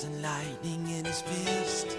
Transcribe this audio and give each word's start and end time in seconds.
claps 0.00 0.04
and 0.04 0.22
lightning 0.22 0.98
in 0.98 1.04
his 1.04 1.22
fist 1.22 1.96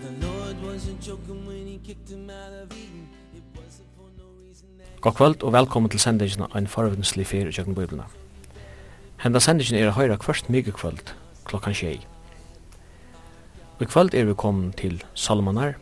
The 0.00 0.26
Lord 0.26 0.56
wasn't 0.62 1.00
joking 1.00 1.46
when 1.46 1.66
he 1.66 1.78
kicked 1.78 2.10
him 2.10 2.30
out 2.30 2.52
of 2.52 2.72
Eden 2.72 3.08
It 3.34 3.42
wasn't 3.54 3.88
for 3.96 4.08
no 4.18 4.24
reason 4.46 4.68
that 4.78 5.00
God 5.00 5.14
kvöld 5.14 5.42
og 5.42 5.52
velkommen 5.52 5.90
til 5.90 6.00
sendingen 6.00 6.42
av 6.42 6.56
en 6.56 6.66
forvindslig 6.66 7.26
fyr 7.26 7.48
i 7.48 7.52
Jøkken 7.52 7.74
bøyblina. 7.74 8.04
Henda 9.22 9.40
sendingen 9.40 9.82
er 9.82 9.88
a 9.88 9.96
høyra 9.96 10.16
kvart 10.16 10.48
mykje 10.48 10.72
kvöld 10.72 11.14
klokkan 11.44 11.74
tjei. 11.74 12.00
Og 13.80 13.86
kvöld 13.86 14.14
er 14.14 14.24
vi 14.24 14.34
kommet 14.34 14.76
til 14.76 15.02
Salmanar 15.14 15.74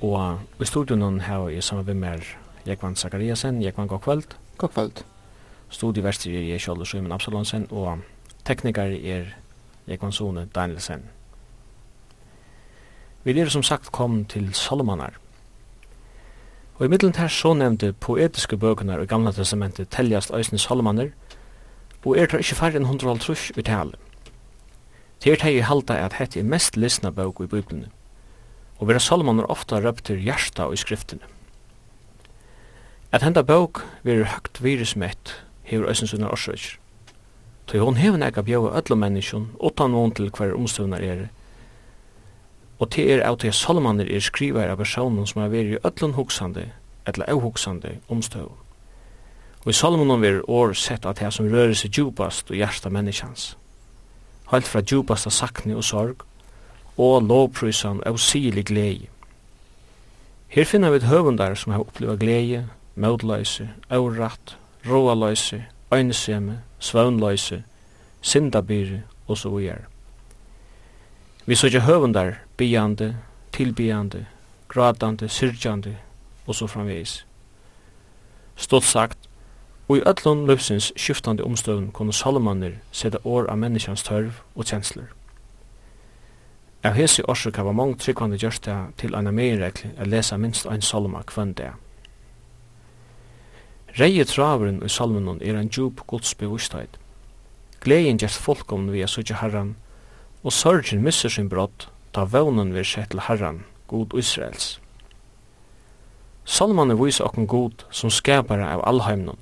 og 0.00 0.38
i 0.60 0.64
studionen 0.64 1.20
her 1.20 1.48
er 1.50 1.60
saman 1.60 1.86
vi 1.86 1.92
med 1.92 2.22
Jekvann 2.66 2.96
Zakariasen. 2.96 3.62
Jekvann, 3.62 3.88
god 3.88 4.00
kvöld. 4.00 4.36
God 4.58 4.70
kvöld. 4.70 5.07
Studieverster 5.70 6.32
er 6.32 6.46
jeg 6.48 6.60
selv, 6.60 6.84
Sjøymen 6.84 7.12
Absalonsen, 7.12 7.66
og 7.70 7.98
tekniker 8.48 8.94
er 8.96 9.34
Jekon 9.88 10.12
Sone 10.12 10.48
Danielsen. 10.54 11.02
Vi 13.24 13.40
er 13.40 13.48
som 13.48 13.62
sagt 13.62 13.92
kom 13.92 14.24
til 14.24 14.54
Salomonar. 14.54 15.12
Og 16.74 16.86
i 16.86 16.88
middelen 16.88 17.14
her 17.16 17.28
så 17.28 17.52
nevnte 17.54 17.92
poetiske 17.92 18.56
bøkene 18.56 18.96
i 19.02 19.06
Gamla 19.06 19.32
Testamentet 19.32 19.90
teljast 19.90 20.30
Øysnes 20.30 20.62
Salomonar, 20.62 21.10
og 22.04 22.16
er 22.16 22.26
tar 22.26 22.40
ikke 22.40 22.56
færre 22.56 22.78
enn 22.78 22.86
150 22.86 23.50
i 23.58 23.62
tale. 23.62 23.98
Til 25.20 25.32
er 25.32 25.42
teg 25.42 25.56
i 25.58 25.66
halda 25.66 25.98
at 26.04 26.16
hette 26.16 26.38
er 26.40 26.46
mest 26.46 26.76
lysna 26.76 27.10
bøk 27.10 27.42
i 27.42 27.50
Bibelen, 27.50 27.90
og 28.78 28.88
vera 28.88 29.02
Salomonar 29.02 29.50
ofta 29.50 29.82
røpter 29.82 30.16
hjarta 30.16 30.70
og 30.70 30.78
i 30.78 30.80
skriftene. 30.80 31.26
At 33.12 33.22
henda 33.22 33.42
bøk 33.42 33.82
vera 34.04 34.24
høgt 34.24 34.62
virusmett 34.62 35.34
hever 35.68 35.90
eisen 35.90 36.08
sina 36.08 36.30
orsøkjer. 36.32 36.78
Tøy 37.68 37.82
hon 37.84 37.98
hefur 38.00 38.16
nekka 38.16 38.42
bjøve 38.42 38.70
öllu 38.78 38.96
menneskjon, 38.96 39.50
utan 39.60 39.92
von 39.92 40.14
til 40.16 40.30
hver 40.32 40.54
omstøvnar 40.56 41.04
er. 41.04 41.26
Og 42.78 42.90
til 42.94 43.10
er 43.10 43.24
av 43.26 43.36
til 43.42 43.52
Salomaner 43.52 44.08
er 44.08 44.24
skriver 44.24 44.70
av 44.72 44.78
personen 44.80 45.26
som 45.26 45.42
har 45.42 45.52
veri 45.52 45.76
öllun 45.84 46.14
hugsande, 46.16 46.70
eller 47.06 47.28
avhugsande 47.28 47.98
omstøv. 48.08 48.48
Og 49.64 49.68
i 49.68 49.76
Salomonen 49.76 50.24
er 50.24 50.40
år 50.48 50.72
sett 50.72 51.04
at 51.06 51.20
det 51.20 51.32
som 51.34 51.48
rører 51.50 51.74
seg 51.76 51.92
djupast 51.92 52.50
og 52.50 52.56
hjersta 52.56 52.88
menneskjans. 52.88 53.50
Halt 54.48 54.64
fra 54.64 54.80
djupast 54.80 55.28
av 55.28 55.34
sakne 55.36 55.76
og 55.76 55.84
sorg, 55.84 56.24
og 56.96 57.28
lovprysan 57.28 58.00
av 58.06 58.16
sili 58.16 58.62
glei. 58.62 59.08
Her 60.48 60.64
finner 60.64 60.90
vi 60.90 61.02
et 61.02 61.10
høvundar 61.10 61.54
som 61.60 61.74
har 61.74 61.84
opplevd 61.84 62.22
glei, 62.22 62.62
mødleise, 62.96 63.68
avratt, 63.92 64.56
roaløysi, 64.90 65.62
øynesemi, 65.94 66.52
svøvnløysi, 66.78 67.62
sindabiri 68.22 69.00
og 69.26 69.38
så 69.38 69.48
videre. 69.48 69.84
Vi 71.46 71.54
søkje 71.54 71.80
høvundar, 71.80 72.32
biande, 72.56 73.16
tilbiande, 73.52 74.26
gradande, 74.68 75.28
syrgjande 75.28 75.96
og 76.46 76.54
så 76.54 76.66
framvegis. 76.66 77.26
Stått 78.56 78.84
sagt, 78.84 79.18
og 79.88 79.96
i 79.96 80.00
öllun 80.00 80.46
løpsins 80.46 80.92
skiftande 80.96 81.44
omstøvn 81.44 81.90
kunne 81.92 82.12
Salomonir 82.12 82.76
sette 82.92 83.18
år 83.24 83.48
av 83.48 83.58
menneskjans 83.58 84.02
tørv 84.02 84.42
og 84.54 84.64
kjensler. 84.68 85.06
Av 86.84 86.94
hese 86.94 87.24
årsøk 87.24 87.56
hava 87.56 87.72
mong 87.72 87.96
tryggvande 87.98 88.36
gjørst 88.38 88.68
til 89.00 89.16
anna 89.16 89.32
meginregli 89.32 89.90
a 89.98 90.04
lesa 90.04 90.36
minst 90.36 90.66
ein 90.66 90.82
salomar 90.82 91.24
kvann 91.26 91.52
dag. 91.52 91.72
Reie 93.96 94.24
traveren 94.24 94.82
i 94.84 94.88
salmenon 94.88 95.40
er 95.40 95.56
en 95.56 95.70
djup 95.72 96.02
gudsbevustheit. 96.06 96.98
Gleien 97.80 98.18
gjerst 98.20 98.42
folkom 98.42 98.90
vi 98.92 99.00
er 99.02 99.10
sutja 99.10 99.38
herran, 99.40 99.76
og 100.44 100.52
sorgen 100.52 101.02
misser 101.02 101.32
sin 101.32 101.48
brott, 101.48 101.88
ta 102.12 102.26
vevnen 102.28 102.74
vi 102.74 102.82
er 102.82 102.88
sett 102.88 103.10
til 103.14 103.24
herran, 103.24 103.64
god 103.88 104.14
Israels. 104.18 104.76
Salmanen 106.44 106.98
viser 107.00 107.24
okken 107.24 107.46
god 107.46 107.84
som 107.90 108.10
skapare 108.10 108.66
av 108.66 108.84
allheimnon, 108.88 109.40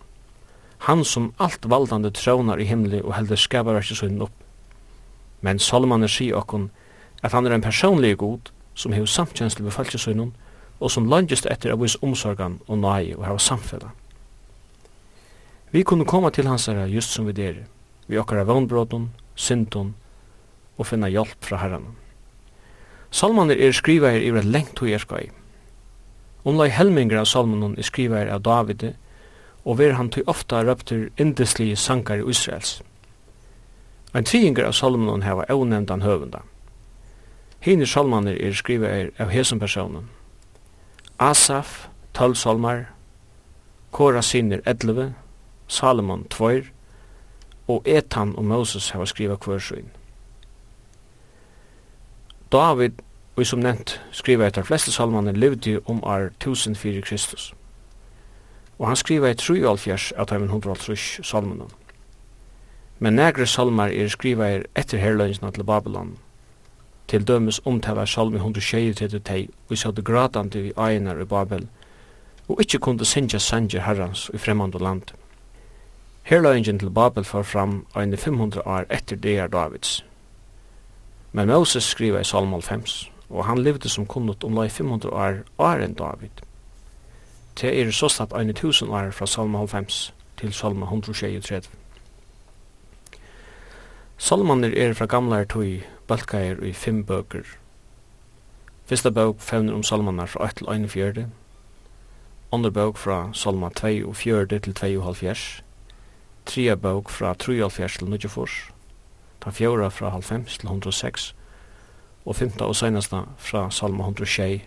han 0.86 1.04
som 1.04 1.32
alt 1.38 1.66
valdande 1.70 2.10
trånar 2.10 2.60
i 2.60 2.66
himli 2.68 3.00
og 3.02 3.14
helder 3.16 3.38
skapare 3.40 3.82
ikke 3.82 3.98
sunnen 3.98 4.24
opp. 4.26 4.34
Men 5.40 5.58
Salmanen 5.58 6.10
sier 6.10 6.38
okken 6.38 6.70
at 7.22 7.32
han 7.32 7.46
er 7.46 7.56
en 7.56 7.64
personlig 7.64 8.16
god 8.18 8.50
som 8.74 8.92
hever 8.92 9.10
samtjensle 9.10 9.64
befolkningssunnen 9.64 10.34
og 10.78 10.90
som 10.92 11.08
landjest 11.08 11.46
etter 11.50 11.72
av 11.72 11.80
vis 11.80 11.96
omsorgan 12.02 12.60
og 12.66 12.82
nai 12.82 13.14
og 13.16 13.24
hava 13.24 13.40
samfellan. 13.40 13.94
Vi 15.70 15.82
kunne 15.82 16.04
komme 16.04 16.30
til 16.30 16.46
hansara 16.46 16.86
just 16.86 17.10
som 17.10 17.26
vi 17.26 17.32
dere, 17.32 17.66
vi 18.06 18.18
okkara 18.18 18.44
vannbrådun, 18.46 19.10
syndun 19.34 19.94
og 20.78 20.86
finna 20.86 21.08
hjelp 21.10 21.42
fra 21.44 21.58
herran. 21.58 21.96
Salmaner 23.10 23.58
er 23.58 23.72
skriva 23.72 24.12
her 24.12 24.38
et 24.38 24.44
lengt 24.44 24.78
hui 24.78 24.92
erskai. 24.92 25.30
Omlai 26.44 26.68
helmingar 26.70 27.24
av 27.24 27.26
salmanen 27.26 27.74
er 27.78 27.86
skriva 27.86 28.20
her 28.20 28.30
av 28.30 28.42
Davide, 28.46 28.94
og 29.64 29.78
ver 29.78 29.96
han 29.98 30.10
tui 30.10 30.22
ofta 30.26 30.62
røptur 30.62 31.08
indeslige 31.18 31.76
sankar 31.76 32.22
i 32.22 32.30
Israels. 32.30 32.82
Ein 34.14 34.24
tvingar 34.24 34.68
av 34.68 34.76
salmanen 34.78 35.26
heva 35.26 35.48
avnevndan 35.50 36.06
høvunda. 36.06 36.44
Hini 37.60 37.86
salmaner 37.86 38.38
er 38.38 38.54
skriva 38.54 38.86
her 38.86 39.10
av 39.18 39.32
hesum 39.34 39.58
personen. 39.58 40.06
Asaf, 41.18 41.88
12 42.14 42.34
salmar, 42.36 42.86
Kora 43.90 44.22
sinir 44.22 44.60
11, 44.66 45.14
Salomon 45.68 46.24
2, 46.28 46.50
og 47.68 47.82
Etan 47.84 48.36
og 48.36 48.44
Moses 48.44 48.90
hava 48.90 49.06
skriva 49.06 49.36
hver. 49.36 49.82
David, 52.52 53.02
og 53.36 53.46
som 53.46 53.60
nevnt, 53.60 54.00
skriva 54.12 54.46
etter 54.46 54.64
fleste 54.64 54.92
salmane 54.92 55.32
levde 55.32 55.80
om 55.86 56.04
ar 56.04 56.30
1004 56.30 57.02
Kristus. 57.02 57.54
Og 58.78 58.86
han 58.86 58.96
skriva 58.96 59.28
i 59.30 59.34
3,5 59.34 60.12
av 60.16 60.26
taimen 60.26 60.48
150 60.48 61.20
salmane. 61.26 61.66
Men 62.98 63.18
negre 63.18 63.46
salmar 63.46 63.90
er 63.92 64.08
skriva 64.08 64.46
er 64.46 64.64
etter 64.76 64.98
herløynsna 64.98 65.50
til 65.50 65.64
Babylon, 65.64 66.16
til 67.08 67.26
dømes 67.26 67.60
omtala 67.64 68.06
salmi 68.06 68.36
120 68.36 68.94
til 68.94 69.20
tei, 69.20 69.48
og 69.68 69.72
i 69.76 69.92
det 69.96 70.04
gradande 70.04 70.62
vi 70.62 70.72
einar 70.76 71.20
i 71.20 71.24
Babel, 71.24 71.68
og 72.48 72.60
ikkje 72.60 72.78
kunde 72.78 73.04
sinja 73.04 73.38
sanger 73.38 73.80
herrans 73.80 74.30
i 74.34 74.38
fremmande 74.38 74.78
landet. 74.78 75.14
Herløyingen 76.26 76.78
til 76.78 76.90
Babel 76.90 77.24
får 77.24 77.42
fram 77.42 77.86
egne 77.94 78.16
500 78.16 78.62
år 78.66 78.84
etter 78.90 79.16
det 79.16 79.38
er 79.38 79.46
Davids. 79.46 80.04
Men 81.32 81.46
Moses 81.46 81.84
skriver 81.84 82.20
i 82.20 82.24
Salm 82.24 82.62
5, 82.62 82.82
og 83.30 83.44
han 83.44 83.58
levde 83.58 83.88
som 83.88 84.06
kunnet 84.06 84.44
om 84.44 84.54
lai 84.54 84.68
500 84.68 85.12
år 85.12 85.36
år 85.58 85.84
enn 85.84 85.94
David. 85.94 86.42
Det 87.60 87.70
er 87.80 87.90
så 87.90 88.08
slapp 88.08 88.32
1000 88.34 88.90
år 88.90 89.10
fra 89.10 89.26
Salm 89.26 89.68
5 89.68 89.86
til 90.36 90.52
Salm 90.52 90.82
133. 90.82 91.70
Salmaner 94.18 94.74
er 94.76 94.94
fra 94.94 95.06
gamla 95.06 95.44
tog 95.44 95.84
balkaer 96.08 96.58
i 96.64 96.72
fem 96.72 97.04
bøker. 97.04 97.44
Fyrsta 98.86 99.10
bøk 99.10 99.38
fevner 99.38 99.74
om 99.74 99.82
salmanar 99.82 100.26
fra 100.26 100.44
8 100.44 100.54
til 100.56 100.66
41, 100.68 101.26
andre 102.52 102.70
bøk 102.70 102.96
fra 102.96 103.30
salma 103.32 103.68
2 103.68 104.08
og 104.08 104.16
4 104.16 104.46
til 104.58 104.74
2 104.74 104.86
og 104.98 105.04
halvfjers, 105.04 105.62
tria 106.46 106.76
bók 106.76 107.10
fra 107.10 107.34
3,5 107.34 107.98
til 107.98 108.08
94, 108.08 108.72
den 109.44 109.52
fjora 109.52 109.88
fra 109.90 110.10
90 110.10 110.58
til 110.58 110.66
106, 110.66 111.34
og 112.26 112.36
femta 112.36 112.64
og 112.64 112.76
senasta 112.76 113.22
fra 113.38 113.70
salma 113.70 114.04
106 114.04 114.62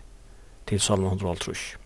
til 0.66 0.80
salma 0.80 1.12
150. 1.12 1.76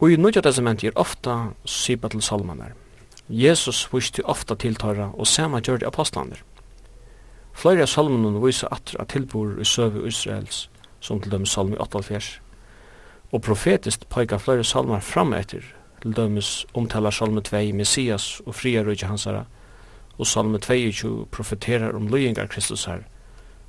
Og 0.00 0.12
i 0.12 0.16
nødja 0.16 0.40
testamentet 0.40 0.88
er 0.88 1.00
ofta 1.00 1.52
sypa 1.64 2.08
til 2.08 2.22
salmanar. 2.22 2.72
Jesus 3.28 3.88
viste 3.92 4.24
ofta 4.24 4.54
tiltara 4.54 5.10
og 5.12 5.26
sama 5.26 5.60
gjør 5.60 5.82
det 5.82 5.86
apostlaner. 5.86 6.40
Flere 7.52 7.84
av 7.84 7.90
salmene 7.92 8.40
viser 8.40 8.72
atra 8.72 9.04
tilbor 9.04 9.58
i 9.60 9.64
søve 9.64 10.06
Israels, 10.08 10.70
som 11.00 11.20
til 11.20 11.30
dem 11.30 11.44
salmi 11.46 11.76
88, 11.76 12.40
og 13.30 13.42
profetist 13.42 14.08
peikar 14.08 14.38
flere 14.38 14.64
salmar 14.64 15.00
fram 15.04 15.34
etter 15.36 15.66
til 16.02 16.16
dømes 16.16 16.66
omtalar 16.74 17.10
Salme 17.10 17.40
2 17.40 17.62
Messias 17.74 18.40
og 18.46 18.54
friarøyke 18.54 19.06
hansara, 19.06 19.44
og 20.18 20.26
Salme 20.26 20.58
22 20.58 21.26
profeterar 21.30 21.96
om 21.96 22.08
løyingar 22.08 22.46
Kristus 22.46 22.84
her, 22.84 23.06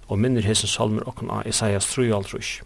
og 0.07 0.19
minner 0.19 0.41
hese 0.41 0.67
salmer 0.67 1.07
okken 1.07 1.29
av 1.31 1.47
Isaias 1.47 1.87
3 1.93 2.11
altrush. 2.15 2.61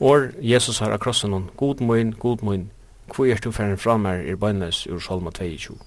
Or 0.00 0.30
Jesus 0.42 0.78
har 0.78 0.92
akrossen 0.92 1.32
hon, 1.32 1.50
god 1.56 1.80
moin, 1.80 2.12
god 2.12 2.42
moin, 2.42 2.70
hvor 3.14 3.26
er 3.26 3.40
du 3.44 3.50
færen 3.52 3.78
fra 3.78 3.96
meg 3.96 4.28
er 4.28 4.36
bøynles 4.36 4.86
ur 4.86 5.00
Salme 5.00 5.30
22. 5.30 5.78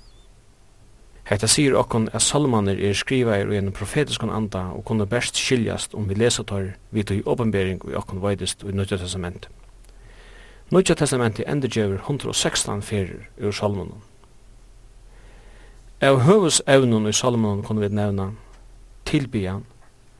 Hetta 1.28 1.48
sier 1.52 1.75
okken 1.75 2.08
at 2.16 2.24
salmaner 2.24 2.80
er 2.80 2.96
skriva 2.96 3.36
er 3.36 3.50
i 3.52 3.58
en 3.60 3.74
profetisk 3.75 4.24
anda 4.24 4.70
og 4.72 4.86
kunne 4.86 5.06
best 5.06 5.36
skiljast 5.36 5.94
om 5.94 6.08
vi 6.10 6.16
leser 6.16 6.44
tar 6.44 6.70
vidt 6.92 7.12
i 7.12 7.22
åpenbering 7.25 7.81
og 7.84 7.98
okken 8.00 8.22
veidest 8.24 8.63
i 8.63 8.72
Nødja 8.72 8.98
testamentet. 8.98 9.50
Nødja 10.72 10.96
testamenti 10.96 11.44
endurgjevur 11.48 12.02
116 12.04 12.81
fyrir 12.81 13.30
ur 13.40 13.52
salmunum. 13.52 14.02
Av 16.02 16.19
høvus 16.28 16.60
evnun 16.68 17.08
i 17.08 17.14
salmunum 17.16 17.62
kunne 17.64 17.81
vi 17.81 17.96
nevna 17.96 18.25
tilbyan, 19.08 19.64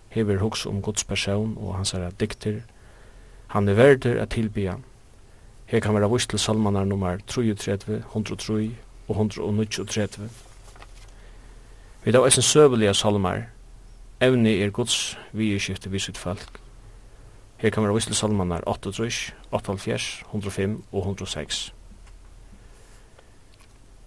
hever 0.10 0.40
hos 0.40 0.66
om 0.66 0.82
Guds 0.82 1.04
person 1.04 1.58
og 1.60 1.76
hans 1.76 1.94
er 1.94 2.16
dikter, 2.20 2.62
han 3.48 3.68
er 3.68 3.76
verder 3.76 4.22
at 4.22 4.30
tilbyan. 4.30 4.86
Her 5.66 5.80
kan 5.80 5.96
vera 5.96 6.08
vist 6.08 6.30
til 6.30 6.40
salmanar 6.40 6.86
nummer 6.86 7.18
33, 7.28 7.98
103 8.16 8.72
og 9.08 9.16
139. 9.16 10.30
Vi 12.06 12.12
da 12.12 12.24
eisen 12.24 12.44
søvelige 12.44 12.94
salmar, 12.94 13.42
evni 14.22 14.62
er 14.64 14.70
Guds 14.70 15.18
vi 15.34 15.60
skifte 15.60 15.92
vi 15.92 16.00
sitt 16.00 16.18
folk, 16.18 16.62
Her 17.58 17.70
kan 17.70 17.84
være 17.84 17.94
visselsalmanar 17.94 18.62
8, 18.68 18.90
78, 19.52 20.24
105 20.30 20.84
og 20.92 21.00
106. 21.00 21.74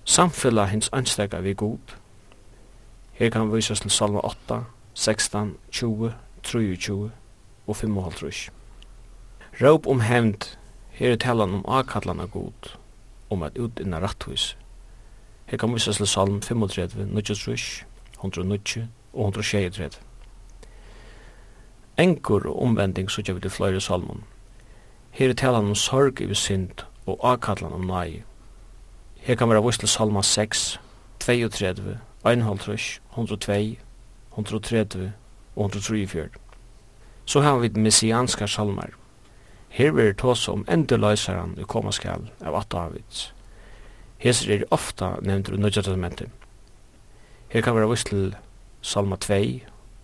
Samfella 0.04 0.64
hins 0.64 0.90
anstega 0.92 1.40
vi 1.40 1.54
god. 1.54 1.78
Her 3.12 3.30
kan 3.30 3.52
visas 3.52 3.80
til 3.80 3.90
salma 3.90 4.20
8, 4.24 4.64
16, 4.94 5.56
20, 5.70 6.14
23 6.42 7.10
og 7.66 7.76
55. 7.76 8.50
Råp 9.62 9.86
om 9.86 10.00
hevnd. 10.00 10.56
Her 10.90 11.12
er 11.12 11.16
talan 11.16 11.54
om 11.54 11.64
avkallan 11.68 12.20
av 12.20 12.30
god, 12.30 12.76
om 13.30 13.42
at 13.42 13.58
utinna 13.58 14.00
ratthus. 14.00 14.56
Her 15.46 15.58
kan 15.58 15.74
visas 15.74 15.96
til 15.96 16.06
salm 16.06 16.42
35, 16.42 17.06
93, 17.06 17.84
190 18.18 18.88
og 19.12 19.20
136. 19.20 20.09
Enkur 22.00 22.46
og 22.48 22.62
omvending 22.62 23.10
sutja 23.10 23.34
vi 23.36 23.40
til 23.44 23.50
fløyre 23.52 23.80
salmon. 23.80 24.22
Her 25.10 25.28
er 25.28 25.36
talan 25.36 25.68
om 25.68 25.74
sorg 25.74 26.20
i 26.20 26.34
synd 26.34 26.84
og 27.06 27.18
avkallan 27.22 27.72
om 27.76 27.84
nai. 27.84 28.22
Her 29.20 29.36
kan 29.36 29.50
vera 29.50 29.60
vissle 29.60 29.88
salma 29.88 30.22
6, 30.22 30.80
32, 31.20 31.98
1,5, 32.24 33.00
102, 33.12 33.76
130 34.32 35.12
og 35.56 35.64
134. 35.64 36.28
Så 37.24 37.40
har 37.40 37.58
vi 37.58 37.68
messianska 37.68 38.46
salmar. 38.46 38.96
Her 39.68 39.92
verður 39.92 40.16
tås 40.16 40.48
om 40.48 40.64
endeløysaran 40.68 41.58
i 41.60 41.68
komaskall 41.68 42.30
av 42.40 42.56
at 42.62 42.72
Davids. 42.72 43.34
Hesir 44.18 44.54
er 44.54 44.64
ofta 44.70 45.18
nevndur 45.22 45.54
i 45.54 45.60
Nødja 45.60 45.82
Testamentet. 45.82 46.30
Her 47.48 47.60
kan 47.60 47.76
vera 47.76 47.90
vissle 47.90 48.32
salma 48.82 49.16
2, 49.20 49.60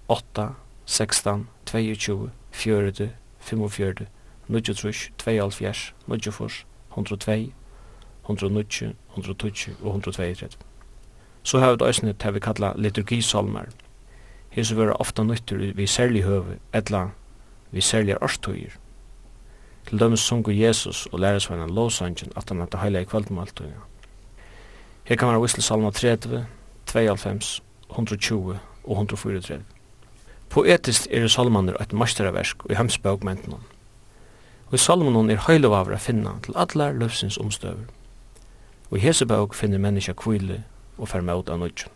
8, 0.08 0.46
16, 0.86 1.48
22, 1.66 2.30
40, 2.50 3.10
45, 3.40 4.06
93, 4.48 5.12
72, 5.18 5.94
94, 6.06 6.66
102, 6.90 7.52
190, 8.22 8.94
120 9.16 9.74
og 9.82 9.86
132. 9.86 10.48
Så 11.42 11.58
har 11.58 11.70
vi 11.70 11.76
det 11.76 12.18
til 12.18 12.34
vi 12.34 12.40
kalla 12.40 12.72
liturgisalmer. 12.76 13.64
Hese 14.50 14.76
vera 14.76 14.96
ofta 15.00 15.22
nyttur 15.22 15.58
vi 15.74 15.86
særlig 15.86 16.22
høve, 16.22 16.58
etla 16.74 17.10
vi 17.70 17.80
særlig 17.80 18.22
årstøyer. 18.22 18.78
Til 19.88 20.00
dømes 20.00 20.20
sungu 20.20 20.50
Jesus 20.50 21.06
og 21.06 21.20
læresveinen 21.20 21.70
lovsangen 21.70 22.32
at 22.36 22.48
han 22.48 22.60
hatt 22.60 22.74
heilig 22.74 23.00
i. 23.00 23.72
Her 25.04 25.16
kan 25.16 25.28
være 25.28 25.40
visselsalma 25.40 25.90
30, 25.90 26.46
92, 26.86 27.62
120 27.90 28.58
og 28.84 28.92
134. 28.92 29.75
Poetiskt 30.56 31.10
er 31.12 31.26
salmaner 31.28 31.74
et 31.82 31.92
masteraversk 31.92 32.62
i 32.70 32.76
hemsbøkmenten. 32.78 33.58
Og 34.68 34.74
i 34.74 34.78
salmanen 34.80 35.28
er 35.30 35.42
høylovavra 35.44 35.98
finna 36.00 36.30
til 36.46 36.56
allar 36.56 36.94
løvsins 36.96 37.36
omstøver. 37.36 37.84
Og 38.90 38.96
i 38.96 39.02
Hesebøg 39.04 39.52
finner 39.54 39.78
menneska 39.78 40.14
kvile 40.16 40.62
og 40.96 41.10
fer 41.10 41.20
med 41.20 41.50
av 41.52 41.60
nødgjøn. 41.60 41.92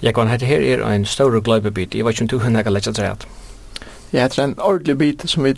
Jeg 0.00 0.14
kan 0.14 0.30
hette 0.32 0.46
her 0.46 0.64
er 0.64 0.84
en 0.88 1.04
større 1.04 1.42
gløybebit, 1.44 1.94
jeg 1.94 2.04
vet 2.04 2.16
ikke 2.16 2.24
om 2.24 2.28
du 2.28 2.38
henne 2.38 2.62
kan 2.64 2.72
lette 2.72 2.94
seg 2.94 3.04
rett. 3.10 3.26
Ja, 4.12 4.24
det 4.24 4.38
er 4.38 4.44
en 4.44 4.60
ordentlig 4.60 4.98
bit 4.98 5.28
som 5.28 5.44
vi 5.44 5.52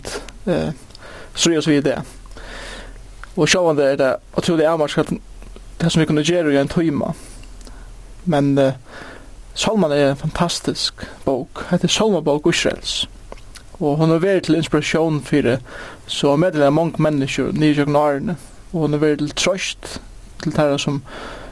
eh, 0.51 0.73
strøy 1.35 1.55
oss 1.57 1.69
vid 1.71 1.85
det. 1.87 2.01
Og 3.37 3.47
sjåan 3.47 3.79
det 3.79 3.93
er 3.93 3.95
det, 4.01 4.15
og 4.33 4.43
trolig 4.43 4.65
er 4.67 5.15
det 5.79 5.91
som 5.91 6.01
vi 6.01 6.05
kunne 6.05 6.27
gjøre 6.27 6.51
i 6.51 6.59
en 6.59 6.67
tøyma. 6.67 7.13
Men 8.25 8.57
eh, 8.57 8.73
Salman 9.53 9.91
er 9.91 10.11
en 10.11 10.17
fantastisk 10.17 10.93
bok. 11.25 11.65
Det 11.71 11.83
er 11.83 11.87
Salman-bok 11.87 12.47
Israels. 12.49 13.09
Og 13.81 13.97
hun 13.97 14.11
er 14.11 14.21
vært 14.21 14.43
til 14.47 14.55
inspirasjon 14.55 15.21
for 15.25 15.41
det. 15.41 15.57
Så 16.07 16.35
medlem 16.35 16.63
er 16.63 16.69
mange 16.69 17.01
mennesker 17.03 17.51
nye 17.51 17.75
jøgnarene. 17.75 18.37
Og 18.73 18.85
hun 18.85 18.93
er 18.93 19.01
vært 19.01 19.17
til 19.17 19.33
trøst 19.35 20.01
til 20.43 20.53
det 20.55 20.79
som 20.81 21.01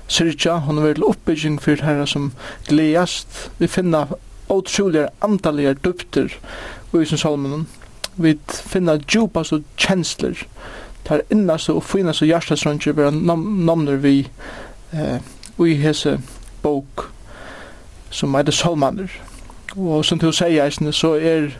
syrja. 0.07 0.59
Hun 0.65 0.77
er 0.77 0.87
vært 0.87 1.01
til 1.01 1.09
oppbygging 1.09 1.59
for 1.61 1.75
det 1.75 2.07
som 2.09 2.31
gledast. 2.69 3.51
Vi 3.57 3.67
finner 3.67 4.15
utroligere 4.49 5.09
antallige 5.21 5.73
dupter 5.73 6.31
i 6.93 7.05
sin 7.05 7.17
salmen. 7.17 7.67
Vi 8.15 8.37
finner 8.49 8.97
djupast 8.97 9.53
og 9.53 9.63
kjensler. 9.77 10.45
Det 11.03 11.11
er 11.11 11.27
innast 11.31 11.69
og 11.69 11.83
finast 11.83 12.21
og 12.21 12.29
hjertestrønger 12.29 12.93
vi 12.93 13.03
har 13.03 13.11
namner 13.11 13.95
vi 13.95 14.27
eh, 14.93 15.17
i 15.59 15.73
hese 15.75 16.19
bok 16.61 17.09
som 18.09 18.35
er 18.35 18.41
det 18.41 18.53
Solmaner. 18.53 19.11
Og 19.77 20.05
som 20.05 20.19
du 20.19 20.31
sier, 20.31 20.63
eisne, 20.65 20.93
så 20.93 21.13
er 21.15 21.51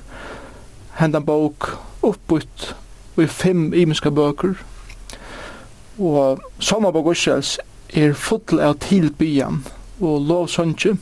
hendan 0.99 1.25
bok 1.25 1.69
oppbytt 2.01 2.73
i 3.17 3.27
fem 3.27 3.73
imenska 3.73 4.09
bøker. 4.09 4.55
Og 5.99 6.39
Salmabok 6.59 7.11
Israels 7.11 7.59
er 7.93 8.13
full 8.13 8.59
av 8.59 8.77
tilbyan 8.79 9.63
og 9.99 10.25
lovsønge. 10.27 10.95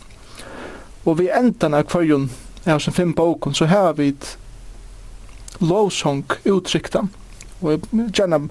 Og 1.06 1.20
vi 1.20 1.30
endan 1.32 1.78
av 1.78 1.88
kvarjon 1.88 2.30
av 2.66 2.82
sin 2.84 2.94
fem 2.94 3.14
boken, 3.16 3.54
så 3.54 3.66
har 3.66 3.94
vi 3.94 4.10
et 4.12 4.38
lovsong 5.60 6.26
uttrykta. 6.46 7.06
Og 7.62 7.72
jeg 7.72 8.10
gjerne 8.14 8.50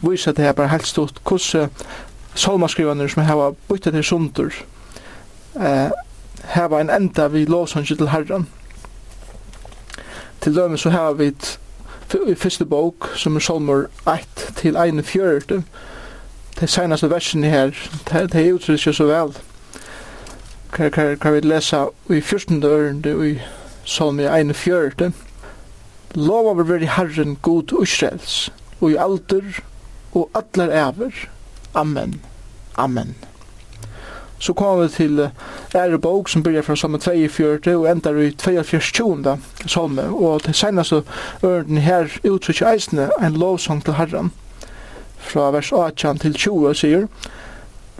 viser 0.00 0.32
det 0.32 0.44
her 0.44 0.52
bare 0.56 0.72
helt 0.72 0.86
stort 0.86 1.20
hvordan 1.24 1.70
salmaskrivene 2.36 3.08
som 3.08 3.24
har 3.24 3.54
byttet 3.68 3.96
til 3.96 4.04
sunder 4.04 4.52
eh, 5.56 5.90
hava 6.46 6.80
en 6.80 6.90
enda 6.90 7.28
vi 7.28 7.44
lovsangi 7.44 7.96
til 7.96 8.08
Herren. 8.08 8.48
Til 10.40 10.56
dømes 10.56 10.80
så 10.80 10.90
hava 10.90 11.12
vi 11.12 11.32
i 12.26 12.34
første 12.34 12.64
bok, 12.64 13.10
som 13.16 13.36
er 13.36 13.40
Salmer 13.40 13.86
1 14.08 14.54
til 14.56 15.02
fjörde. 15.02 15.62
Det 16.60 16.70
senaste 16.70 17.10
versene 17.10 17.46
her, 17.46 17.70
det 18.10 18.34
er 18.34 18.52
uttrykker 18.52 18.92
så 18.92 19.04
vel. 19.04 19.36
Kan 20.72 20.90
kan, 20.90 21.18
kan 21.18 21.34
vi 21.34 21.40
lesa 21.40 21.86
i 22.10 22.20
14. 22.20 22.62
ørende 22.62 23.30
i 23.30 23.38
Salmer 23.84 24.52
fjörde, 24.52 25.12
Lova 26.14 26.54
var 26.54 26.64
veri 26.64 26.86
Herren 26.88 27.36
god 27.42 27.82
Israels, 27.82 28.52
og 28.80 28.90
i 28.90 28.96
alder 28.96 29.60
og 30.16 30.30
atler 30.34 30.70
æver. 30.72 31.28
Amen. 31.74 32.20
Amen. 32.76 33.14
Så 34.38 34.52
kom 34.52 34.82
vi 34.82 34.88
til 34.88 35.20
ære 35.74 35.98
bok 35.98 36.28
som 36.28 36.42
byrjar 36.42 36.62
fra 36.62 36.76
salme 36.76 36.98
42 36.98 37.76
og 37.76 37.90
ender 37.90 38.18
i 38.20 38.30
42. 38.30 39.38
salme. 39.66 40.02
Og 40.02 40.42
til 40.42 40.54
seneste 40.54 41.02
ørenden 41.44 41.78
her 41.78 42.10
uttrykker 42.24 42.68
eisene 42.72 43.08
en 43.22 43.38
lovsang 43.40 43.84
til 43.84 43.94
Herren. 43.94 44.32
Fra 45.18 45.50
vers 45.50 45.72
18 45.72 46.18
til 46.18 46.34
20 46.34 46.74
sier 46.74 47.06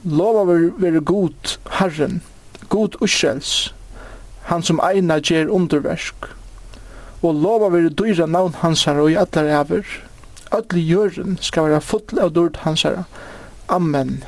Lova 0.05 0.45
være 0.78 1.00
god 1.00 1.59
Herren, 1.81 2.23
god 2.69 3.00
Israels, 3.02 3.75
han 4.43 4.62
som 4.62 4.81
eina 4.85 5.19
gjer 5.19 5.49
underversk. 5.50 6.28
Og 7.23 7.35
lova 7.35 7.69
vil 7.75 7.90
dyra 7.99 8.26
navn 8.26 8.55
hansara 8.61 9.02
og 9.02 9.11
i 9.11 9.16
allar 9.19 9.49
æver. 9.61 9.87
Ötli 10.55 10.85
jörren 10.87 11.38
skal 11.40 11.66
være 11.66 11.81
full 11.81 12.21
av 12.23 12.31
dyrt 12.31 12.57
hans 12.62 12.83
her 12.83 13.02
Amen. 13.66 14.25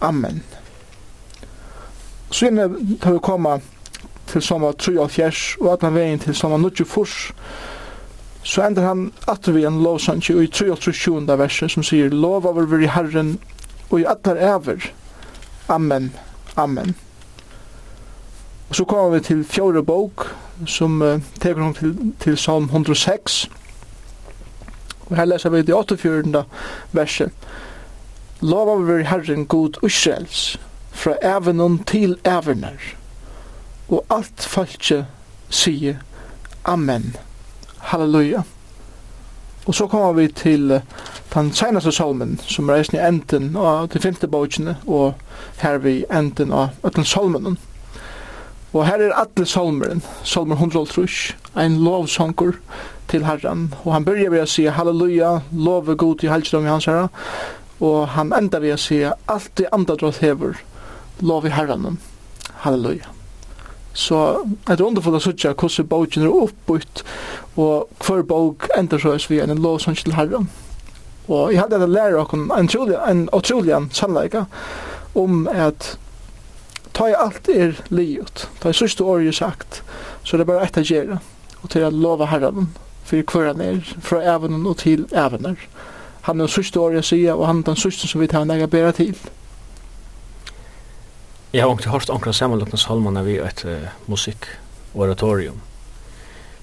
Amen. 0.00 0.42
Så 2.36 2.50
inne 2.50 2.68
tar 3.00 3.14
vi 3.16 3.18
komma 3.24 3.54
til 4.28 4.42
sommer 4.44 4.74
73 4.76 5.56
og 5.62 5.70
atna 5.72 5.88
veien 5.94 6.20
til 6.20 6.34
sommer 6.36 6.60
94 6.60 7.30
så 8.46 8.62
ender 8.62 8.84
han 8.86 9.06
atter 9.26 9.56
vi 9.56 9.64
en 9.66 9.80
lovsanki 9.82 10.34
og 10.36 10.44
i 10.44 10.50
3.7. 10.52 11.32
verset 11.40 11.72
som 11.72 11.82
sier 11.86 12.12
lov 12.12 12.44
over 12.46 12.68
vi 12.68 12.90
herren 12.92 13.38
og 13.88 14.00
i 14.02 14.04
atler 14.04 14.36
ever 14.52 14.90
Amen, 15.72 16.12
Amen 16.56 16.94
og 18.68 18.76
så 18.76 18.84
kommer 18.84 19.16
vi 19.16 19.24
til 19.30 19.42
fjore 19.44 19.82
bok 19.82 20.28
som 20.66 21.00
uh, 21.02 21.16
teker 21.40 21.62
hon 21.62 21.74
til, 21.74 21.96
til 22.20 22.36
salm 22.36 22.68
106 22.68 23.48
og 25.08 25.16
her 25.16 25.24
leser 25.24 25.56
vi 25.56 25.64
det 25.64 25.74
84. 25.74 26.44
verset 26.92 27.32
lov 28.40 28.68
over 28.68 28.92
vi 28.92 29.08
herren 29.08 29.46
god 29.46 29.80
Israels 29.86 30.58
fra 30.96 31.16
evnen 31.22 31.78
til 31.84 32.16
evner. 32.24 32.80
Og 33.88 34.04
alt 34.10 34.42
falskje 34.42 35.04
sier 35.48 36.02
Amen. 36.66 37.14
Halleluja. 37.78 38.42
Og 39.66 39.74
så 39.74 39.86
kommer 39.86 40.12
vi 40.12 40.28
til 40.28 40.80
den 41.34 41.52
senaste 41.52 41.92
salmen, 41.92 42.40
som 42.42 42.68
er 42.68 42.86
i 42.94 42.98
enden 43.08 43.56
av 43.56 43.88
de 43.92 44.00
femte 44.00 44.26
bøkene, 44.26 44.76
og 44.86 45.14
her 45.62 45.78
vi 45.78 46.04
enden 46.10 46.52
av 46.52 46.68
den 46.94 47.04
salmen. 47.04 47.58
Og 48.72 48.86
her 48.86 49.00
er 49.00 49.14
alle 49.14 49.46
salmeren, 49.46 50.02
salmer 50.24 50.56
150, 50.56 51.36
en 51.56 51.78
lovsonker 51.84 52.58
til 53.08 53.24
Herren. 53.24 53.74
Og 53.84 53.92
han 53.92 54.04
börjar 54.04 54.30
ved 54.30 54.42
å 54.42 54.50
si 54.50 54.66
halleluja, 54.66 55.40
love 55.52 55.96
god 55.96 56.24
i 56.24 56.30
helgedom 56.30 56.66
i 56.66 56.72
hans 56.74 56.86
herre, 56.90 57.08
og 57.80 58.08
han 58.16 58.32
enda 58.36 58.58
ved 58.60 58.74
å 58.74 58.80
si 58.80 59.02
alt 59.04 59.52
det 59.58 59.70
andre 59.72 59.96
drott 59.96 60.20
hever, 60.24 60.58
lov 61.20 61.46
i 61.46 61.54
herren. 61.54 61.98
Halleluja. 62.64 63.12
Så 63.96 64.18
er 64.68 64.76
det 64.76 64.84
underfullt 64.84 65.16
å 65.16 65.24
sutja 65.24 65.54
hvordan 65.56 65.88
bogen 65.88 66.26
er 66.26 66.32
oppbytt, 66.32 67.02
og 67.56 67.88
hver 68.04 68.22
bog 68.28 68.66
ender 68.76 69.00
så 69.00 69.16
vi 69.28 69.40
en 69.40 69.56
lovsang 69.62 69.96
til 69.96 70.16
herren. 70.18 70.50
Og 71.26 71.52
jeg 71.52 71.62
hadde 71.62 71.86
lært 71.88 72.18
oss 72.20 72.34
en, 72.34 72.68
trolig, 72.68 72.98
en 73.08 73.28
utrolig 73.34 73.78
sannleika 73.96 74.44
om 75.16 75.46
at 75.48 75.96
ta 76.92 77.08
i 77.10 77.16
alt 77.16 77.48
er 77.48 77.80
livet, 77.88 78.46
ta 78.60 78.70
i 78.70 78.76
sørste 78.76 79.04
året 79.04 79.34
sagt, 79.34 79.82
så 80.24 80.36
det 80.36 80.44
er 80.44 80.44
det 80.44 80.50
bare 80.52 80.68
etter 80.68 80.86
gjerne, 80.86 81.18
og 81.62 81.72
til 81.72 81.84
å 81.86 81.90
lova 81.90 82.28
herren, 82.30 82.70
for 83.06 83.22
hver 83.32 83.50
han 83.52 83.64
er, 83.64 83.80
fra 84.04 84.22
evnen 84.34 84.68
og 84.68 84.78
til 84.84 85.06
evner. 85.12 85.56
Han 86.28 86.40
er 86.40 86.46
den 86.46 86.52
sørste 86.52 86.80
året 86.80 87.06
sier, 87.06 87.34
og 87.34 87.46
han 87.48 87.64
er 87.64 87.70
den 87.70 87.80
sørste 87.80 88.08
som 88.08 88.20
vi 88.20 88.28
tar 88.30 88.46
en 88.46 88.54
egen 88.54 88.70
bedre 88.70 88.92
til. 88.96 89.16
Jeg 91.52 91.62
har 91.62 91.70
ikke 91.70 91.90
hørt 91.90 92.10
omkring 92.10 92.34
sammenlokna 92.34 92.76
salmene 92.76 93.22
vi 93.24 93.36
et 93.38 93.64
uh, 93.64 93.88
musikkoratorium. 94.10 95.60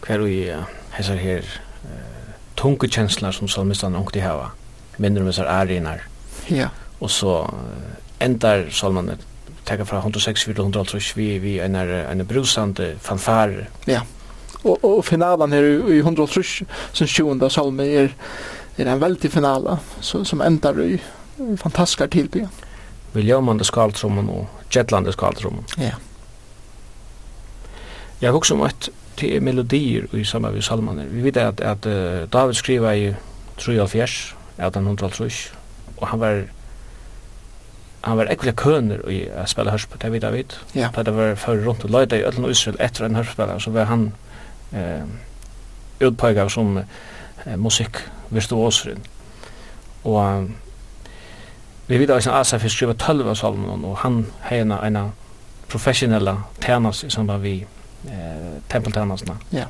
Hver 0.03 0.23
vi 0.25 0.49
uh, 0.51 0.65
hessar 0.97 1.15
her 1.15 1.45
uh, 1.85 2.33
tunge 2.59 2.89
kjensler 2.91 3.31
som 3.31 3.47
salmistene 3.47 3.97
omkring 3.97 4.25
hava, 4.25 4.49
mindre 4.97 5.23
om 5.23 5.29
hessar 5.31 5.47
ærinar. 5.47 6.03
Ja. 6.51 6.67
Og 6.99 7.09
så 7.09 7.37
uh, 7.47 7.93
endar 8.19 8.67
salmene 8.71 9.17
teka 9.65 9.87
fra 9.87 10.01
106 10.03 10.43
til 10.43 10.59
150 10.59 11.15
vi, 11.17 11.37
vi 11.39 11.59
en, 11.63 11.75
er, 11.75 12.11
en 12.11 12.25
brusande 12.27 12.97
fanfare. 12.99 13.69
Ja. 13.87 14.01
Og, 14.63 14.83
og 14.83 15.05
finalen 15.05 15.55
her 15.55 15.63
i 15.63 16.01
150 16.03 16.63
som 16.91 17.07
20. 17.07 17.49
salme 17.49 17.87
er, 17.87 18.11
er 18.77 18.91
en 18.91 19.01
veldig 19.01 19.31
finale 19.31 19.77
så, 20.01 20.23
som 20.27 20.41
endar 20.41 20.79
i 20.83 20.99
fantastiska 21.57 22.07
tillbyggen. 22.07 22.51
Vi 23.13 23.21
ljömande 23.21 23.63
skaltrummen 23.63 24.29
och 24.29 24.62
Gjetlande 24.73 25.13
skaldrum. 25.13 25.63
Ja. 25.77 25.95
Jeg 28.21 28.31
har 28.31 28.51
om 28.55 28.61
at 28.65 28.89
det 29.19 29.35
er 29.35 29.43
melodier 29.45 30.07
i 30.15 30.23
samme 30.23 30.51
vi 30.53 30.61
salmaner. 30.61 31.05
Vi 31.11 31.23
vet 31.23 31.37
at, 31.37 31.61
at 31.61 31.85
uh, 31.85 32.23
David 32.33 32.57
skriva 32.57 32.95
i 32.95 33.13
73, 33.57 34.35
1803, 34.57 35.29
og 35.97 36.07
han 36.07 36.19
var 36.19 36.43
han 38.03 38.17
var 38.17 38.27
ekvile 38.31 38.51
køner 38.59 39.03
i 39.07 39.21
å 39.31 39.45
spille 39.47 39.71
hørspil, 39.71 39.99
det 40.01 40.09
vet 40.11 40.25
jeg 40.27 40.35
vet. 40.35 40.55
Ja. 40.75 40.89
Da 40.95 41.05
det 41.07 41.13
var 41.15 41.37
før 41.39 41.61
rundt 41.63 41.85
og 41.87 41.93
løyde 41.93 42.19
i 42.19 42.25
Øtland 42.27 42.49
og 42.49 42.51
Israel 42.51 42.79
etter 42.83 43.05
en 43.05 43.15
hørspiller, 43.15 43.61
så 43.63 43.71
var 43.71 43.87
han 43.87 44.09
eh, 44.75 45.05
utpøyga 46.03 46.49
som 46.51 46.81
eh, 46.81 47.55
musikkvirtuoseren. 47.55 49.05
Og 50.03 50.19
um, 50.19 50.49
Vi 51.87 51.99
vet 51.99 52.09
at 52.09 52.27
Asaf 52.27 52.63
skriver 52.71 52.93
12 52.93 53.27
av 53.27 53.35
salmen, 53.35 53.85
og 53.85 53.97
han 53.97 54.25
har 54.41 54.85
en 54.87 55.11
professionella 55.69 56.37
tænas 56.61 57.03
i 57.03 57.09
samband 57.09 57.41
vi 57.41 57.65
eh, 58.05 58.61
tempeltænasene. 58.69 59.37
Ja. 59.51 59.65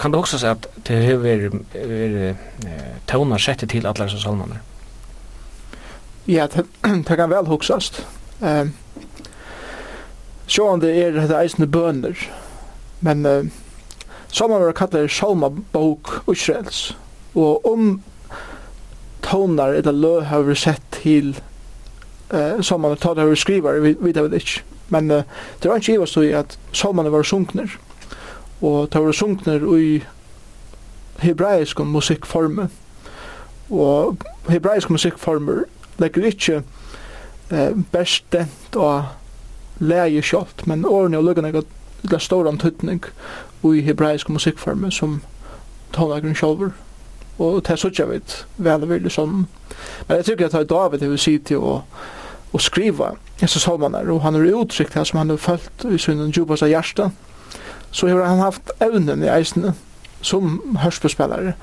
Kan 0.00 0.12
du 0.12 0.18
også 0.18 0.38
si 0.38 0.46
at 0.46 0.66
det 0.86 1.04
har 1.04 1.16
vært 1.22 1.54
eh, 1.74 2.36
tøvner 3.06 3.38
sett 3.38 3.64
til 3.68 3.86
alle 3.86 4.04
disse 4.04 4.20
salmene? 4.22 4.60
Ja, 6.28 6.46
det, 6.46 6.66
det 7.08 7.16
kan 7.16 7.30
vel 7.30 7.46
huksast. 7.46 8.06
Um, 8.40 8.74
det 10.80 10.92
er 11.02 11.10
det 11.10 11.42
eisende 11.42 11.66
bønder, 11.66 12.14
men 13.00 13.26
uh, 13.26 13.44
salmene 14.28 14.64
var 14.64 14.72
kallet 14.72 15.10
salmabok 15.10 16.30
Israels, 16.32 16.96
og 17.34 17.66
om 17.66 18.02
tonar 19.28 19.76
eller 19.76 19.92
lø 19.92 20.14
har 20.24 20.42
vi 20.48 20.54
sett 20.54 20.82
til 21.02 21.36
eh 22.32 22.60
som 22.60 22.80
man 22.80 22.96
tar 22.96 23.14
det 23.14 23.38
skriver 23.38 23.80
vi 23.80 23.96
vet 24.00 24.14
det 24.14 24.42
ikke 24.42 24.62
men 24.88 25.10
uh, 25.10 25.22
det 25.62 25.70
var 25.70 25.76
ikke 25.76 26.06
så 26.06 26.20
at 26.20 26.58
salmene 26.72 27.12
var 27.12 27.22
sunkner 27.22 27.78
og 28.62 28.90
det 28.92 29.04
var 29.04 29.12
sunkner 29.12 29.76
i 29.78 30.04
hebraisk 31.18 31.80
musikkformer 31.80 32.68
og 33.70 34.16
hebraisk 34.48 34.90
musikkformer 34.90 35.64
legger 35.98 36.26
ikke 36.26 36.62
eh, 37.50 37.72
bestent 37.92 38.76
og 38.76 39.04
leie 39.78 40.22
kjalt 40.22 40.66
men 40.66 40.86
årene 40.86 41.18
og 41.18 41.24
lukkene 41.24 41.48
er 41.48 41.66
det 42.10 42.22
stor 42.22 42.48
antydning 42.48 43.02
i 43.64 43.80
hebraisk 43.82 44.28
musikkformer 44.28 44.90
som 44.90 45.20
tonlagren 45.92 46.36
sjálfur 46.38 46.72
og 47.38 47.62
det 47.62 47.72
er 47.72 47.80
sånn 47.80 47.98
jeg 47.98 48.10
vet 48.10 48.38
vel 48.56 48.82
og 48.82 48.92
veldig 48.92 49.10
sånn 49.14 49.34
men 50.08 50.16
jeg 50.16 50.30
tykker 50.30 50.50
at 50.50 50.70
David 50.70 51.02
jeg 51.02 51.12
vil 51.12 51.22
si 51.22 51.38
til 51.38 51.62
å 51.62 51.74
å 52.52 52.60
skrive 52.62 53.12
Jesus 53.42 53.66
Holmanar 53.68 54.08
og 54.12 54.22
han 54.24 54.38
har 54.38 54.46
uttrykt 54.62 54.94
det 54.96 55.04
som 55.06 55.20
han 55.20 55.30
har 55.30 55.40
følt 55.40 55.84
i 55.84 55.98
sin 56.00 56.22
djupasta 56.32 56.68
hjerte, 56.68 57.10
så 57.92 58.08
har 58.08 58.24
han 58.24 58.42
haft 58.42 58.72
evnen 58.80 59.22
i 59.24 59.30
eisene 59.32 59.74
som 60.22 60.76
hørspillspillere 60.82 61.54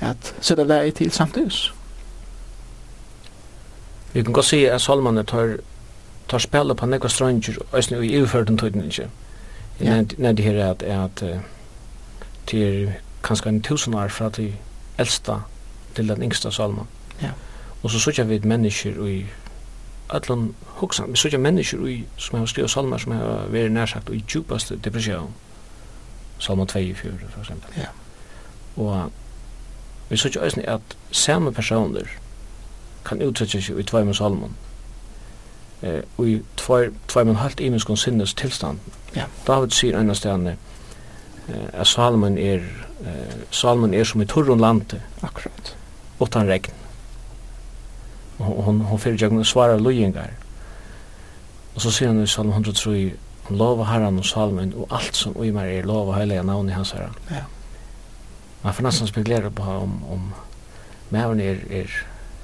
at 0.00 0.32
sætta 0.40 0.64
lei 0.64 0.90
til 0.90 1.10
samtidig 1.12 1.72
Vi 4.12 4.22
kan 4.22 4.32
godt 4.32 4.46
si 4.46 4.64
at 4.64 4.80
Salmaner 4.80 5.22
tar, 5.22 5.58
tar 6.28 6.38
spillet 6.38 6.76
på 6.76 6.86
nekva 6.86 7.08
stranger 7.08 7.60
eisne 7.76 8.00
i 8.06 8.22
uførten 8.22 8.58
tøyden 8.58 8.86
ikke 8.86 9.10
Ja. 9.80 10.02
Nei, 10.18 10.32
det 10.36 10.44
her 10.44 10.58
er 10.60 10.70
at, 10.70 10.82
at, 10.82 11.22
at 11.22 11.40
til 12.46 12.92
kanskje 13.24 13.48
en 13.48 13.62
tusen 13.62 13.94
år 13.94 14.08
fra 14.08 14.28
til 14.28 14.52
eldsta 15.00 15.38
til 15.96 16.08
den 16.08 16.22
yngsta 16.22 16.50
salmen. 16.50 16.86
Ja. 17.22 17.30
Og 17.82 17.90
så 17.90 17.98
søkja 17.98 18.24
vi 18.28 18.38
mennesker 18.44 19.06
i 19.06 19.26
allan 20.10 20.54
hugsan, 20.80 21.10
vi 21.12 21.16
søkja 21.16 21.38
mennesker 21.38 21.86
i, 21.86 22.04
som 22.16 22.38
har 22.38 22.46
skrivet 22.46 22.70
salmer 22.70 22.98
som 22.98 23.12
har 23.12 23.46
vært 23.52 23.72
nærsagt 23.72 24.10
i 24.12 24.20
djupast 24.32 24.72
depression. 24.84 25.30
Salma 26.38 26.64
2 26.64 26.78
i 26.78 26.94
4, 26.94 27.12
for 27.30 27.40
eksempel. 27.40 27.70
Ja. 27.76 27.86
Og 28.76 29.12
vi 30.10 30.16
søkja 30.16 30.40
òsni 30.46 30.64
at 30.68 30.96
samme 31.12 31.52
personer 31.52 32.08
kan 33.04 33.22
utsetja 33.22 33.60
seg 33.62 33.78
i 33.80 33.82
tveimen 33.86 34.14
salmen 34.14 34.56
eh, 35.82 36.02
og 36.18 36.28
i 36.28 36.40
tvei- 36.60 36.92
tveimen 37.08 37.36
halvt 37.36 37.60
imenskon 37.60 37.96
sinnes 37.96 38.34
tilstand. 38.34 38.78
Ja. 39.16 39.24
David 39.46 39.70
sier 39.70 39.98
ennast 40.00 40.22
til 40.22 40.30
henne, 40.30 40.56
at 41.72 41.86
Salmon 41.86 42.38
er, 42.38 42.64
Salmon 43.50 43.94
er 43.94 44.04
som 44.04 44.22
i 44.22 44.26
turrun 44.28 44.60
lande. 44.60 45.00
Akkurat. 45.22 45.74
Utan 46.20 46.48
regn. 46.48 46.76
Og 48.40 48.62
hon, 48.64 48.80
hon 48.88 49.00
fyrir 49.00 49.20
jeg 49.20 49.46
svarar 49.46 49.80
lujingar. 49.80 50.30
Og 51.74 51.82
så 51.84 51.92
sier 51.92 52.10
han 52.10 52.22
i 52.22 52.28
Salmon 52.28 52.62
103, 52.62 53.12
han 53.48 53.58
lova 53.58 53.86
herran 53.88 54.18
og 54.18 54.26
Salmon 54.26 54.72
og 54.76 54.92
alt 54.94 55.16
som 55.16 55.36
ui 55.36 55.50
mer 55.54 55.68
er 55.68 55.86
lova 55.88 56.18
heilige 56.18 56.44
navn 56.44 56.68
i 56.68 56.76
hans 56.76 56.92
herran. 56.96 57.16
Ja. 57.30 57.44
Man 58.62 58.74
får 58.74 58.84
nesten 58.84 59.08
spekulera 59.08 59.50
på 59.50 59.62
om, 59.62 59.94
om 60.12 60.32
mævren 61.10 61.40
er, 61.40 61.62
er 61.70 61.92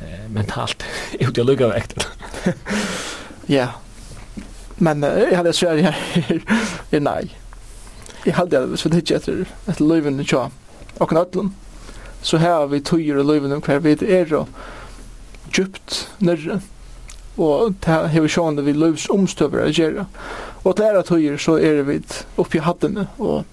eh, 0.03 0.23
mentalt 0.33 0.85
ut 1.21 1.39
i 1.39 1.45
lukkavekt. 1.45 1.99
ja, 3.59 3.69
men 4.79 5.05
uh, 5.05 5.11
jeg 5.11 5.37
hadde 5.37 5.53
svært 5.57 5.83
her, 5.85 6.01
er 6.93 7.05
nei 7.05 7.23
jeg 8.27 8.35
hadde 8.35 8.59
det, 8.59 8.69
hvis 8.73 8.85
vi 8.87 8.97
ikke 8.99 9.21
etter, 9.21 9.45
etter 9.69 9.87
løyvene 9.87 10.25
tja, 10.27 10.49
og 10.99 11.11
knøtlen, 11.11 11.53
så 12.23 12.41
her 12.43 12.57
har 12.57 12.71
vi 12.73 12.81
tøyer 12.83 13.21
og 13.21 13.29
løyvene 13.29 13.61
hver 13.63 13.83
vi 13.85 13.95
er 14.03 14.33
og 14.35 14.49
djupt 15.55 16.09
nørre, 16.19 16.61
og 17.37 17.77
det 17.85 17.93
har 17.93 18.21
vi 18.25 18.33
sjående 18.33 18.65
vi 18.65 18.73
løyvs 18.73 19.11
omstøver 19.13 19.67
å 19.67 19.71
gjøre. 19.71 20.07
Og 20.65 20.75
til 20.75 20.87
ære 20.89 21.05
tøyer 21.07 21.37
så 21.39 21.59
er 21.61 21.83
vi 21.87 22.01
oppi 22.41 22.63
hattene 22.65 23.07
og 23.23 23.45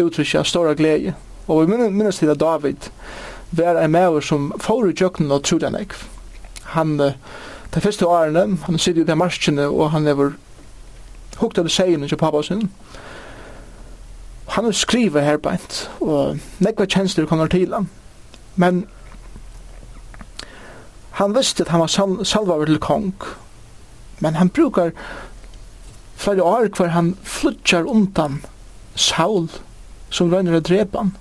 uttrykja 0.00 0.44
ståra 0.46 0.76
glede. 0.78 1.16
Og 1.50 1.66
vi 1.66 1.76
minnes 1.82 2.20
til 2.22 2.30
at 2.30 2.40
David 2.40 2.88
var 3.50 3.80
en 3.82 3.92
maver 3.92 4.24
som 4.24 4.52
får 4.62 4.88
i 4.88 4.94
jøkken 5.02 5.34
og 5.34 5.42
trodde 5.44 5.68
han 5.68 5.80
ikke. 5.82 5.98
Han, 6.72 6.96
de 6.96 7.80
første 7.82 8.06
årene, 8.06 8.46
han 8.64 8.78
sitter 8.78 9.02
i 9.02 9.10
de 9.10 9.18
marskene 9.18 9.66
og 9.68 9.90
han 9.92 10.06
lever 10.08 10.36
hukta 11.42 11.64
av 11.64 11.68
seien 11.72 12.06
til 12.06 12.20
pappa 12.20 12.40
sin, 12.46 12.70
han 14.52 14.72
skriver 14.72 15.20
her 15.24 15.38
bænt, 15.40 15.90
og 16.00 16.38
nekva 16.60 16.84
kjensler 16.84 17.26
kommer 17.26 17.48
til 17.48 17.72
han. 17.72 17.88
Men 18.56 18.84
han 21.16 21.32
visste 21.36 21.64
at 21.64 21.72
han 21.72 21.80
var 21.80 21.92
sal 21.92 22.18
salvaver 22.26 22.68
til 22.68 22.78
kong, 22.78 23.14
men 24.20 24.34
han 24.34 24.52
brukar 24.52 24.92
flere 26.16 26.42
år 26.42 26.68
hver 26.76 26.92
han 26.92 27.16
flytjar 27.22 27.88
undan 27.88 28.42
Saul, 28.94 29.48
som 30.10 30.28
røyner 30.28 30.60
å 30.60 30.64
drepa 30.64 31.06
han. 31.06 31.16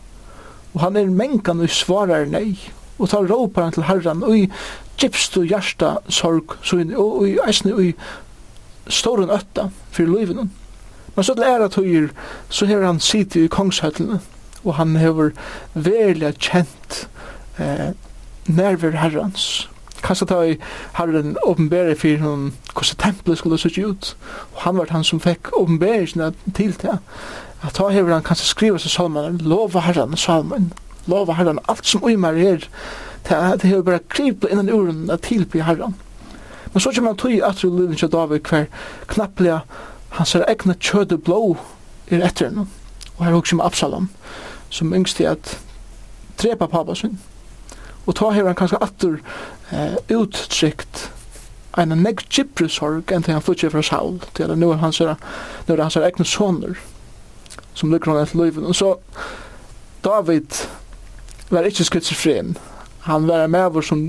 Og 0.73 0.81
han 0.83 0.99
er 0.99 1.07
mengan 1.11 1.63
og 1.63 1.71
svarar 1.71 2.27
nei, 2.27 2.59
og 2.99 3.09
tar 3.09 3.31
råpar 3.31 3.69
han 3.69 3.75
til 3.75 3.87
herran, 3.87 4.23
og 4.27 4.37
i 4.37 4.49
gypst 4.99 5.39
og 5.39 5.47
hjärsta 5.47 5.97
sorg, 6.11 6.59
og 6.99 7.27
i 7.29 7.37
eisne 7.47 7.73
og 7.73 7.85
i 7.85 7.93
storun 8.91 9.31
ötta, 9.31 9.69
fyrir 9.91 10.11
løyvenen. 10.11 10.51
Men 11.15 11.23
så 11.23 11.35
til 11.35 11.43
æra 11.43 11.67
tøyer, 11.67 12.07
så 12.49 12.65
har 12.65 12.85
han 12.85 12.99
sitt 12.99 13.35
i 13.35 13.47
kongshøtlene, 13.51 14.19
og 14.63 14.75
han 14.77 14.95
har 14.95 15.33
veldig 15.73 16.33
kjent 16.39 17.07
eh, 17.59 17.91
nerver 18.47 18.95
herrens. 19.01 19.67
Kanskje 20.01 20.25
da 20.31 20.39
herren 20.97 21.35
åpenbærer 21.45 21.97
for 21.99 22.23
noen 22.23 22.47
hvordan 22.73 22.97
tempelet 23.03 23.37
skulle 23.37 23.59
se 23.61 23.69
ut, 23.85 24.15
og 24.55 24.61
han 24.65 24.77
var 24.79 24.93
han 24.95 25.03
som 25.03 25.21
fikk 25.21 25.51
åpenbæringen 25.57 26.35
til 26.57 26.73
det. 26.81 26.97
At 27.61 27.77
da 27.77 27.91
har 27.93 28.09
han 28.09 28.25
kanskje 28.25 28.49
skrivet 28.49 28.81
seg 28.81 28.95
salmen, 28.95 29.37
lova 29.45 29.83
herren 29.85 30.17
salmen, 30.17 30.71
lova 31.05 31.35
herren 31.37 31.61
alt 31.69 31.85
som 31.85 32.03
uimer 32.03 32.39
er, 32.39 32.65
det 33.29 33.69
har 33.69 33.83
bare 33.85 34.01
krypet 34.09 34.49
innan 34.49 34.71
uren 34.71 35.11
til 35.21 35.45
på 35.45 35.61
herren. 35.61 35.93
Men 36.73 36.81
så 36.81 36.91
kommer 36.95 37.11
han 37.11 37.19
tøy 37.19 37.41
at 37.43 37.61
du 37.61 37.69
lever 37.69 37.93
ikke 37.93 38.07
David 38.07 38.47
hver 38.49 38.65
knapplega 39.11 39.59
han 40.17 40.27
ser 40.27 40.45
egna 40.49 40.75
kjøde 40.79 41.17
blå 41.17 41.57
er 42.11 42.25
etter 42.25 42.49
henne. 42.49 42.67
Og 43.17 43.25
her 43.25 43.35
hukser 43.35 43.59
med 43.59 43.65
Absalom, 43.65 44.09
som 44.69 44.93
yngst 44.93 45.17
til 45.17 45.29
at 45.31 45.57
trepa 46.37 46.67
pappa 46.67 46.95
sin. 46.95 47.19
Og 48.05 48.15
ta 48.17 48.31
hever 48.33 48.51
han 48.51 48.59
kanskje 48.59 48.81
atter 48.81 49.19
eh, 49.71 49.97
uttrykt 50.17 51.11
en 51.79 51.95
negg 52.03 52.25
gypre 52.27 52.67
sorg 52.69 53.11
enn 53.13 53.23
til 53.23 53.37
han 53.37 53.43
flytje 53.45 53.69
fra 53.71 53.83
Saul, 53.85 54.19
til 54.35 54.49
at 54.49 54.57
nu 54.57 54.71
er 54.71 54.81
han 54.81 54.93
ser, 54.93 55.15
nu 55.67 55.73
er 55.73 55.83
han 55.85 55.93
ser 55.93 56.07
egna 56.07 56.25
soner 56.27 56.75
som 57.73 57.91
lykker 57.93 58.11
han 58.11 58.25
etter 58.25 58.41
løyven. 58.41 58.67
Og 58.67 58.75
så 58.75 58.95
David 60.03 60.65
var 61.49 61.67
ikke 61.67 61.87
skizofren. 61.87 62.57
Han 63.07 63.27
var 63.27 63.47
med 63.47 63.71
vår 63.71 63.85
som 63.85 64.03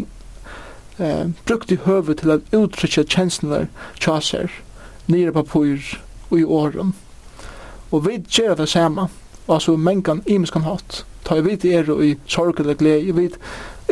eh, 0.98 1.30
brukte 1.46 1.78
høvet 1.84 2.18
til 2.22 2.30
at 2.30 2.54
uttrykke 2.56 3.04
tjenestene 3.04 3.66
tjaser 4.00 4.50
nere 5.06 5.32
papur 5.32 5.78
og 6.30 6.38
i 6.38 6.44
åren. 6.44 6.94
Og 7.92 8.06
vi 8.06 8.18
gjør 8.28 8.54
det 8.54 8.68
samme, 8.68 9.08
og 9.46 9.62
så 9.62 9.76
mengan 9.76 10.22
imenskan 10.26 10.64
hatt. 10.66 11.02
Ta 11.24 11.36
vi 11.38 11.52
vidt 11.52 11.64
er 11.64 11.90
og 11.92 12.04
i 12.04 12.14
sorg 12.26 12.60
eller 12.60 12.78
glede, 12.78 13.12
vi 13.14 13.28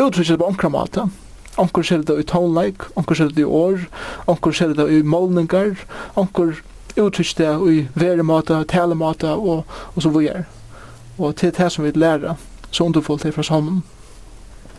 uttrykker 0.00 0.38
på 0.40 0.48
omkra 0.48 0.70
måte. 0.72 1.08
Onkur 1.58 1.82
ser 1.82 2.04
det 2.06 2.16
i 2.18 2.24
tonleik, 2.24 2.86
onkur 2.96 3.14
ser 3.14 3.28
det 3.34 3.42
i 3.42 3.44
år, 3.44 3.84
onkur 4.30 4.52
ser 4.52 4.72
det 4.74 4.86
i 4.88 5.02
målningar, 5.02 5.74
onkur 6.16 6.62
uttrykker 6.96 7.36
det 7.42 7.74
i 7.74 7.82
veremåte, 7.94 8.64
talemåte 8.70 9.34
og, 9.34 9.66
og 9.94 10.02
så 10.02 10.12
videre. 10.14 10.44
Og 11.18 11.36
til 11.36 11.52
det 11.52 11.72
som 11.72 11.84
vi 11.84 11.92
lærer, 11.94 12.38
så 12.70 12.84
underfullt 12.84 13.22
det 13.22 13.34
fra 13.34 13.42
salmen. 13.42 13.82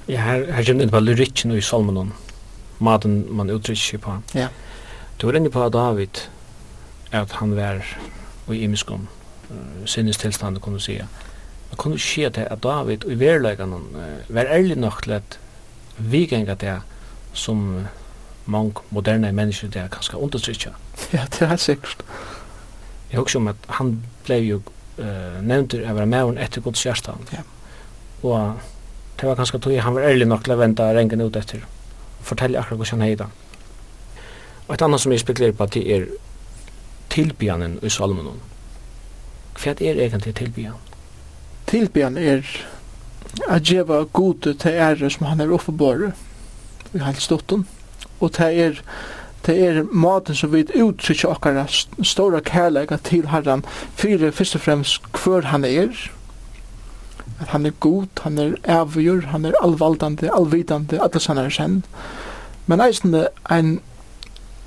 Ja, 0.08 0.24
her, 0.24 0.48
her 0.52 0.66
kommer 0.66 0.86
det 0.86 0.92
bare 0.92 1.06
lyrikken 1.06 1.52
i 1.52 1.62
salmen, 1.62 2.14
maten 2.80 3.26
man 3.30 3.50
uttrykker 3.50 4.02
på. 4.02 4.18
Ja. 4.34 4.40
Yeah. 4.40 4.71
Du 5.22 5.28
var 5.28 5.36
inne 5.38 5.50
på 5.54 5.70
David, 5.70 6.18
at 7.12 7.32
han 7.32 7.52
var 7.56 7.84
i 8.50 8.64
imiskum, 8.64 9.08
uh, 9.50 9.86
sinnes 9.86 10.18
tilstand, 10.18 10.58
kan 10.64 10.74
du 10.74 10.80
sige. 10.80 11.06
Men 11.70 11.78
kunne 11.78 11.94
du 11.94 12.00
sige 12.00 12.30
til 12.30 12.48
at 12.50 12.64
David 12.64 13.06
i 13.06 13.20
verleggene 13.20 13.76
uh, 13.76 14.36
var 14.36 14.50
ærlig 14.50 14.78
nok 14.78 15.04
til 15.04 15.12
at 15.12 15.40
vi 15.98 16.26
ganger 16.26 16.56
det 16.56 16.82
som 17.34 17.86
mange 18.46 18.74
moderne 18.90 19.32
mennesker 19.32 19.68
det 19.68 19.82
er 19.82 19.88
ganske 19.88 20.18
undertrykja. 20.18 20.72
Ja, 21.14 21.26
det 21.32 21.42
er 21.42 21.46
helt 21.46 21.62
sikkert. 21.62 22.04
Jeg 23.12 23.20
husker 23.20 23.40
om 23.40 23.48
at 23.48 23.56
han 23.70 24.04
ble 24.26 24.36
jo 24.36 24.62
uh, 24.98 25.38
nevnt 25.44 25.74
av 25.74 25.92
å 25.92 26.00
være 26.00 26.06
med 26.06 26.42
etter 26.42 26.62
Guds 26.62 26.84
hjerte. 26.84 27.14
Ja. 27.34 27.46
Og 28.24 28.58
det 29.22 29.30
var 29.30 29.36
ganske 29.36 29.60
tog, 29.60 29.78
han 29.78 29.96
var 29.96 30.10
ærlig 30.10 30.28
nok 30.28 30.44
til 30.44 30.58
å 30.58 30.60
vente 30.64 30.90
rengen 30.98 31.22
ut 31.22 31.36
etter 31.36 31.62
og 31.62 32.26
fortelle 32.26 32.58
akkurat 32.58 32.78
hvordan 32.78 33.02
han 33.02 33.08
heida. 33.08 33.30
Mm 33.30 33.51
Og 34.68 34.74
et 34.76 34.82
annet 34.82 35.02
som 35.02 35.12
jeg 35.12 35.24
spekulerer 35.24 35.56
på, 35.58 35.66
det 35.74 35.84
er 35.96 36.06
tilbyanen 37.12 37.80
i 37.84 37.90
salmen. 37.90 38.40
Hva 39.60 39.74
er 39.74 40.00
egentlig 40.00 40.36
tilbyan? 40.36 40.80
Tilbyan 41.68 42.18
er 42.18 42.46
at 43.48 43.64
djeva 43.68 44.04
gode 44.04 44.54
til 44.54 44.72
ære 44.72 45.10
som 45.10 45.28
han 45.28 45.42
er 45.42 45.52
oppebåret 45.54 46.14
i 46.94 47.02
halvstotten. 47.04 47.68
Og 48.20 48.32
det 48.38 48.50
er, 48.60 48.82
det 49.46 49.58
er 49.68 49.84
maten 49.84 50.36
som 50.36 50.54
vi 50.54 50.66
uttrykker 50.84 51.30
okkara 51.30 51.66
stora 52.04 52.40
kærleika 52.40 52.98
til 53.04 53.28
herran 53.32 53.64
fyrir 53.96 54.32
først 54.32 54.56
og 54.56 54.62
fremst 54.62 55.22
hver 55.24 55.48
han 55.52 55.66
er 55.66 55.94
at 57.42 57.48
han 57.48 57.66
er 57.66 57.74
god, 57.80 58.08
han 58.22 58.38
er 58.38 58.56
avgjur, 58.70 59.22
han 59.32 59.46
er 59.46 59.58
allvaldande, 59.64 60.30
allvidande, 60.34 61.00
atlas 61.02 61.26
sannar 61.26 61.50
er 61.50 61.56
kjenn. 61.56 61.80
Men 62.70 62.84
eisende 62.86 63.28
en 63.52 63.80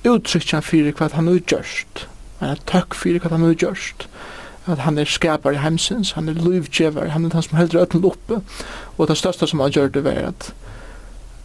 uttrykkja 0.04 0.60
fyrir 0.64 0.94
hva 0.98 1.08
han 1.12 1.28
er 1.28 1.40
gjørst. 1.40 2.06
Han 2.40 2.54
er 2.54 2.62
tøkk 2.68 2.96
fyrir 2.98 3.22
hva 3.22 3.32
han 3.32 3.46
er 3.46 3.56
gjørst. 3.58 4.08
At 4.66 4.84
han 4.86 4.98
er 4.98 5.08
skapar 5.08 5.52
i 5.52 5.60
heimsins, 5.60 6.14
han 6.16 6.28
er 6.28 6.40
livgjevar, 6.40 7.10
han 7.12 7.26
er 7.26 7.34
han 7.36 7.44
som 7.44 7.58
heldur 7.58 7.84
öllum 7.84 8.06
oppe. 8.08 8.40
Og 8.96 9.08
det 9.08 9.18
største 9.20 9.46
som 9.46 9.60
han 9.60 9.72
gjør 9.72 9.92
det 9.92 10.04
var 10.04 10.22
at 10.30 10.52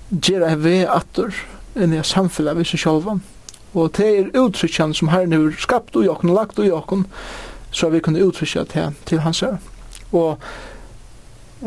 gjera 0.10 0.54
er 0.54 0.64
vei 0.64 0.80
atur 0.88 1.36
inn 1.76 1.94
i 1.94 2.04
samfunnet 2.04 2.58
vi 2.58 2.66
seg 2.68 2.84
sjálfan. 2.84 3.22
Og 3.78 3.92
det 3.98 4.08
er 4.08 4.32
uttrykkjan 4.40 4.96
som 4.98 5.12
herren 5.14 5.36
har 5.36 5.60
skapt 5.62 5.96
ui 5.96 6.08
jokken 6.08 6.32
og 6.32 6.40
lagt 6.40 6.60
ui 6.60 6.70
jokken, 6.70 7.06
så 7.72 7.92
vi 7.94 8.02
kunne 8.02 8.24
uttrykja 8.26 8.66
til, 8.66 8.96
til 9.06 9.22
hans 9.22 9.44
her. 9.46 9.60
Og 10.12 10.40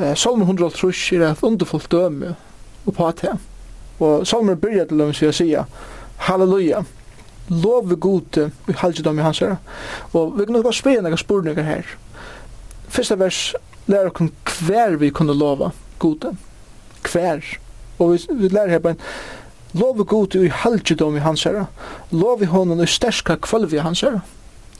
eh, 0.00 0.16
Salmer 0.18 0.48
103 0.48 0.90
er 1.20 1.28
et 1.31 1.42
underfullt 1.46 1.92
døme 1.92 2.35
på 2.90 3.07
at 3.07 3.22
det. 3.22 3.37
Og 4.00 4.26
Salmer 4.26 4.59
byrja 4.59 4.88
til 4.90 4.98
dem 4.98 5.12
sier 5.14 5.66
Halleluja. 6.22 6.85
Lov 7.48 7.90
vi 7.90 7.96
gode 7.96 8.50
i 8.68 8.72
halvdom 8.78 9.18
i 9.18 9.22
hans 9.22 9.38
her. 9.42 9.56
Og 10.12 10.38
vi 10.38 10.44
kan 10.44 10.54
nok 10.54 10.68
bare 10.68 10.78
spille 10.78 11.02
noen 11.02 11.18
spurningar 11.18 11.66
her. 11.66 11.88
Fyrsta 12.92 13.18
vers 13.18 13.40
lærer 13.90 14.12
oss 14.12 14.61
hver 14.62 14.96
vi 15.00 15.11
kunne 15.11 15.35
lova 15.35 15.72
gode. 15.98 16.37
Hver. 17.11 17.42
Og 17.98 18.12
vi, 18.12 18.20
vi 18.38 18.52
lærer 18.52 18.76
her 18.76 18.85
på 18.85 18.94
en 18.94 19.02
lov 19.74 19.98
vi 19.98 20.06
god 20.06 20.38
i 20.38 20.52
halvdom 20.62 21.16
i 21.16 21.24
hans 21.26 21.42
herre. 21.48 21.66
Lov 22.11 22.40
vi 22.40 22.46
honom 22.46 22.80
i 22.80 22.87
sterska 22.87 23.37
kvalvi 23.42 23.80
i 23.80 23.85
hans 23.85 24.00
herre. 24.06 24.22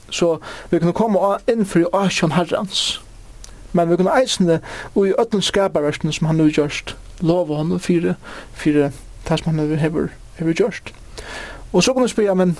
Så 0.09 0.37
vi 0.71 0.79
kan 0.79 0.93
komme 0.93 1.37
innfri 1.49 1.83
i 1.83 1.91
asjon 1.93 2.37
herrans. 2.37 3.01
Men 3.73 3.89
vi 3.89 3.97
kan 3.97 4.13
eisne 4.15 4.61
og 4.95 5.07
i 5.07 5.15
ötlen 5.19 5.41
skaparversen 5.41 6.13
som 6.13 6.29
han 6.29 6.39
nu 6.39 6.47
gjørst 6.47 6.95
lova 7.23 7.55
honom 7.55 7.79
fyrir 7.79 8.15
fire, 8.53 8.91
det 9.27 9.39
som 9.39 9.55
han 9.55 9.79
hever, 9.79 10.11
hever 10.37 10.53
gjørst. 10.53 10.93
Og 11.73 11.83
så 11.83 11.93
kunne 11.93 12.07
jeg 12.07 12.09
spyrja, 12.13 12.33
men 12.33 12.57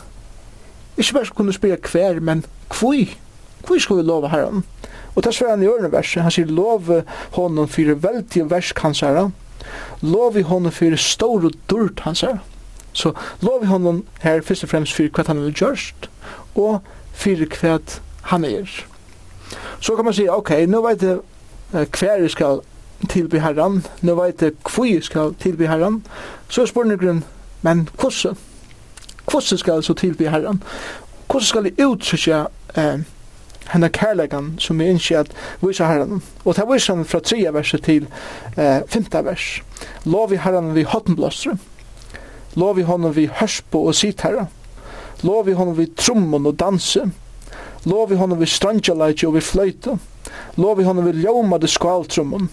ikke 0.98 1.14
bare 1.14 1.36
kunne 1.36 1.54
jeg 1.54 1.60
spyrja 1.60 1.78
hver, 1.92 2.20
men 2.20 2.46
kvui? 2.70 3.18
Kvui 3.64 3.80
skal 3.80 3.98
vi 3.98 4.02
lova 4.02 4.28
herren? 4.28 4.64
Og 5.16 5.24
det 5.24 5.34
sveran 5.36 5.62
i 5.62 5.70
ørne 5.70 5.92
verset, 5.92 6.24
han 6.26 6.34
sier 6.34 6.50
lov 6.50 6.90
honom 7.36 7.70
fyrir 7.70 8.00
veldig 8.02 8.48
versk 8.50 8.80
hans 8.82 9.04
herra, 9.06 9.28
love 10.02 10.44
honom 10.50 10.74
fyrir 10.74 10.98
stor 10.98 11.46
og 11.46 11.54
durt 11.70 12.02
hans 12.08 12.26
herra. 12.26 12.42
Så 12.94 13.14
love 13.42 13.66
honom 13.66 14.04
her 14.22 14.42
først 14.42 14.64
og 14.64 14.70
fremst 14.70 14.94
fyrir 14.94 15.14
hva 15.14 15.26
han 15.28 15.42
har 15.42 15.54
gjørst, 15.54 16.10
og 16.56 16.82
fyrir 17.14 17.54
hva 17.62 17.78
han 18.34 18.46
er. 18.46 18.70
Så 19.80 19.96
kan 19.96 20.06
man 20.06 20.14
si, 20.14 20.28
ok, 20.30 20.52
nå 20.68 20.82
vet 20.88 21.06
jeg 21.06 21.22
hver 21.74 22.22
jeg 22.22 22.32
skal 22.34 22.62
tilby 23.10 23.42
herran, 23.42 23.82
nå 24.02 24.16
vet 24.18 24.42
jeg 24.42 24.58
hva 24.70 24.86
jeg 24.88 25.06
skal 25.06 25.34
tilby 25.42 25.68
herran, 25.70 26.02
så 26.50 26.62
er 26.62 26.72
spørningen 26.72 27.24
Men 27.64 27.88
hvordan? 28.00 28.38
Hvordan 29.32 29.58
skal 29.58 29.74
jeg 29.74 29.84
så 29.84 29.94
tilby 29.94 30.28
Herren? 30.30 30.64
Hvordan 31.28 31.46
skal 31.46 31.66
jeg 31.66 31.88
uttrykke 31.88 32.46
eh, 32.78 33.00
henne 33.72 33.90
kærlegan 33.90 34.54
som 34.60 34.82
jeg 34.82 34.90
innskjer 34.90 35.20
at 35.20 35.32
viser 35.62 35.88
Herren? 35.88 36.22
Og 36.46 36.56
det 36.56 36.68
viser 36.70 36.96
han 36.96 37.06
fra 37.06 37.20
3 37.20 37.54
verset 37.54 37.84
til 37.84 38.08
eh, 38.58 38.82
5 38.88 39.06
vers. 39.26 39.64
Lov 40.06 40.34
i 40.34 40.42
Herren 40.44 40.76
vi 40.76 40.84
hottenblåsere. 40.84 41.58
Lov 42.56 42.80
i 42.80 42.86
honom 42.86 43.16
vi 43.16 43.30
hørspo 43.40 43.86
og 43.88 43.96
sitherre. 43.96 44.48
Lov 45.24 45.50
i 45.50 45.56
honom 45.58 45.78
vi 45.78 45.88
trommon 45.98 46.46
og 46.46 46.60
danse. 46.60 47.08
Lov 47.86 48.12
i 48.12 48.16
honom 48.16 48.40
vi 48.40 48.46
strandjaleitje 48.46 49.28
og 49.28 49.34
vi 49.36 49.42
fløyte. 49.42 49.90
Lov 49.90 50.13
Lov 50.56 50.82
i 50.82 50.84
honom 50.84 51.06
vid 51.06 51.16
ljómade 51.16 51.68
skaltrummun. 51.68 52.50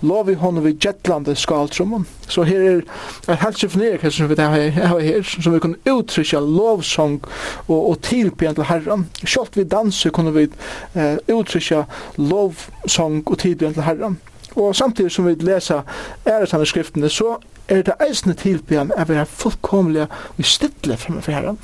Lov 0.00 0.30
i 0.30 0.34
honom 0.34 0.64
vid 0.64 0.84
jettlande. 0.84 1.36
Så 1.36 2.42
her 2.42 2.60
er 2.60 2.82
en 3.28 3.36
helt 3.36 3.58
symfonier 3.58 4.10
som 4.10 4.28
vi 4.28 4.34
har 4.40 5.00
her, 5.00 5.22
som 5.22 5.54
vi 5.54 5.60
kunne 5.60 5.82
uttrykja 5.84 6.40
lovsong 6.40 7.20
og, 7.68 7.90
og 7.90 8.02
tilbyen 8.02 8.54
til 8.54 8.68
herran. 8.68 9.08
Sjalt 9.24 9.56
vi 9.56 9.64
danser 9.64 10.10
kunne 10.10 10.34
vi 10.34 10.48
eh, 10.94 11.16
uttrykja 11.30 11.84
lovsong 12.16 13.22
og 13.26 13.38
tilbyen 13.38 13.74
til 13.74 13.86
herran. 13.86 14.20
Og 14.56 14.76
samtidig 14.76 15.12
som 15.12 15.26
vi 15.26 15.34
leser 15.34 15.82
æresanne 16.26 16.66
skriftene, 16.66 17.08
så 17.08 17.36
er 17.68 17.82
det 17.82 17.94
eisne 18.02 18.34
tilbyen 18.34 18.92
er 18.96 19.04
vi 19.04 19.14
er 19.14 19.24
fullkomlige 19.24 20.08
og 20.38 20.44
stille 20.44 20.96
fremme 20.96 21.22
for 21.22 21.32
herren. 21.32 21.58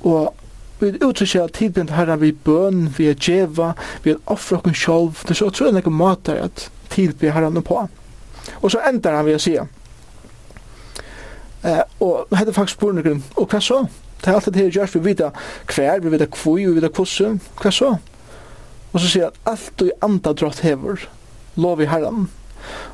Og 0.00 0.34
vi 0.80 0.92
uttrykker 1.04 1.44
at 1.44 1.56
tiden 1.58 1.88
herre 1.92 2.18
vi 2.20 2.32
bøn, 2.32 2.88
vi 2.98 3.08
er 3.10 3.18
djeva, 3.18 3.72
vi 4.04 4.14
er 4.14 4.20
offre 4.26 4.60
okken 4.60 4.74
sjolv, 4.74 5.22
det 5.22 5.34
er 5.34 5.40
så 5.40 5.50
utrolig 5.50 5.74
nekka 5.78 5.90
måter 5.90 6.38
at 6.44 6.68
tid 6.92 7.16
blir 7.18 7.62
på. 7.66 7.88
Og 8.62 8.70
så 8.70 8.80
endar 8.88 9.16
han 9.18 9.26
vi 9.26 9.36
å 9.36 9.42
si. 9.42 9.56
Eh, 11.66 11.82
og 12.00 12.30
hette 12.38 12.54
faktisk 12.54 12.78
spurningen, 12.78 13.24
og 13.36 13.48
hva 13.50 13.60
så? 13.60 13.82
Det 14.18 14.30
er 14.30 14.38
alt 14.38 14.46
det 14.46 14.62
her 14.62 14.70
gjørs, 14.70 14.94
vi 14.94 15.04
vita 15.10 15.30
hver, 15.66 16.00
vi 16.02 16.10
vita 16.10 16.26
kvui, 16.26 16.64
vi 16.66 16.74
vita 16.78 16.90
kvossu, 16.90 17.38
hva 17.60 17.72
så? 17.74 17.96
Og 18.92 19.00
så 19.00 19.06
sier 19.06 19.28
han, 19.28 19.38
alt 19.52 19.72
du 19.78 19.90
anda 20.02 20.32
drott 20.32 20.62
hever, 20.64 21.08
lov 21.56 21.82
i 21.82 21.90
herren. 21.90 22.28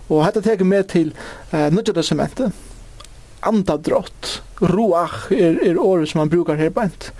Og 0.09 0.25
hette 0.25 0.43
teker 0.45 0.69
med 0.69 0.89
til 0.93 1.13
eh, 1.53 1.71
nødja 1.73 1.95
testamentet, 1.97 2.53
andadrott. 3.47 4.41
Ruach 4.61 5.33
er, 5.33 5.59
er 5.63 5.81
året 5.81 6.11
som 6.11 6.23
man 6.23 6.33
brukar 6.33 6.61
her 6.61 6.73
bænt. 6.75 7.13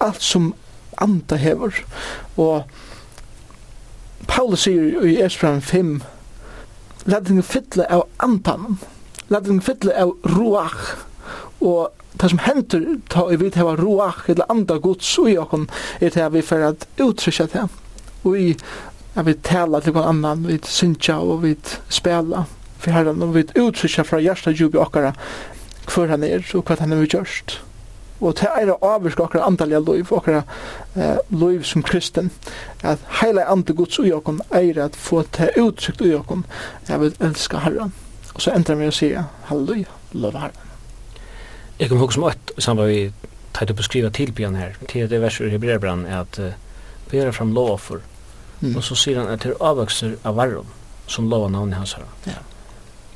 Alt 0.00 0.22
som 0.22 0.52
anda 1.02 1.36
hever. 1.36 1.82
Og 2.36 2.62
Paulus 4.28 4.66
sier 4.66 5.02
i 5.06 5.18
Esbran 5.22 5.62
5, 5.62 6.02
Lad 7.04 7.26
den 7.26 7.42
fytle 7.42 7.86
av 7.90 8.04
andan. 8.22 8.78
Lad 9.28 9.44
den 9.44 9.60
fytle 9.60 9.94
av 9.98 10.14
ruach. 10.22 10.94
Og 11.58 11.88
det 12.12 12.28
som 12.30 12.38
henter, 12.38 12.86
ta 13.08 13.26
i 13.32 13.36
vidt 13.40 13.56
heva 13.58 13.74
ruach 13.76 14.28
eller 14.30 14.50
anda 14.52 14.76
gods 14.78 15.08
ui 15.18 15.34
okon 15.40 15.66
er 16.00 16.12
det 16.14 16.28
vi 16.34 16.42
for 16.46 16.62
at 16.62 16.86
utrykja 17.00 17.48
det. 17.50 17.66
Og 18.22 18.38
i 18.38 18.48
at 19.14 19.26
vi 19.26 19.34
tala 19.44 19.80
til 19.80 19.96
kon 19.96 20.08
annan, 20.08 20.46
vi 20.46 20.58
synsja 20.68 21.18
og 21.20 21.42
vi 21.42 21.56
spela 21.88 22.44
for 22.82 22.94
herren 22.94 23.22
og 23.22 23.34
vi 23.36 23.46
utrykja 23.58 24.04
fra 24.06 24.20
djup 24.22 24.76
i 24.76 24.82
okkara 24.82 25.12
hver 25.90 26.12
han 26.12 26.24
er 26.26 26.44
og 26.54 26.64
hva 26.66 26.78
han 26.80 26.94
har 26.94 27.06
gjort. 27.06 27.60
Og 28.22 28.36
det 28.38 28.48
er 28.54 28.70
å 28.70 28.78
avvirke 28.86 29.24
okra 29.24 29.42
andalige 29.48 29.80
liv, 29.82 30.10
okra 30.14 30.44
eh, 30.94 31.18
liv 31.34 31.64
som 31.66 31.82
kristen, 31.82 32.30
at 32.86 33.02
heila 33.18 33.48
andre 33.50 33.74
gods 33.74 33.98
ui 33.98 34.12
okon 34.14 34.38
er 34.54 34.78
at 34.84 34.98
få 34.98 35.24
det 35.38 35.50
uttrykt 35.58 36.04
ui 36.04 36.12
okon, 36.14 36.44
jeg 36.88 37.02
vil 37.02 37.16
elska 37.18 37.64
herren. 37.64 37.90
Og 38.32 38.44
så 38.44 38.54
endrar 38.54 38.78
vi 38.78 38.88
å 38.88 38.94
si, 38.94 39.10
halleluja, 39.48 39.90
lov 40.14 40.38
herren. 40.38 40.68
Jeg 41.80 41.90
kommer 41.90 42.06
huske 42.06 42.20
som 42.20 42.28
ett, 42.30 42.52
samband 42.62 42.92
vi 42.92 43.00
tar 43.52 43.66
det 43.66 43.76
beskriva 43.76 44.12
tilbyen 44.14 44.54
her, 44.56 44.78
til 44.88 45.10
det 45.10 45.18
verset 45.20 45.48
i 45.48 45.56
Hebreerbrann, 45.56 46.06
er 46.06 46.22
at 46.22 46.38
uh, 46.38 46.54
bera 47.10 47.32
fram 47.34 47.50
lov 47.56 47.74
for, 47.82 48.04
mm. 48.60 48.76
og 48.76 48.86
så 48.86 48.96
sier 48.96 49.18
han 49.18 49.32
at 49.32 49.42
det 49.42 49.50
er 49.50 49.66
avvokser 49.66 50.14
av 50.22 50.38
varron, 50.38 50.70
som 51.10 51.26
lov 51.28 51.48
av 51.48 51.56
navnet 51.56 51.82
hans 51.82 51.96
herren. 51.98 52.14
Ja. 52.30 52.38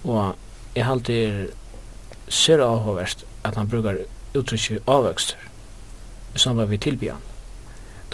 Og 0.03 0.75
jeg 0.75 0.89
halte 0.89 1.15
er 1.15 1.39
ser 2.29 2.63
avhåverst 2.63 3.25
at 3.45 3.55
han 3.55 3.69
brukar 3.69 4.03
uttrykkje 4.35 4.81
avvøkster 4.87 5.37
i 6.35 6.39
samband 6.39 6.69
vi 6.69 6.77
tilbyan. 6.77 7.23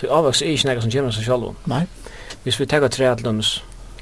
Så 0.01 0.09
avvøkst 0.11 0.43
er 0.43 0.51
ikke 0.51 0.69
nekka 0.69 0.83
som 0.83 0.91
kommer 0.91 1.15
seg 1.15 1.27
sjalv. 1.27 1.55
Nei. 1.71 1.85
Hvis 2.43 2.59
vi 2.61 2.67
tegger 2.67 2.91
tre 2.91 3.07
atlums, 3.07 3.53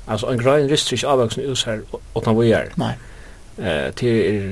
altså 0.07 0.31
en 0.31 0.41
grøyn 0.41 0.71
rister 0.71 0.97
ikke 0.97 1.13
avvøksten 1.13 1.45
ut 1.45 1.65
her 1.69 1.83
åttan 2.15 2.39
vi 2.39 2.53
er. 2.57 2.71
Nei. 2.81 2.95
Eh, 3.59 3.91
til 3.93 4.17
er 4.17 4.47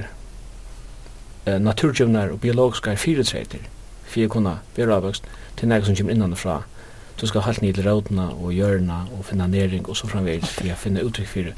eh, 1.47 1.59
naturgjøvnar 1.61 2.35
og 2.35 2.41
biologiska 2.41 2.95
fyretreiter 3.01 3.65
for 4.09 4.25
å 4.25 4.33
kunne 4.33 4.59
være 4.77 4.99
avvøkst 5.01 5.31
til 5.57 5.73
nekka 5.73 5.89
som 5.89 5.97
kommer 5.97 6.17
innanfra. 6.17 6.61
Du 7.21 7.27
skal 7.27 7.47
halt 7.49 7.63
ned 7.63 7.75
til 7.75 7.89
rådene 7.89 8.29
og 8.37 8.53
hjørna 8.53 9.07
og 9.17 9.25
finna 9.25 9.47
næring 9.47 9.89
og 9.89 9.97
så 9.97 10.07
framvegis 10.07 10.53
for 10.55 10.69
å 10.69 10.77
finne 10.79 11.03
uttrykk 11.03 11.33
for 11.33 11.49
det. 11.49 11.55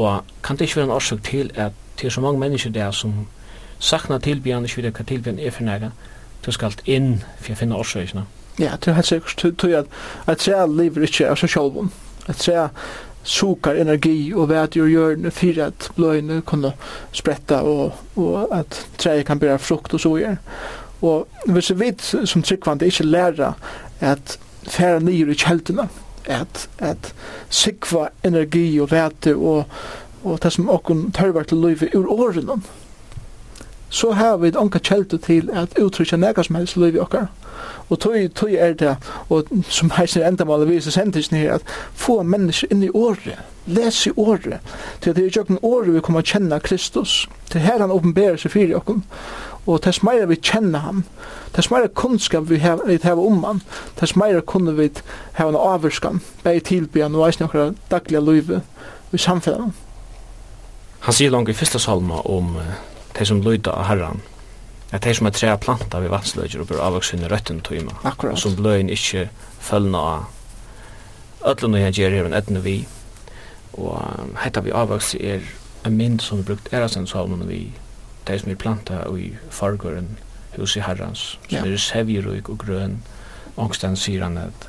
Og 0.00 0.30
kan 0.42 0.56
det 0.56 0.68
ikke 0.68 0.80
være 0.80 0.88
en 0.88 0.96
årsak 0.96 1.24
til 1.26 1.50
at 1.54 1.72
det 2.00 2.06
er 2.06 2.16
så 2.16 2.20
mange 2.20 2.40
mennesker 2.40 2.70
der 2.70 2.90
som 2.90 3.26
sakna 3.78 4.18
tilbyan, 4.18 4.64
ikke 4.64 4.76
videre 4.76 4.96
hva 4.96 5.04
tilbyan 5.08 5.38
er 5.38 5.50
for 5.50 5.64
nære, 5.64 5.90
du 6.46 6.52
skal 6.52 6.70
alt 6.70 6.82
inn 6.88 7.20
for 7.40 7.52
å 7.52 7.60
finne 7.60 7.76
årsøkene. 7.76 8.24
Ja, 8.60 8.76
det 8.76 8.90
er 8.90 8.98
helt 8.98 9.08
sikkert, 9.08 9.44
tror 9.58 9.70
jeg 9.70 9.84
at 10.26 10.42
tre 10.42 10.66
lever 10.68 11.06
ikke 11.06 11.30
av 11.30 11.38
seg 11.40 11.52
selv 11.52 11.78
om. 11.80 11.92
At 12.28 12.42
tre 12.42 12.68
sukar 13.24 13.76
energi 13.76 14.32
og 14.32 14.48
vet 14.48 14.76
jo 14.76 14.88
gjør 14.88 15.16
det 15.26 15.32
for 15.36 15.62
at 15.64 15.88
bløyene 15.96 16.40
kunne 16.48 16.72
spretta 17.12 17.60
og, 17.68 17.96
og 18.16 18.52
at 18.56 18.80
treet 19.00 19.26
kan 19.28 19.40
bære 19.40 19.58
frukt 19.60 19.94
og 19.94 20.00
så 20.00 20.14
gjør. 20.20 20.38
Og 21.00 21.28
hvis 21.48 21.70
vi 21.72 21.78
vet 21.86 22.04
som 22.04 22.42
tryggvande 22.44 22.88
ikke 22.88 23.08
lærer 23.08 23.56
at 24.00 24.38
færre 24.68 25.00
nyer 25.00 25.32
i 25.32 25.36
kjeldene, 25.36 25.88
at, 26.28 26.68
at 26.78 27.12
sikva 27.48 28.10
energi 28.24 28.80
og 28.80 28.90
vete 28.92 29.34
og 29.36 29.64
og 30.24 30.42
det 30.42 30.52
som 30.52 30.70
okkun 30.70 31.10
tørvar 31.12 31.48
til 31.48 31.58
løyve 31.58 31.90
ur 31.96 32.08
årenom, 32.12 32.62
så 33.90 34.12
har 34.12 34.36
vi 34.36 34.52
anka 34.56 34.78
kjeldu 34.78 35.18
til 35.18 35.50
at 35.52 35.78
uttrykja 35.78 36.16
nega 36.16 36.42
som 36.42 36.56
helst 36.56 36.76
løyve 36.76 37.00
okkar. 37.02 37.26
Og 37.90 37.98
tog, 38.00 38.14
tog 38.34 38.52
er 38.52 38.72
det, 38.72 38.96
og 39.28 39.48
som 39.68 39.90
heisner 39.90 40.28
endamålet 40.28 40.68
vi 40.68 40.80
så 40.80 40.90
sendes 40.94 41.32
nir, 41.32 41.52
at 41.52 41.62
få 41.94 42.22
mennesker 42.22 42.70
inn 42.70 42.84
i 42.86 42.90
året, 42.94 43.40
les 43.66 44.06
i 44.06 44.12
året, 44.16 44.60
til 45.00 45.10
at 45.10 45.16
det 45.16 45.26
er 45.26 45.42
jo 45.42 45.58
året 45.62 45.94
vi 45.94 46.00
kommer 46.00 46.22
å 46.22 46.30
kjenne 46.30 46.60
Kristus, 46.62 47.26
til 47.50 47.60
her 47.60 47.82
han 47.82 47.90
åpenberer 47.90 48.38
seg 48.38 48.54
fyrir 48.54 48.78
okkun, 48.78 49.02
og 49.66 49.82
tess 49.82 50.02
meira 50.06 50.30
vi 50.30 50.38
kjenner 50.38 50.86
ham, 50.86 51.04
tess 51.52 51.70
meira 51.70 51.88
kunnskap 51.88 52.48
vi 52.48 52.62
hava 52.62 52.86
hev 52.86 53.20
om 53.20 53.42
han, 53.44 53.60
tess 53.98 54.14
meira 54.16 54.40
kunne 54.40 54.76
vi 54.78 54.90
hava 55.36 55.50
en 55.50 55.60
avvurskan, 55.60 56.22
bæg 56.44 56.62
tilbyan 56.70 57.18
og 57.18 57.26
eisne 57.26 57.50
okkar 57.50 57.74
daglige 57.90 58.22
løyve 58.24 58.62
i 59.12 59.18
samfunnet. 59.18 59.74
Han 61.06 61.16
sier 61.16 61.32
langt 61.32 61.48
i 61.48 61.56
fyrsta 61.56 61.80
salma 61.80 62.20
om 62.28 62.56
uh, 62.56 62.74
de 63.16 63.26
som 63.26 63.40
løyda 63.44 63.72
av 63.72 63.88
herran, 63.88 64.20
at 64.90 65.04
de 65.06 65.14
som 65.16 65.28
er 65.28 65.34
trea 65.36 65.56
planta 65.60 66.00
ved 66.02 66.12
vatsløyder 66.12 66.62
og 66.62 66.68
bør 66.70 66.82
avvaksynne 66.88 67.30
røtten 67.30 67.62
tøyma, 67.64 67.94
Akkurat. 68.04 68.38
som 68.38 68.56
bløyen 68.58 68.90
ikkje 68.92 69.28
følna 69.62 70.02
av 70.14 70.28
öllun 71.52 71.78
og 71.78 71.96
gjer 71.96 72.12
her 72.12 72.26
en 72.28 72.36
etne 72.36 72.60
vi, 72.64 72.82
og 73.78 73.94
um, 73.96 74.34
heita 74.42 74.60
vi 74.64 74.74
avvaks 74.76 75.14
er 75.16 75.46
en 75.88 75.96
mynd 75.96 76.20
som 76.20 76.42
vi 76.42 76.50
brukt 76.50 76.68
erasen 76.74 77.06
salmen 77.08 77.46
vi, 77.48 77.70
de 78.28 78.36
som 78.38 78.50
er 78.52 78.60
planta 78.60 79.04
i 79.16 79.30
fargåren, 79.50 80.18
hos 80.56 80.76
i 80.76 80.82
herrans, 80.84 81.38
som 81.46 81.54
ja. 81.56 81.64
er 81.64 81.80
sevjeruik 81.80 82.50
og 82.52 82.60
grøn, 82.66 82.98
ångsten 83.60 83.96
sier 83.96 84.26
han 84.26 84.36
at 84.40 84.68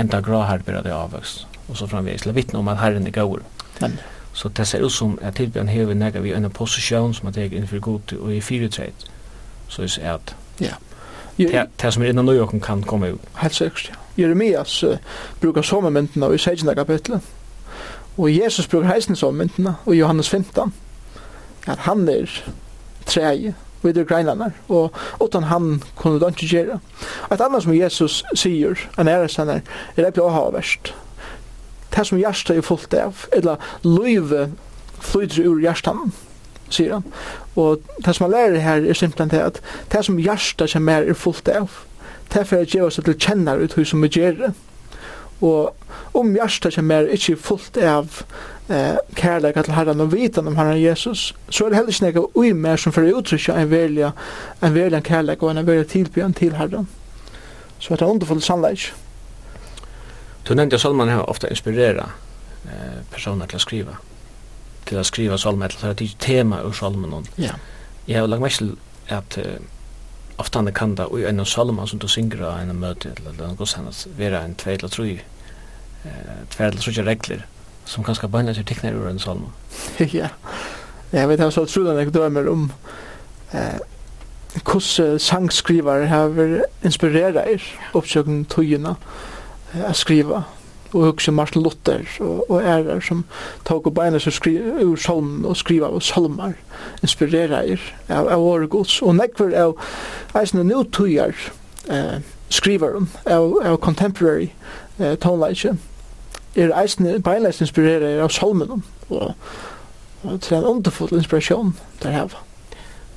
enda 0.00 0.22
gra 0.24 0.46
her 0.48 0.64
bør 0.64 0.80
det 0.86 0.94
avvaks, 0.94 1.42
og 1.68 1.76
så 1.76 1.88
framvis 1.90 2.24
la 2.24 2.32
vittne 2.36 2.62
om 2.62 2.70
at 2.72 2.80
herren 2.80 3.06
er 3.10 3.14
gaur. 3.14 3.42
Men, 3.80 3.98
Så 4.32 4.48
det 4.48 4.66
ser 4.66 4.84
ut 4.84 4.92
som 4.92 5.18
at 5.22 5.34
tilbjørn 5.34 5.68
hever 5.68 5.94
nega 5.94 6.20
vi 6.20 6.32
en 6.32 6.50
posisjon 6.50 7.14
som 7.14 7.28
at 7.28 7.36
jeg 7.36 7.52
innenfor 7.52 7.80
god 7.80 8.12
og 8.20 8.34
i 8.34 8.40
fire 8.40 8.58
fyretreid. 8.58 9.08
Så 9.68 9.82
jeg 9.82 9.90
ser 9.90 10.12
at 10.12 10.36
ja. 10.60 10.74
det 11.38 11.66
det 11.82 11.92
som 11.92 12.02
er 12.02 12.08
innan 12.08 12.24
nøyåken 12.24 12.60
kan 12.60 12.82
komme 12.82 13.12
ut. 13.12 13.20
Helt 13.42 13.54
sikkert, 13.54 13.88
ja. 13.88 13.94
Jeremias 14.22 14.84
uh, 14.84 14.96
brukar 15.40 15.62
sommermyndene 15.62 16.34
i 16.34 16.38
16. 16.38 16.74
kapitlet. 16.74 17.20
Og 18.18 18.36
Jesus 18.36 18.66
brukar 18.66 18.92
heisen 18.92 19.16
sommermyndene 19.16 19.74
i 19.86 19.98
Johannes 19.98 20.28
15. 20.28 20.72
At 21.66 21.78
han 21.78 22.08
er 22.08 22.44
treie 23.06 23.54
vid 23.82 23.94
de 23.94 24.04
greinarna 24.04 24.50
og 24.68 24.92
utan 25.24 25.42
han 25.42 25.82
kunne 25.96 26.20
de 26.20 26.28
ikke 26.28 26.46
gjøre. 26.46 26.80
Et 27.32 27.40
annet 27.40 27.62
som 27.62 27.74
Jesus 27.74 28.24
sier, 28.34 28.76
en 28.98 29.08
ära 29.08 29.24
er, 29.24 29.62
är 29.96 30.10
det 30.10 30.22
ha 30.22 30.50
verst 30.50 30.94
det 31.96 32.06
som 32.06 32.18
hjertet 32.18 32.56
er 32.56 32.66
fullt 32.66 32.94
av, 32.94 33.26
eller 33.32 33.60
løyve 33.84 34.50
flyter 35.00 35.48
ur 35.48 35.60
hjertet, 35.62 36.18
sier 36.70 36.98
han. 36.98 37.06
Og 37.58 37.82
det 38.04 38.14
som 38.14 38.28
han 38.28 38.34
lærer 38.34 38.64
her 38.64 38.86
er 38.86 38.98
simpelthen 38.98 39.32
det 39.32 39.42
at 39.42 39.62
det 39.92 40.04
som 40.06 40.18
hjertet 40.20 40.70
som 40.70 40.88
er 40.88 41.08
er 41.08 41.18
fullt 41.18 41.48
av, 41.48 41.70
det 42.30 42.40
er 42.40 42.46
for 42.46 42.62
å 42.62 42.68
gjøre 42.68 42.86
oss 42.86 43.00
til 43.02 43.18
kjenner 43.18 43.58
ut 43.58 43.74
som 43.86 44.02
vi 44.02 44.12
gjør 44.14 44.36
det. 44.44 44.52
Og 45.40 45.74
om 46.14 46.32
hjertet 46.36 46.76
som 46.76 46.90
er 46.92 47.08
ikke 47.10 47.36
fullt 47.40 47.78
av 47.80 48.22
eh, 48.68 48.96
kærleik 49.16 49.56
til 49.64 49.74
herren 49.74 50.04
og 50.04 50.12
vitan 50.12 50.46
om 50.46 50.56
herren 50.56 50.80
Jesus, 50.82 51.34
så 51.48 51.64
er 51.64 51.72
det 51.72 51.80
heller 51.80 52.08
ikke 52.10 52.20
noe 52.20 52.32
ui 52.36 52.52
mer 52.52 52.76
som 52.76 52.92
fyrir 52.92 53.16
uttrykja 53.18 53.56
en 53.56 53.70
velja, 53.70 54.12
en 54.62 54.74
velja 54.74 55.00
kærleik 55.00 55.42
og 55.42 55.54
en 55.54 55.66
velja 55.66 55.88
tilbjørn 55.90 56.36
til 56.36 56.58
herren. 56.60 56.88
Så 57.80 57.96
det 57.96 58.04
er 58.04 58.12
underfullt 58.12 58.44
sannleik. 58.44 58.90
Du 60.48 60.54
nevnte 60.54 60.76
at 60.76 60.82
salman 60.82 61.08
har 61.08 61.30
ofta 61.30 61.48
inspirera 61.48 62.06
eh, 62.64 63.02
personer 63.10 63.46
til 63.46 63.60
å 63.60 63.66
skriva 63.66 63.98
til 64.90 65.00
å 65.00 65.04
skriva 65.06 65.38
salman, 65.38 65.70
til 65.72 65.90
å 65.90 65.94
ta 65.94 66.08
tema 66.22 66.62
ur 66.66 66.74
salman 66.76 67.28
ja. 67.40 67.54
jeg 68.08 68.20
har 68.20 68.30
lagt 68.30 68.42
meg 68.42 68.56
til 68.56 68.72
at 69.10 69.36
uh, 69.38 69.58
ofta 70.40 70.62
han 70.62 70.72
kan 70.74 70.96
da 70.98 71.08
ui 71.10 71.22
en 71.28 71.44
salman 71.46 71.88
som 71.90 72.00
du 72.02 72.08
synger 72.08 72.44
av 72.48 72.58
en 72.62 72.80
møte 72.80 73.12
eller 73.14 73.38
noe 73.38 73.68
sånt 73.68 74.06
vera 74.18 74.42
en 74.44 74.56
tvei 74.58 74.76
eller 74.78 74.92
tru 74.92 75.06
tvei 76.00 76.66
eller 76.66 76.80
tru 76.80 77.04
regler 77.04 77.46
som 77.84 78.06
kanskje 78.06 78.30
bønner 78.32 78.56
til 78.56 78.66
tekner 78.66 78.96
ur 78.96 79.08
en 79.10 79.22
salman 79.22 79.52
ja 80.00 80.32
jeg 81.10 81.28
vet 81.28 81.42
han 81.42 81.52
så 81.52 81.66
trodde 81.66 81.96
han 81.98 82.12
dømer 82.14 82.48
om 82.50 82.68
eh, 83.52 83.80
hvordan 84.64 85.18
sangskrivar 85.22 86.06
har 86.10 86.38
inspireret 86.86 87.38
er 87.42 87.66
oppsøkken 87.98 88.44
tøyene 88.50 88.94
og 88.94 89.39
att 89.86 89.96
skriva 89.96 90.44
och 90.92 91.08
också 91.08 91.32
Martin 91.32 91.62
Luther 91.62 92.08
och, 92.20 92.50
och 92.50 92.62
ärar 92.62 93.00
som 93.00 93.24
tog 93.62 93.86
upp 93.86 93.98
ena 93.98 94.20
som 94.20 94.32
skri, 94.32 94.56
ur 94.56 94.96
salmen 94.96 95.44
och 95.44 95.56
skriva 95.56 95.86
av 95.86 96.00
salmar 96.00 96.54
inspirera 97.02 97.64
er 97.64 97.80
av, 98.08 98.28
av 98.28 98.40
våra 98.40 98.66
gods 98.66 99.02
og 99.02 99.14
nekver 99.14 99.54
av 99.62 99.78
eisne 100.34 100.64
nu 100.64 100.74
nutøyar 100.74 101.34
eh, 101.88 102.20
skrivarum 102.48 103.08
av, 103.24 103.54
av 103.64 103.76
contemporary 103.76 104.50
eh, 104.98 105.14
tonelage 105.14 105.76
er 106.56 106.74
eisne 106.82 107.18
beinleis 107.18 107.60
inspirera 107.60 108.10
er 108.10 108.22
av 108.26 108.34
salmen 108.34 108.82
og, 109.08 109.34
og 110.22 110.40
til 110.40 110.58
en 110.58 110.64
underfull 110.64 111.14
inspiration 111.14 111.76
der 112.02 112.10
hava 112.10 112.46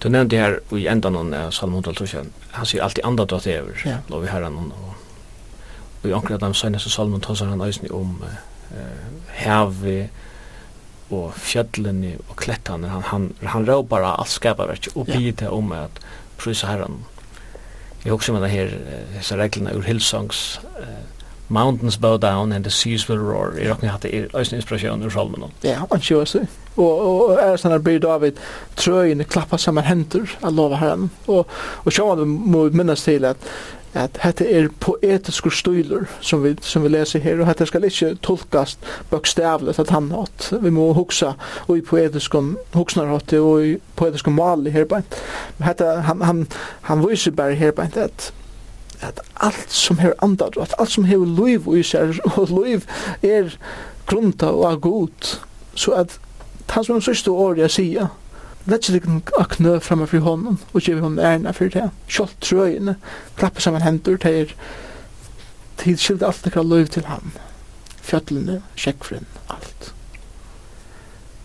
Du 0.03 0.09
nevnte 0.09 0.35
her 0.35 0.57
i 0.75 0.87
enda 0.91 1.09
noen 1.09 1.31
av 1.33 1.51
Salmon 1.55 1.83
12 1.83 2.25
han 2.51 2.65
sier 2.67 2.83
alltid 2.83 3.05
andre 3.07 3.23
at 3.23 3.45
det 3.45 3.53
er, 3.55 3.69
ja. 3.85 3.97
lov 4.11 4.25
i 4.25 4.27
herren 4.27 4.57
og 4.59 4.92
og 6.03 6.09
i 6.09 6.13
anker 6.15 6.35
av 6.35 6.43
dem 6.43 6.53
søgneste 6.57 6.91
salmen 6.91 7.23
tåsar 7.23 7.51
han 7.51 7.63
eisen 7.63 7.91
om 7.91 8.19
uh, 8.23 8.77
hevet 9.39 10.09
og 11.13 11.33
fjöllene 11.37 12.17
og 12.29 12.35
klettene 12.39 12.89
han, 12.89 13.03
han, 13.11 13.31
han 13.45 13.67
rau 13.67 13.83
bara 13.85 14.15
alt 14.19 14.31
skaparverk 14.33 14.91
og 14.95 15.07
bidde 15.11 15.49
om 15.51 15.71
at 15.75 16.01
prysa 16.41 16.71
herran 16.71 17.03
jeg 18.03 18.11
husker 18.11 18.35
med 18.35 18.43
det 18.43 18.51
her 18.51 18.71
disse 19.13 19.35
reglene 19.39 19.75
ur 19.77 19.85
Hillsongs 19.87 20.61
uh, 20.79 21.01
Mountains 21.53 21.97
bow 21.97 22.17
down 22.17 22.51
and 22.51 22.63
the 22.63 22.71
seas 22.71 23.09
will 23.09 23.19
roar. 23.19 23.53
Jeg 23.59 23.69
råkner 23.69 23.91
hatt 23.93 24.05
det 24.07 24.29
eisen 24.33 24.57
inspirasjon 24.57 25.03
ur 25.03 25.11
salmen 25.13 25.51
ja, 25.63 25.83
han 25.91 26.01
kjøy 26.01 26.25
seg 26.27 26.47
og, 26.73 26.89
og 26.89 27.37
er 27.37 27.59
sånn 27.61 27.75
at 27.75 27.83
blir 27.85 27.99
David 28.01 28.39
trøyene 28.79 29.27
klappa 29.29 29.59
saman 29.61 29.85
hendur 29.85 30.31
av 30.41 30.55
lova 30.57 30.79
herran 30.81 31.11
og, 31.27 31.51
og 31.83 31.93
sjåan 31.93 32.23
vi 32.23 32.27
må 32.55 32.65
minnes 32.73 33.05
til 33.05 33.27
at 33.29 33.51
at 33.93 34.17
hette 34.23 34.45
er 34.49 34.69
poetiske 34.81 35.51
stílur 35.53 36.07
som 36.21 36.43
vi 36.43 36.55
som 36.65 36.83
vi 36.83 36.89
leser 36.89 37.21
her 37.21 37.41
og 37.41 37.47
hette 37.47 37.67
skal 37.69 37.85
ikke 37.85 38.15
tolkast 38.25 38.79
bokstavligt 39.11 39.79
at 39.79 39.93
han 39.93 40.11
hatt. 40.11 40.49
vi 40.61 40.69
må 40.73 40.91
hugsa 40.97 41.33
og 41.67 41.77
i 41.77 41.85
poetiske 41.85 42.41
hugsnar 42.73 43.11
hatt 43.13 43.33
og 43.37 43.65
i 43.65 43.75
poetiske 43.95 44.33
mali 44.33 44.73
her 44.73 44.85
beint 44.89 45.19
hetta 45.61 45.99
han, 46.09 46.21
han, 46.21 46.47
han 46.89 47.05
vísir 47.05 47.35
bara 47.37 47.53
her 47.53 47.71
beint 47.71 47.97
at 47.97 48.33
at 49.03 49.19
alt 49.35 49.71
som 49.71 49.97
her 49.97 50.13
andad 50.23 50.57
at 50.61 50.73
alt 50.79 50.91
som 50.91 51.05
hevur 51.05 51.29
lív 51.29 51.67
og 51.67 51.85
sér 51.85 52.17
og 52.37 52.49
lív 52.49 52.87
er 53.21 53.57
grunta 54.07 54.51
og 54.51 54.71
er 54.71 54.75
god 54.75 55.37
så 55.75 55.91
at 55.91 56.19
tað 56.67 56.87
sum 56.87 57.01
sístu 57.01 57.33
orð 57.33 57.65
ja 57.77 58.07
Vetjelikken 58.65 59.21
akne 59.39 59.79
framme 59.83 60.07
fri 60.07 60.21
hånden, 60.23 60.59
og 60.71 60.85
gjev 60.85 61.01
hånden 61.03 61.25
ærna 61.25 61.51
fyrir 61.55 61.73
det. 61.75 61.87
Kjolt 62.07 62.37
trøyene, 62.43 62.95
klappe 63.39 63.63
saman 63.63 63.83
hendur, 63.83 64.15
det 64.23 64.31
er 64.31 64.53
tidskilt 65.81 66.23
alt 66.23 66.47
ekkert 66.47 66.69
lov 66.71 66.87
til 66.93 67.09
hann. 67.09 67.35
Fjøtlene, 68.03 68.61
sjekkfrinn, 68.79 69.27
alt. 69.51 69.91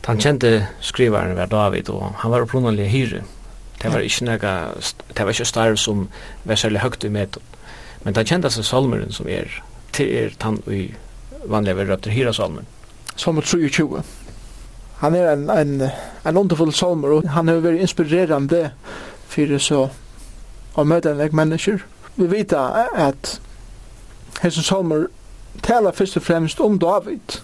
Han 0.07 0.22
kjente 0.22 0.68
skrivaren 0.81 1.37
var 1.37 1.50
David, 1.52 1.90
og 1.92 2.14
han 2.22 2.33
var 2.33 2.46
opprunnalig 2.46 2.87
hyre. 2.88 3.24
Det 3.83 3.90
var 3.92 4.02
ikke 4.02 4.24
nega, 4.24 4.52
det 5.14 5.26
var 5.26 5.35
ikke 5.35 5.44
starv 5.46 5.76
som 5.76 6.07
var 6.48 6.59
særlig 6.59 6.81
høgt 6.81 7.04
i 7.04 7.11
metan. 7.12 7.42
Men 8.04 8.16
han 8.16 8.26
kjente 8.26 8.50
seg 8.54 8.64
salmeren 8.66 9.12
som 9.12 9.28
er, 9.28 9.50
til 9.92 10.14
er 10.14 10.38
tann 10.40 10.62
og 10.64 11.50
vanlige 11.50 11.76
verrøpter 11.83 12.14
hyra 12.14 12.33
salmeren. 12.33 12.66
Salmer 13.18 13.42
23 13.42 14.02
han 14.98 15.14
er 15.14 15.32
en, 15.32 15.50
en, 15.50 15.82
en 16.26 16.37
underfull 16.37 16.72
salmer, 16.72 17.08
og 17.08 17.28
han 17.30 17.48
er 17.48 17.61
veldig 17.62 17.80
inspirerende 17.87 18.70
for 19.28 19.58
så 19.62 19.84
å 20.78 20.84
møte 20.87 21.12
en 21.12 21.20
vekk 21.20 21.37
mennesker. 21.38 21.84
Vi 22.18 22.26
vet 22.30 22.52
at 22.54 23.38
Hesen 24.42 24.62
Salmer 24.62 25.06
taler 25.62 25.94
først 25.94 26.16
og 26.16 26.22
fremst 26.22 26.61
om 26.61 26.78
David. 26.78 27.40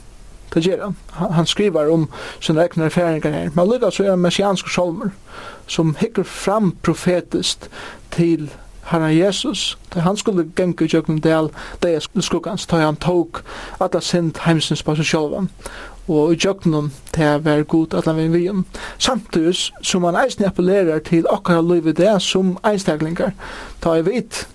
Det 0.54 0.62
gjør 0.66 0.84
han. 0.84 0.96
Han 1.34 1.46
skriver 1.46 1.90
om 1.90 2.08
sine 2.40 2.62
egne 2.62 2.84
erfaringer 2.84 3.30
her. 3.30 3.50
Men 3.54 3.70
lyder 3.70 3.90
så 3.90 4.04
er 4.04 4.10
han 4.10 4.22
messianske 4.22 4.70
salmer 4.70 5.10
som 5.66 5.96
hikker 5.98 6.22
fram 6.22 6.76
profetisk 6.82 7.70
til 8.10 8.50
Herren 8.84 9.18
Jesus, 9.18 9.78
da 9.94 10.00
han 10.00 10.16
skulle 10.16 10.50
genge 10.56 10.84
i 10.84 10.88
jøkken 10.92 11.22
Del, 11.24 11.48
det 11.82 11.94
er 11.94 12.00
skulle 12.00 12.56
da 12.70 12.76
han 12.76 12.96
tok 12.96 13.42
at 13.80 13.92
han 13.92 14.02
sendt 14.02 14.38
heimsins 14.38 14.82
på 14.82 14.94
seg 14.96 15.08
sjølvan, 15.08 15.48
og 16.08 16.34
i 16.34 16.38
jøknum 16.44 16.90
til 17.14 17.40
var 17.44 17.62
god 17.62 17.94
at 17.94 18.04
han 18.04 18.16
vil 18.16 18.32
vi 18.32 18.48
om. 18.48 18.64
Samtidig 18.98 19.54
som 19.82 20.04
han 20.04 20.18
eisen 20.24 20.44
appellerer 20.44 20.98
til 20.98 21.26
akkara 21.32 21.62
liv 21.64 21.88
i 21.88 21.96
det 21.96 22.18
som 22.22 22.58
einstaklingar, 22.64 23.32
ta 23.80 23.96
jeg 23.96 24.06
vit, 24.10 24.46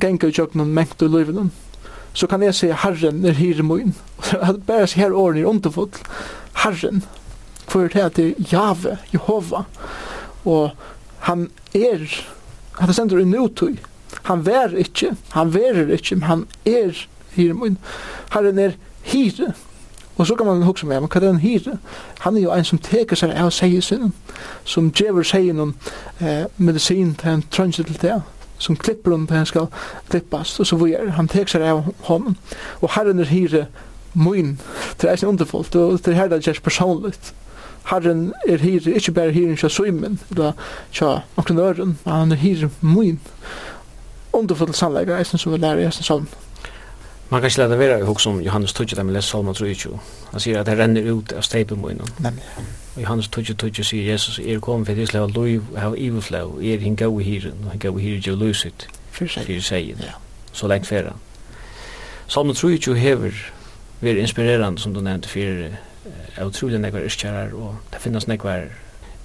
genga 0.00 0.30
i 0.30 0.36
jøknum 0.38 0.70
mengt 0.70 1.02
i 1.02 1.10
livet 1.10 1.50
så 2.14 2.26
kan 2.26 2.42
jeg 2.44 2.54
se 2.54 2.72
herren 2.72 3.24
er 3.24 3.36
hiremoin. 3.36 3.94
Bare 4.66 4.86
se 4.86 5.00
her 5.00 5.14
åren 5.16 5.40
er 5.40 5.48
underfull. 5.48 5.90
Herren, 6.64 7.02
for 7.68 7.88
det 7.88 8.02
er 8.02 8.08
til 8.12 8.34
Jave, 8.52 8.98
Jehova, 9.14 9.64
og 10.44 10.70
han 11.24 11.48
er, 11.74 12.04
han 12.78 12.92
sender 12.92 13.22
i 13.22 13.24
nutøy, 13.24 13.78
han 14.28 14.44
vær 14.46 14.76
ikke, 14.76 15.14
han 15.32 15.54
verer 15.54 15.92
ikke, 15.96 16.20
han 16.28 16.46
er 16.66 17.06
hiremoin. 17.32 17.78
Herren 18.32 18.58
er 18.58 18.76
hire, 19.02 19.54
Og 20.16 20.26
så 20.26 20.34
kan 20.34 20.46
man 20.46 20.62
hugsa 20.62 20.86
med, 20.86 21.00
men 21.00 21.08
hva 21.08 21.20
er 21.20 21.26
den 21.26 21.40
hire? 21.40 21.78
Han 22.20 22.36
er 22.36 22.40
jo 22.40 22.52
en 22.52 22.64
som 22.64 22.78
teker 22.78 23.16
seg 23.16 23.32
av 23.32 23.50
seiesin, 23.50 24.12
som 24.64 24.90
djever 24.92 25.24
seien 25.24 25.60
om 25.60 25.74
eh, 26.20 26.44
medisin 26.56 27.14
til 27.14 27.30
en 27.30 27.44
trønse 27.50 27.82
til 27.82 27.98
det, 28.02 28.20
som 28.58 28.76
klipper 28.76 29.10
hon 29.10 29.26
til 29.26 29.36
han 29.36 29.46
skal 29.46 29.70
klippast, 30.10 30.60
og 30.60 30.66
så 30.66 30.76
vujer, 30.76 31.10
han 31.16 31.28
teker 31.28 31.56
seg 31.56 31.64
av 31.66 31.82
honom. 32.08 32.36
Og 32.80 32.92
herren 32.96 33.20
er 33.20 33.32
hire 33.32 33.66
moin, 34.14 34.58
det 35.00 35.08
er 35.08 35.14
eisen 35.14 35.32
underfullt, 35.32 35.76
og 35.76 35.98
det 36.04 36.12
er 36.12 36.20
her 36.20 36.28
det 36.28 36.48
er 36.48 36.60
personligt. 36.62 37.34
Herren 37.90 38.32
er 38.48 38.62
hire, 38.62 38.92
ikke 38.94 39.12
bare 39.12 39.32
hiren 39.32 39.56
kja 39.56 39.68
suimen, 39.68 40.20
eller 40.30 40.52
kja 40.92 41.22
omkring 41.36 41.58
øren, 41.58 41.98
han 42.04 42.32
er 42.32 42.36
hire 42.36 42.70
moin. 42.80 43.20
Underfullt 44.32 44.76
sannleggere, 44.76 45.18
eisen 45.18 45.38
som 45.38 45.52
vi 45.52 45.58
lærer 45.58 45.82
i 45.82 45.88
eisen 45.88 46.04
salmen. 46.04 46.28
Man 47.32 47.40
kan 47.40 47.46
ikke 47.46 47.58
lade 47.58 47.78
være 47.78 48.00
i 48.00 48.02
hoksom 48.02 48.40
Johannes 48.40 48.72
Tudje, 48.72 48.96
da 48.96 49.02
vi 49.02 49.12
leser 49.12 49.28
Salman 49.28 49.54
3.20. 49.54 49.96
Han 50.32 50.40
sier 50.40 50.60
at 50.60 50.66
det 50.66 50.74
renner 50.78 51.12
ut 51.12 51.32
av 51.32 51.42
steipen 51.42 51.80
på 51.80 51.88
innan. 51.88 52.08
Nemlig. 52.20 52.42
Og 52.96 53.02
Johannes 53.02 53.28
Tudje, 53.28 53.54
Tudje 53.54 53.84
sier 53.84 54.10
Jesus, 54.10 54.36
er 54.38 54.58
kom 54.60 54.84
for 54.86 54.92
Israel, 54.92 55.32
loiv, 55.32 55.62
av 55.76 55.96
iveflau, 55.96 56.58
er 56.60 56.82
hin 56.84 56.96
gau 56.96 57.20
i 57.20 57.24
hiren, 57.24 57.62
og 57.64 57.70
hin 57.72 57.80
gau 57.80 57.96
i 57.96 58.02
hiren 58.02 58.20
jo 58.26 58.34
lusit, 58.36 58.84
fyrir 59.12 59.62
seien, 59.64 60.02
så 60.52 60.68
lengt 60.68 60.86
færa. 60.86 61.14
Salman 62.28 62.56
3.20 62.56 63.00
hever 63.00 63.40
veri 64.00 64.20
inspirerande, 64.20 64.80
som 64.80 64.92
du 64.94 65.00
nevnte, 65.00 65.28
fyrir 65.28 65.78
er 66.36 66.44
utrolig 66.44 66.80
nekvar 66.84 67.08
iskjærar, 67.08 67.56
og 67.56 67.80
det 67.94 68.02
finnes 68.04 68.28
nekvar 68.28 68.68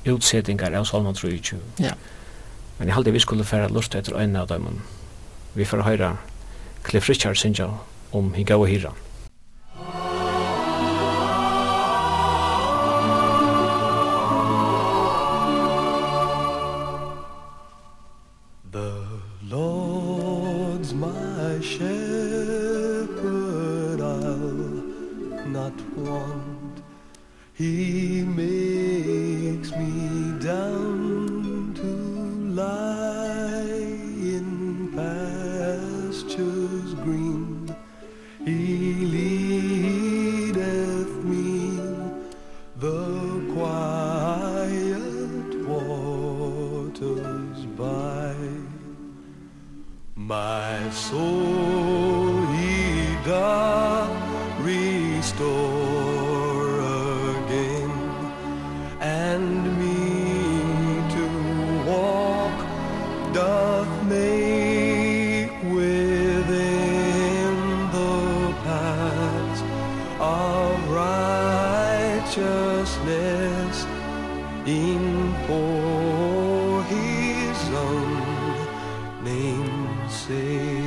utsettingar 0.08 0.80
av 0.80 0.88
Salman 0.88 1.15
3.20. 1.15 1.60
Ja. 1.84 1.91
Men 2.80 2.88
jeg 2.88 2.96
halte 2.96 3.12
vi 3.12 3.20
skulle 3.20 3.43
færa 3.43 3.67
lust 3.67 3.96
etter 3.96 4.15
øyne 4.15 4.39
av 4.39 4.48
dem, 4.48 4.80
vi 5.56 5.65
får 5.65 5.84
høyra 5.84 6.15
Cliff 6.88 7.10
Richard 7.10 7.36
synger 7.36 7.84
om 8.12 8.34
hin 8.34 8.46
goa 8.46 8.67
Hira. 8.67 8.93
The 18.72 18.93
Lord's 19.50 20.93
my 20.93 21.60
shepherd, 21.62 21.91
I'll 24.02 25.48
not 25.48 25.74
want. 25.98 26.82
He 27.54 27.87
righteousness 73.05 73.86
in 74.65 75.33
for 75.47 76.83
his 76.83 77.69
own 77.73 79.23
name's 79.23 80.13
sake 80.13 80.87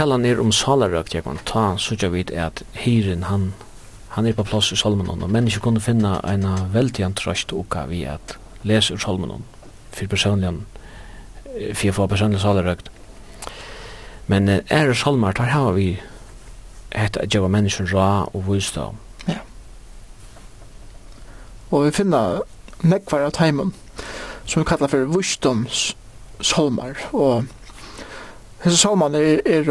tala 0.00 0.16
ner 0.16 0.38
om 0.40 0.48
salarøk, 0.48 1.10
jeg 1.12 1.26
kan 1.26 1.38
ta, 1.44 1.74
så 1.76 1.92
jeg 2.00 2.12
vet 2.14 2.30
at 2.32 2.62
hyren 2.86 3.26
han, 3.28 3.50
han 4.16 4.24
er 4.24 4.32
på 4.32 4.46
plass 4.48 4.70
i 4.72 4.78
Salmonon, 4.80 5.20
og 5.26 5.28
mennesker 5.28 5.60
kunne 5.60 5.82
finne 5.84 6.14
en 6.24 6.46
veldig 6.72 7.04
antrøst 7.04 7.52
uka 7.52 7.82
vi 7.90 8.06
at 8.08 8.38
lese 8.64 8.96
ur 8.96 9.02
Salmonon, 9.02 9.44
for 9.92 10.08
personlig, 10.08 10.54
for 11.74 11.92
å 11.92 11.96
få 11.98 12.08
personlig 12.14 12.40
salarøk. 12.40 12.86
Men 14.32 14.48
er 14.48 14.94
salmar, 14.96 15.36
der 15.36 15.52
har 15.52 15.76
vi 15.76 15.90
et 16.96 17.20
at 17.20 17.34
jeg 17.34 17.44
var 17.44 17.52
mennesker 17.52 17.92
ra 17.92 18.24
og 18.32 18.46
vusdom. 18.48 18.96
Ja. 19.28 19.42
Og 21.70 21.90
vi 21.90 21.96
finner 22.00 22.40
nekvar 22.80 23.28
av 23.28 23.36
teimen, 23.36 23.76
som 24.46 24.62
vi 24.62 24.68
kallar 24.70 24.88
for 24.88 25.12
vusdoms 25.12 25.90
salmar, 26.40 26.96
og 27.12 27.50
Hesa 28.64 28.76
salman 28.76 29.14
er 29.14 29.40
er 29.46 29.64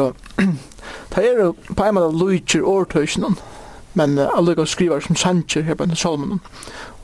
ta 1.11 1.21
er 1.21 1.51
på 1.75 1.83
ein 1.83 1.93
måte 1.95 2.17
lúchir 2.17 2.63
ortøsnan, 2.63 3.37
men 3.93 4.19
alluga 4.19 4.65
skrivar 4.65 4.99
som 4.99 5.15
sancher 5.15 5.61
her 5.61 5.75
på 5.75 5.85
den 5.85 5.95
salman. 5.95 6.39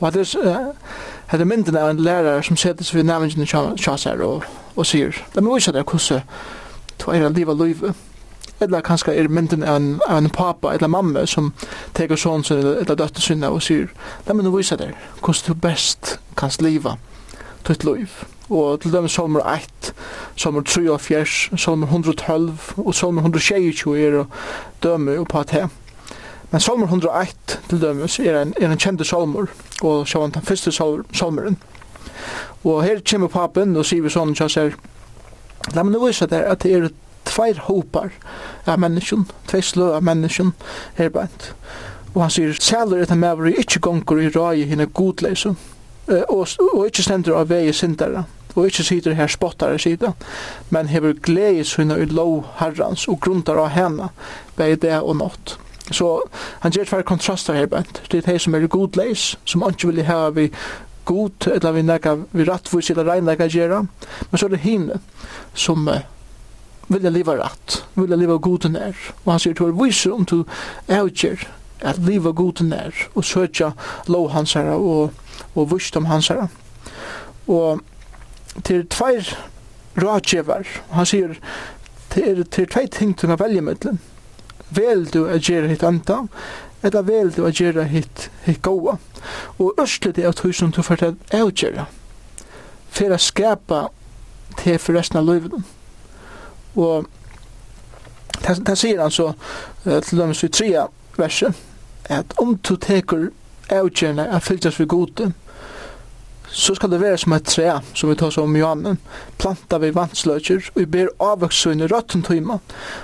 Og 0.00 0.08
at 0.08 0.16
er 0.16 0.72
hetta 1.26 1.44
myndin 1.44 1.76
av 1.76 1.88
ein 1.88 2.00
lærar 2.00 2.42
som 2.42 2.56
seg 2.56 2.76
við 2.76 3.02
namngin 3.02 3.46
chasar 3.76 4.20
og 4.20 4.44
og 4.76 4.86
sigur. 4.86 5.16
Ta 5.34 5.40
mun 5.40 5.56
vísa 5.56 5.72
der 5.72 5.82
kussu 5.82 6.20
to 6.98 7.10
er 7.10 7.28
liva 7.28 7.52
lúva. 7.52 7.94
Eller 8.60 8.80
kanskje 8.80 9.14
er 9.16 9.28
myndin 9.28 9.62
av 9.62 9.76
en, 9.76 10.00
av 10.08 10.18
en 10.18 10.30
pappa 10.30 10.74
eller 10.74 10.88
mamma 10.88 11.26
som 11.26 11.52
teker 11.94 12.16
sånn 12.16 12.44
sin 12.44 12.58
eller 12.58 12.94
døtter 12.94 13.20
sinne 13.20 13.50
og 13.52 13.62
sier, 13.62 13.90
la 14.26 14.34
meg 14.34 14.46
nå 14.46 14.52
vise 14.54 14.76
hvordan 14.76 15.46
du 15.46 15.54
best 15.54 16.18
kan 16.36 16.50
liva. 16.60 16.96
ditt 17.66 17.84
liv 17.84 18.24
og 18.50 18.80
til 18.80 18.92
dem 18.92 19.08
salmer 19.08 19.40
1, 19.54 19.94
salmer 20.36 20.62
73, 20.62 21.50
salmer 21.56 21.86
112 21.86 22.52
og 22.76 22.94
salmer 22.94 23.22
122 23.22 23.98
er 23.98 24.24
dømme 24.82 25.24
på 25.24 25.38
at 25.38 25.50
her. 25.50 25.68
Men 26.50 26.60
salmer 26.60 26.86
101 26.86 27.60
til 27.68 27.80
dømes 27.82 28.18
er 28.18 28.42
en, 28.42 28.54
er 28.60 28.70
en 28.70 28.78
kjente 28.78 29.04
salmer, 29.04 29.46
og 29.82 30.08
så 30.08 30.18
var 30.18 30.26
den 30.26 30.42
første 30.42 30.72
salmeren. 30.72 31.56
Og 32.64 32.82
her 32.84 33.00
kommer 33.10 33.28
papen 33.28 33.76
og 33.76 33.86
sier 33.86 34.02
vi 34.02 34.10
sånn, 34.10 34.34
så 34.38 34.48
sier, 34.50 34.76
la 35.74 35.82
meg 35.82 35.96
nå 35.96 36.06
vise 36.06 36.26
der 36.30 36.46
at 36.50 36.62
det 36.62 36.72
er 36.74 36.88
tveir 37.26 37.58
hopar 37.66 38.14
av 38.66 38.78
menneskjen, 38.82 39.26
tveir 39.50 39.66
slø 39.66 39.90
av 39.96 40.06
menneskjen 40.06 40.54
her 40.98 41.10
bænt. 41.14 41.50
Og 42.14 42.22
han 42.22 42.32
sier, 42.32 42.54
sæler 42.54 43.02
etter 43.02 43.18
mævri 43.18 43.56
ikkje 43.60 43.82
gonger 43.84 44.22
i 44.22 44.30
rai 44.32 44.64
hinne 44.70 44.86
godleise, 44.86 45.56
og, 46.08 46.42
og 46.46 46.86
ikkje 46.86 47.04
stendur 47.08 47.40
av 47.40 47.50
vei 47.50 47.66
sindara, 47.74 48.24
og 48.56 48.66
ikkje 48.66 48.84
sitter 48.84 49.14
her 49.14 49.28
spottare 49.30 49.78
sida, 49.78 50.12
men 50.70 50.88
hever 50.88 51.12
glede 51.22 51.64
sinne 51.64 51.98
i 52.00 52.08
lov 52.08 52.46
herrans 52.60 53.06
og 53.08 53.20
grundar 53.20 53.60
av 53.60 53.74
henne, 53.76 54.08
bei 54.56 54.74
det 54.74 54.96
og 55.02 55.16
nått. 55.20 55.58
Så 55.92 56.08
han 56.60 56.72
gjør 56.72 56.88
tvær 56.88 57.06
kontrastar 57.06 57.54
her, 57.54 57.66
Bent. 57.70 58.02
Det 58.10 58.18
er 58.18 58.32
de 58.32 58.38
som 58.38 58.54
er 58.54 58.66
godleis, 58.66 59.36
som 59.44 59.62
ikke 59.68 59.92
vil 59.92 60.04
ha 60.08 60.30
vi 60.34 60.48
god, 61.04 61.46
eller 61.46 61.72
vi 61.72 61.82
nekka 61.82 62.16
vi 62.32 62.44
rattvis 62.44 62.90
eller 62.90 63.06
regnlega 63.06 63.46
gjerra, 63.46 63.84
men 64.30 64.38
så 64.38 64.48
er 64.48 64.56
det 64.56 64.64
henne 64.64 64.98
som 65.54 65.86
uh, 65.88 66.00
vilja 66.88 67.10
leva 67.10 67.36
rætt, 67.38 67.84
vilja 67.94 68.18
leva 68.18 68.38
god 68.42 68.66
nær. 68.70 68.96
Og 69.24 69.32
han 69.32 69.42
sier, 69.42 69.54
du 69.54 69.68
er 69.68 69.76
viser 69.78 70.14
om 70.14 70.26
du 70.26 70.42
avgjer 70.88 71.46
at 71.86 72.00
leva 72.02 72.32
god 72.34 72.64
nær, 72.66 73.06
og 73.14 73.24
søtja 73.24 73.72
lov 74.10 74.32
hans 74.34 74.56
herra 74.58 74.78
og, 74.78 75.12
og 75.54 75.70
vist 75.70 75.96
om 75.96 76.10
hans 76.10 76.32
herra. 76.32 76.48
Og 77.46 77.82
til 78.64 78.86
tveir 78.88 79.34
rådgjevar. 79.96 80.66
Han 80.90 81.06
sier, 81.06 81.34
til, 82.10 82.44
til 82.44 82.68
tvei 82.68 82.86
ting 82.92 83.14
du 83.20 83.26
kan 83.26 83.40
velge 83.40 83.64
mellom. 83.64 83.98
Vel 84.70 85.06
du 85.12 85.24
å 85.24 85.38
gjøre 85.38 85.70
hitt 85.70 85.84
anda, 85.86 86.24
eller 86.82 87.06
vel 87.06 87.30
du 87.34 87.44
å 87.46 87.52
gjøre 87.52 87.86
hitt, 87.90 88.28
hitt 88.46 88.62
goa. 88.62 88.96
Og 89.58 89.78
østlet 89.82 90.18
er 90.18 90.32
tog 90.32 90.54
som 90.54 90.72
du 90.72 90.82
får 90.82 91.02
til 91.02 91.16
å 91.38 91.50
gjøre. 91.50 91.86
For 92.90 93.12
å 93.12 93.20
skapa 93.20 93.86
til 94.56 94.78
for 94.80 94.96
resten 94.96 95.20
av 95.20 95.28
livet. 95.28 95.54
Og 96.76 97.06
det, 98.42 98.58
det 98.66 98.76
sier 98.78 99.00
han 99.02 99.14
så 99.14 99.32
til 99.84 100.18
dem 100.18 100.32
i 100.32 100.52
trea 100.52 100.86
verset, 101.16 101.54
at 102.12 102.36
om 102.38 102.56
du 102.56 102.76
teker 102.76 103.30
avgjørende 103.72 104.28
er 104.30 104.44
fyllt 104.44 104.68
for 104.74 104.86
gode, 104.86 105.32
så 106.56 106.74
skal 106.74 106.90
det 106.90 107.02
være 107.02 107.18
som 107.20 107.34
et 107.36 107.44
tre, 107.44 107.80
som 107.94 108.08
vi 108.08 108.14
tar 108.16 108.30
oss 108.30 108.38
om 108.40 108.54
i 108.56 108.60
Johanen, 108.62 108.96
planta 109.36 109.76
vi 109.82 109.90
vannsløkjer, 109.92 110.70
og 110.72 110.78
vi 110.80 110.86
ber 110.88 111.10
avvøksøyne 111.20 111.88
røtten 111.92 112.22
tøyma, 112.24 112.56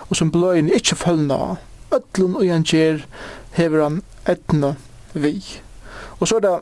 og 0.09 0.17
som 0.17 0.31
bløyene 0.33 0.73
ikkje 0.79 0.97
følna 0.97 1.37
av. 1.37 1.59
Øtlen 1.93 2.39
og 2.41 2.49
en 2.49 2.65
gjer 2.65 3.03
hever 3.59 3.83
han 3.85 3.99
etna 4.25 4.71
vi. 5.13 5.35
Og 6.17 6.31
så 6.31 6.39
er 6.39 6.47
det 6.47 6.55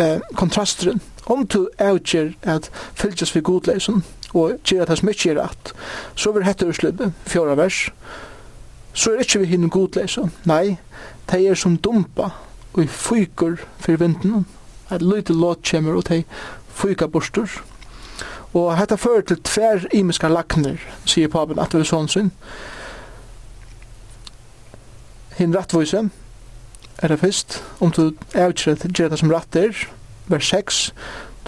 eh, 0.00 0.24
kontrasteren. 0.40 1.02
Om 1.28 1.44
du 1.46 1.66
avgjer 1.76 2.32
at 2.40 2.70
fylgjes 2.96 3.34
vi 3.36 3.44
godleisen, 3.44 4.00
og 4.32 4.64
gjer 4.64 4.86
at 4.86 4.94
det 4.94 4.98
som 5.02 5.10
mykje 5.10 5.34
er 5.34 5.42
rett, 5.42 5.74
så 6.16 6.32
vil 6.32 6.48
hette 6.48 6.70
urslippet, 6.72 7.12
fjorda 7.28 7.58
vers, 7.60 7.82
så 8.96 9.12
er 9.12 9.26
ikkje 9.26 9.44
vi 9.44 9.52
hinn 9.52 9.68
godleisen. 9.68 10.32
Nei, 10.48 10.78
det 11.28 11.44
er 11.44 11.60
som 11.66 11.76
dumpa, 11.76 12.32
og 12.72 12.88
fyker 12.88 13.60
for 13.76 14.00
vinden, 14.00 14.46
at 14.92 15.02
lite 15.02 15.34
lot 15.34 15.62
kjemur 15.64 16.00
og 16.00 16.06
tei 16.10 16.22
fyka 16.72 17.08
bostur. 17.08 17.48
Og 18.52 18.74
hetta 18.76 18.98
fører 19.00 19.24
til 19.26 19.40
tver 19.42 19.86
imiska 19.96 20.28
lakner, 20.28 20.80
sier 21.08 21.30
papen 21.32 21.60
at 21.60 21.72
det 21.72 21.82
er 21.82 21.88
sånn 21.88 22.10
sin. 22.12 22.32
Hinn 25.38 25.54
rattvise, 25.56 26.04
er 27.02 27.08
det 27.08 27.20
fyrst, 27.22 27.62
om 27.80 27.90
du 27.90 28.12
avgjør 28.36 28.76
at 28.76 28.84
det 28.98 29.18
som 29.18 29.32
ratt 29.32 29.56
er, 29.56 29.72
vers 30.28 30.50
6, 30.52 30.82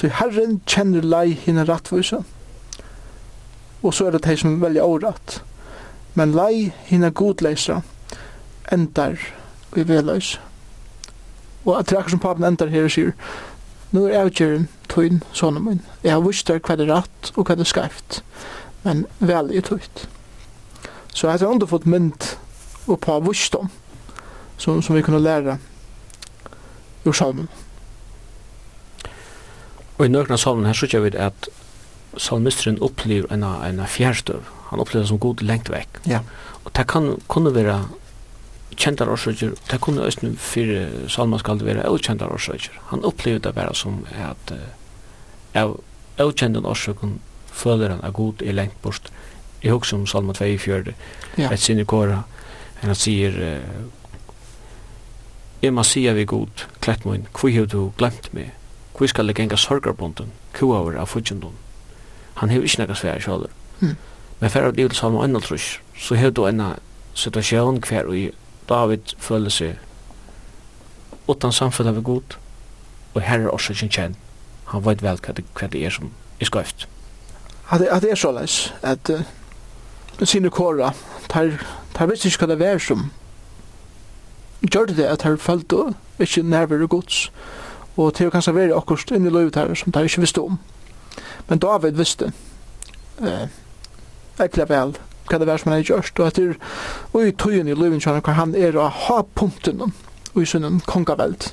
til 0.01 0.14
Herren 0.18 0.62
kjenner 0.66 1.05
lei 1.05 1.36
hinn 1.45 1.61
rattvise, 1.68 2.24
og 3.84 3.95
så 3.95 4.09
er 4.09 4.16
det 4.16 4.24
de 4.24 4.36
som 4.40 4.57
velger 4.62 4.82
året. 4.82 5.42
Men 6.14 6.32
lei 6.32 6.72
hinn 6.88 7.05
godleisra 7.12 7.82
endar 8.72 9.20
i 9.76 9.84
veløys. 9.84 10.38
Og 11.65 11.79
at 11.79 11.91
det 11.91 11.99
er 11.99 12.09
som 12.12 12.21
papen 12.21 12.45
endar 12.45 12.73
her 12.73 12.89
og 12.89 12.95
sier, 12.95 13.12
nu 13.95 14.05
er 14.09 14.25
avgjøren 14.25 14.69
tøyn, 14.91 15.23
sånne 15.33 15.62
min. 15.62 15.83
Jeg 16.03 16.17
har 16.17 16.25
vist 16.25 16.49
der 16.51 16.61
hva 16.61 16.77
det 16.77 16.89
er 16.89 16.97
rett 16.97 17.31
og 17.35 17.47
hva 17.47 17.57
det 17.57 17.67
er 17.67 17.71
skreft, 17.71 18.23
men 18.85 19.05
vel 19.21 19.53
er 19.55 19.65
tøyt. 19.65 20.07
Så 21.15 21.29
jeg 21.29 21.41
har 21.41 21.53
under 21.53 21.71
fått 21.71 21.87
mynd 21.87 22.35
og 22.91 22.99
på 23.01 23.21
vist 23.29 23.55
om, 23.57 23.71
som, 24.59 24.83
som 24.83 24.97
vi 24.97 25.05
kunne 25.07 25.23
lære 25.23 25.59
ur 27.05 27.15
salmen. 27.15 27.49
Og 29.95 30.07
i 30.07 30.11
nøkna 30.11 30.37
salmen 30.41 30.67
her 30.67 30.75
sier 30.75 31.05
vi 31.05 31.15
at 31.15 31.49
salmisteren 32.19 32.81
opplever 32.83 33.31
en, 33.35 33.45
en 33.45 33.83
fjærstøv. 33.87 34.43
Han 34.71 34.83
opplever 34.83 35.07
som 35.07 35.21
god 35.23 35.43
lengt 35.47 35.71
vekk. 35.71 36.03
Ja. 36.11 36.25
Og 36.65 36.75
det 36.75 36.89
kan 36.91 37.15
kunne 37.31 37.55
være 37.55 37.85
kjentar 38.77 39.11
årsøkjer, 39.12 39.55
det 39.70 39.81
kunne 39.81 40.07
østene 40.07 40.37
for 40.41 41.09
Salman 41.09 41.43
skal 41.43 41.62
være 41.64 41.91
ukjendar 41.91 42.33
årsøkjer. 42.35 42.81
Han 42.91 43.05
opplevde 43.05 43.49
det 43.49 43.55
bare 43.55 43.75
som 43.75 44.03
at 44.12 44.53
av 45.55 45.77
ukjendan 46.20 46.66
orsøkken 46.66 47.18
føler 47.55 47.95
han 47.95 48.05
er 48.05 48.14
god 48.14 48.43
i 48.43 48.53
lengt 48.53 48.81
bort. 48.83 49.11
Jeg 49.62 49.72
husker 49.72 49.97
om 49.97 50.07
Salma 50.07 50.33
2 50.33 50.45
i 50.45 50.59
fjørde, 50.59 50.95
ja. 51.39 51.51
et 51.51 51.61
sinne 51.62 51.87
kåra, 51.89 52.25
enn 52.83 52.91
han 52.93 52.99
sier, 52.99 53.39
jeg 55.62 55.72
må 55.72 55.85
si 55.89 56.05
vi 56.12 56.27
god, 56.29 56.66
klett 56.85 57.07
min, 57.09 57.29
hvor 57.33 57.53
har 57.55 57.66
du 57.66 57.93
glemt 57.99 58.29
meg? 58.37 58.53
Hvor 58.95 59.09
skal 59.11 59.27
jeg 59.27 59.39
genga 59.39 59.57
sorgarbonden, 59.57 60.33
kua 60.53 60.83
over 60.83 60.99
av 61.01 61.09
fudgjendon? 61.11 61.57
Han 62.35 62.51
har 62.51 62.62
ikke 62.62 62.83
nekka 62.83 62.99
svære 62.99 63.22
kjallur. 63.25 63.55
Mm. 63.81 63.97
Men 64.41 64.51
fyrir 64.51 64.68
av 64.68 64.77
livet 64.77 64.97
Salma 64.97 65.25
1 65.25 65.41
så 65.99 66.18
har 66.18 66.31
du 66.31 66.45
enn 66.47 66.62
situasjon 67.14 67.81
hver 67.87 68.11
og 68.11 68.43
David 68.69 69.17
føler 69.19 69.53
seg 69.53 69.79
utan 71.29 71.53
samfunn 71.53 71.89
av 71.89 72.03
god, 72.05 72.37
og 73.15 73.23
her 73.23 73.45
er 73.45 73.53
også 73.53 73.75
sin 73.75 73.93
kjent. 73.93 74.17
Han 74.73 74.85
vet 74.85 75.03
vel 75.05 75.21
hva 75.21 75.33
det, 75.37 75.45
hva 75.57 75.69
det 75.73 75.85
er 75.85 75.93
som 75.93 76.11
er 76.41 76.49
skøyft. 76.49 76.87
At, 77.71 77.81
at 77.81 78.03
det 78.03 78.12
er 78.12 78.21
så 78.21 78.33
leis, 78.33 78.73
at 78.83 79.11
uh, 79.12 79.25
sine 80.25 80.51
kåra, 80.51 80.93
tar, 81.29 81.57
tar 81.95 82.11
visst 82.11 82.27
ikke 82.29 82.45
hva 82.47 82.57
det 82.57 82.69
er 82.69 82.81
som 82.83 83.11
gjør 84.65 84.93
det 84.97 85.05
at 85.05 85.23
her 85.23 85.37
og 85.37 85.95
ikke 86.19 86.43
nærvere 86.43 86.89
gods, 86.89 87.31
og 87.97 88.15
til 88.15 88.29
å 88.29 88.33
kanskje 88.33 88.55
være 88.57 88.77
akkurat 88.77 89.12
inn 89.15 89.27
i 89.29 89.33
livet 89.33 89.57
her 89.57 89.75
som 89.77 89.93
tar 89.93 90.09
ikke 90.09 90.25
visste 90.25 90.41
om. 90.41 90.59
Men 91.49 91.61
David 91.61 91.99
visste, 92.01 92.33
eh, 93.21 93.45
uh, 93.45 93.49
ekkert 94.41 94.71
vel, 94.71 94.97
hva 95.29 95.39
det 95.39 95.47
var 95.49 95.61
som 95.61 95.72
han 95.72 95.81
er 95.81 95.89
gjørst, 95.89 96.20
og 96.20 96.27
at 96.27 96.37
det 96.37 96.57
er 97.14 97.29
i 97.29 97.33
tøyen 97.33 97.68
i 97.68 97.77
løven 97.77 98.01
kjønner 98.01 98.25
hva 98.25 98.37
han 98.39 98.55
er 98.55 98.77
å 98.77 98.89
ha 98.89 99.20
punkten 99.35 99.83
og 99.87 100.43
i 100.43 100.49
sønnen 100.49 100.81
kongaveld. 100.87 101.51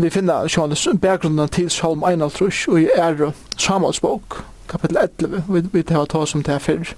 Vi 0.00 0.10
finner 0.10 0.48
sjående 0.48 0.98
bakgrunnen 1.02 1.48
til 1.48 1.70
Salm 1.70 2.04
51 2.06 2.68
og 2.68 2.80
i 2.80 2.88
ære 2.96 3.32
Samuels 3.58 4.00
bok, 4.00 4.44
kapittel 4.68 4.96
11, 4.96 5.42
vi, 5.48 5.62
vi 5.72 5.82
tar 5.82 6.06
ta 6.06 6.24
som 6.26 6.42
det 6.42 6.54
er 6.54 6.62
før. 6.62 6.94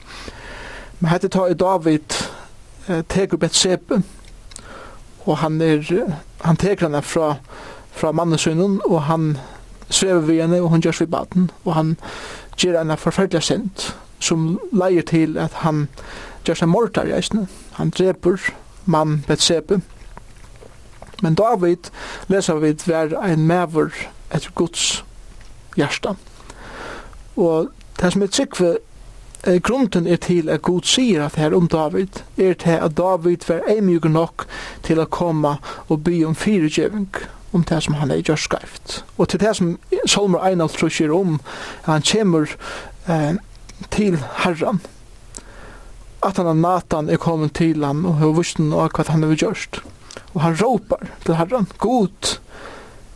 Men 1.01 1.11
hette 1.11 1.29
tar 1.29 1.51
i 1.51 1.59
David 1.59 2.15
eh, 2.89 3.03
teker 3.09 3.37
Betsebe, 3.37 4.03
og 5.25 5.37
han, 5.39 5.61
er, 5.61 5.83
han 6.45 6.57
teker 6.57 6.87
henne 6.87 7.03
fra, 7.03 7.37
fra 7.91 8.13
mannesønnen, 8.13 8.81
og 8.85 9.03
han 9.09 9.39
svever 9.89 10.21
vi 10.21 10.41
henne, 10.41 10.61
og 10.63 10.69
hun 10.69 10.83
gjørs 10.83 11.01
ved 11.01 11.07
baden, 11.07 11.51
og 11.65 11.75
han 11.75 11.97
gjør 12.59 12.79
henne 12.79 12.97
forferdelig 12.97 13.43
sint, 13.43 13.97
som 14.23 14.61
leier 14.73 15.03
til 15.03 15.39
at 15.39 15.63
han 15.63 15.89
gjør 16.47 16.63
seg 16.63 16.71
mortar 16.71 17.11
i 17.11 17.17
eisne. 17.17 17.47
Han 17.79 17.91
dreper 17.91 18.53
mann 18.85 19.23
Betsepe. 19.29 19.81
Men 21.23 21.35
David 21.39 21.91
leser 22.29 22.59
vi 22.63 22.73
hver 22.85 23.15
ein 23.23 23.47
mever 23.47 23.93
etter 24.35 24.51
Guds 24.55 25.05
hjärsta. 25.77 26.17
Og 27.37 27.69
det 28.01 28.13
som 28.13 28.23
er 28.23 28.27
tryggve 28.27 28.73
eh, 29.47 29.61
grunden 29.61 30.07
er 30.07 30.17
til 30.17 30.51
at 30.51 30.63
Gud 30.63 30.83
sier 30.83 31.25
at 31.25 31.39
her 31.39 31.55
om 31.55 31.69
David 31.69 32.23
er 32.37 32.55
til 32.55 32.83
at 32.83 32.97
David 32.97 33.47
var 33.49 33.63
eimjuk 33.71 34.05
nok 34.05 34.47
til 34.83 35.01
å 35.01 35.07
komme 35.07 35.57
og 35.89 36.03
by 36.05 36.25
om 36.27 36.35
fyregjeving 36.35 37.09
om 37.53 37.65
det 37.69 37.83
som 37.85 37.95
han 37.95 38.11
er 38.11 38.25
gjør 38.25 38.41
skreift. 38.41 39.05
Og 39.19 39.29
til 39.29 39.41
det 39.41 39.57
som 39.57 39.79
Solmer 40.07 40.45
Einald 40.47 40.71
tror 40.75 41.15
om, 41.15 41.41
han 41.85 42.03
kommer 42.03 42.57
eh, 43.09 43.35
til 43.91 44.19
Herren. 44.43 44.81
At 46.23 46.37
han 46.39 46.63
Nathan 46.63 47.11
er 47.11 47.19
kommet 47.19 47.55
til 47.59 47.85
ham 47.85 48.05
og 48.07 48.21
har 48.21 48.37
vist 48.37 48.61
noe 48.63 48.89
hva 48.89 49.09
han 49.09 49.27
har 49.27 49.35
gjort. 49.35 49.83
Og 50.35 50.41
han 50.45 50.57
råpar 50.61 51.09
til 51.25 51.37
Herren, 51.37 51.69
God, 51.79 52.39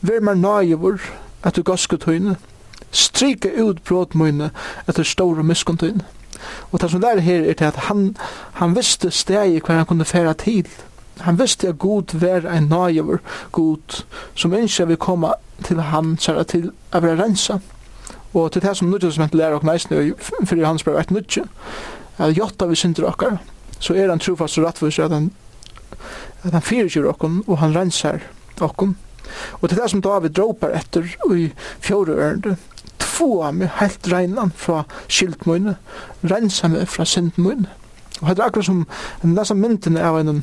vær 0.00 0.24
meg 0.24 0.42
nøyevor 0.42 1.00
at 1.46 1.56
du 1.56 1.62
gasket 1.62 2.04
høyne, 2.04 2.36
Stryke 2.96 3.50
ut 3.60 3.82
brådmøyne 3.84 4.50
etter 4.88 5.04
store 5.04 5.42
miskontyne. 5.44 6.04
Og 6.70 6.80
det 6.80 6.90
som 6.90 7.00
der 7.00 7.20
her 7.20 7.44
er 7.44 7.52
til 7.52 7.64
at 7.64 7.76
han, 7.88 8.16
han 8.60 8.76
visste 8.76 9.10
steg 9.10 9.60
hva 9.64 9.80
han 9.80 9.88
kunne 9.88 10.04
færa 10.04 10.32
til. 10.32 10.68
Han 11.20 11.38
visste 11.38 11.68
at 11.68 11.78
god 11.78 12.14
var 12.20 12.48
en 12.48 12.68
nøyever 12.68 13.18
god 13.52 14.04
som 14.34 14.52
ønsker 14.52 14.84
vi 14.84 14.96
komme 14.96 15.32
til 15.64 15.80
han, 15.80 16.16
til 16.16 16.72
å 16.92 17.00
være 17.00 17.22
rensa. 17.22 17.58
Og 18.36 18.52
til 18.52 18.62
det 18.62 18.74
som 18.76 18.90
nødvendig 18.90 19.14
som 19.14 19.24
henter 19.24 19.38
lærer 19.40 19.56
og 19.56 19.64
næsne 19.64 20.14
fyrir 20.44 20.66
hans 20.66 20.84
brev 20.84 20.98
et 21.00 21.10
nødvendig 21.10 21.46
at 22.18 22.36
jotta 22.36 22.66
vi 22.66 22.76
synder 22.76 23.08
okkar 23.10 23.38
så 23.80 23.94
er 23.94 24.08
han 24.08 24.20
trofast 24.22 24.58
og 24.58 24.66
rattvis 24.66 24.98
at 25.04 25.12
han 25.12 25.30
at 26.44 26.52
han 26.52 26.64
fyrirgjur 26.64 27.10
okkon 27.10 27.42
og 27.46 27.58
han 27.60 27.74
rensar 27.76 28.22
okkon 28.60 28.96
og 29.60 29.68
til 29.68 29.78
det 29.78 29.90
som 29.90 30.02
David 30.02 30.36
dropar 30.36 30.72
etter 30.78 31.08
i 31.34 31.50
fjore 31.84 32.16
ørende 32.16 32.56
tvåa 33.02 33.50
meg 33.52 33.74
helt 33.80 34.08
reinan 34.12 34.52
fra 34.56 34.84
skiltmøyne 35.08 35.76
rensa 36.24 36.70
meg 36.72 36.88
fra 36.88 37.04
syndmøyne 37.08 37.68
og 38.22 38.32
det 38.32 38.40
er 38.40 38.46
akkurat 38.48 38.70
som 38.70 38.86
nesa 39.22 39.54
myndin 39.54 40.00
av 40.00 40.20
en 40.20 40.42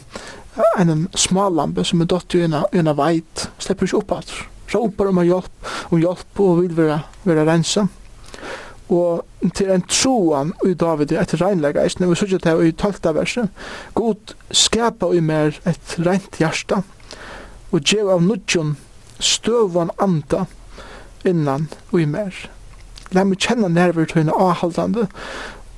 en 0.78 1.08
smalambe 1.18 1.84
som 1.86 2.02
er 2.02 2.10
dott 2.10 2.36
i 2.36 2.44
en 2.46 2.88
av 2.88 2.98
veit 3.00 3.48
slipper 3.58 3.90
ikke 3.90 4.04
opp 4.04 4.18
alt 4.20 4.36
råpar 4.76 5.12
om 5.12 5.22
hjelp, 5.24 5.74
om 5.92 6.00
hjelp 6.02 6.40
og 6.44 6.62
vil 6.62 6.78
være, 6.78 7.02
være 7.24 7.46
rensa. 7.50 7.88
Og 8.94 9.52
til 9.56 9.72
en 9.74 9.86
troan 9.90 10.54
i 10.68 10.74
David 10.78 11.14
er 11.14 11.24
et 11.24 11.36
reinlegg 11.42 11.80
eisen, 11.82 12.06
vi 12.10 12.18
sier 12.20 12.42
det 12.42 12.54
i 12.68 12.72
12. 12.72 13.14
verset. 13.16 13.50
God 13.96 14.36
skapa 14.52 15.10
i 15.14 15.22
mer 15.24 15.56
et 15.66 15.96
rent 16.06 16.38
hjärsta, 16.42 16.84
og 17.72 17.82
djev 17.82 18.12
av 18.14 18.22
nudjon 18.22 18.76
støvan 19.24 19.94
anda 20.02 20.46
innan 21.26 21.70
og 21.92 22.02
i 22.02 22.06
mer. 22.10 22.36
La 23.14 23.24
meg 23.24 23.42
kjenne 23.42 23.70
nerver 23.72 24.06
til 24.10 24.24
henne 24.24 24.38
avhaldande, 24.38 25.08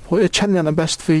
og 0.08 0.20
jeg 0.22 0.32
kjenner 0.32 0.62
henne 0.62 0.76
best 0.76 1.04
vi 1.08 1.20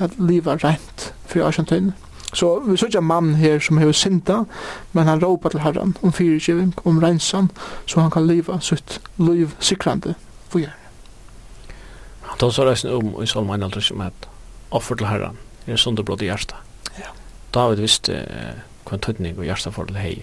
at 0.00 0.16
livet 0.18 0.64
rent 0.64 1.10
for 1.26 1.42
jeg 1.42 1.58
kjent 1.58 1.74
henne. 1.74 1.96
Så 2.32 2.60
vi 2.60 2.76
ser 2.76 2.98
en 2.98 3.04
mann 3.04 3.34
her 3.34 3.58
som 3.58 3.78
har 3.78 3.92
synda, 3.92 4.44
men 4.92 5.06
han 5.06 5.22
råpar 5.22 5.50
til 5.50 5.60
Herren 5.60 5.96
om 6.02 6.12
fyrirgiving, 6.12 6.74
om 6.84 7.00
rensan, 7.02 7.50
så 7.86 8.00
han 8.00 8.10
kan 8.10 8.26
leva 8.26 8.60
sitt 8.60 9.00
liv 9.18 9.50
sikrande 9.58 10.14
for 10.48 10.62
gjer. 10.62 10.76
Han 12.22 12.38
tar 12.38 12.50
så 12.50 12.64
reisen 12.64 12.92
om 12.94 13.22
i 13.22 13.26
Salm 13.26 13.50
1, 13.50 13.82
som 13.82 14.00
et 14.00 14.28
offer 14.70 14.94
til 14.94 15.06
Herren, 15.06 15.38
er 15.66 15.76
sunderblod 15.76 16.22
i 16.22 16.30
hjertet. 16.30 16.56
Ja. 16.98 17.10
David 17.54 17.82
visste 17.82 18.14
eh, 18.14 18.62
hva 18.86 18.94
en 18.94 19.02
tøtning 19.02 19.38
og 19.38 19.44
hjertet 19.44 19.74
for 19.74 19.90
til 19.90 19.98
hei. 19.98 20.14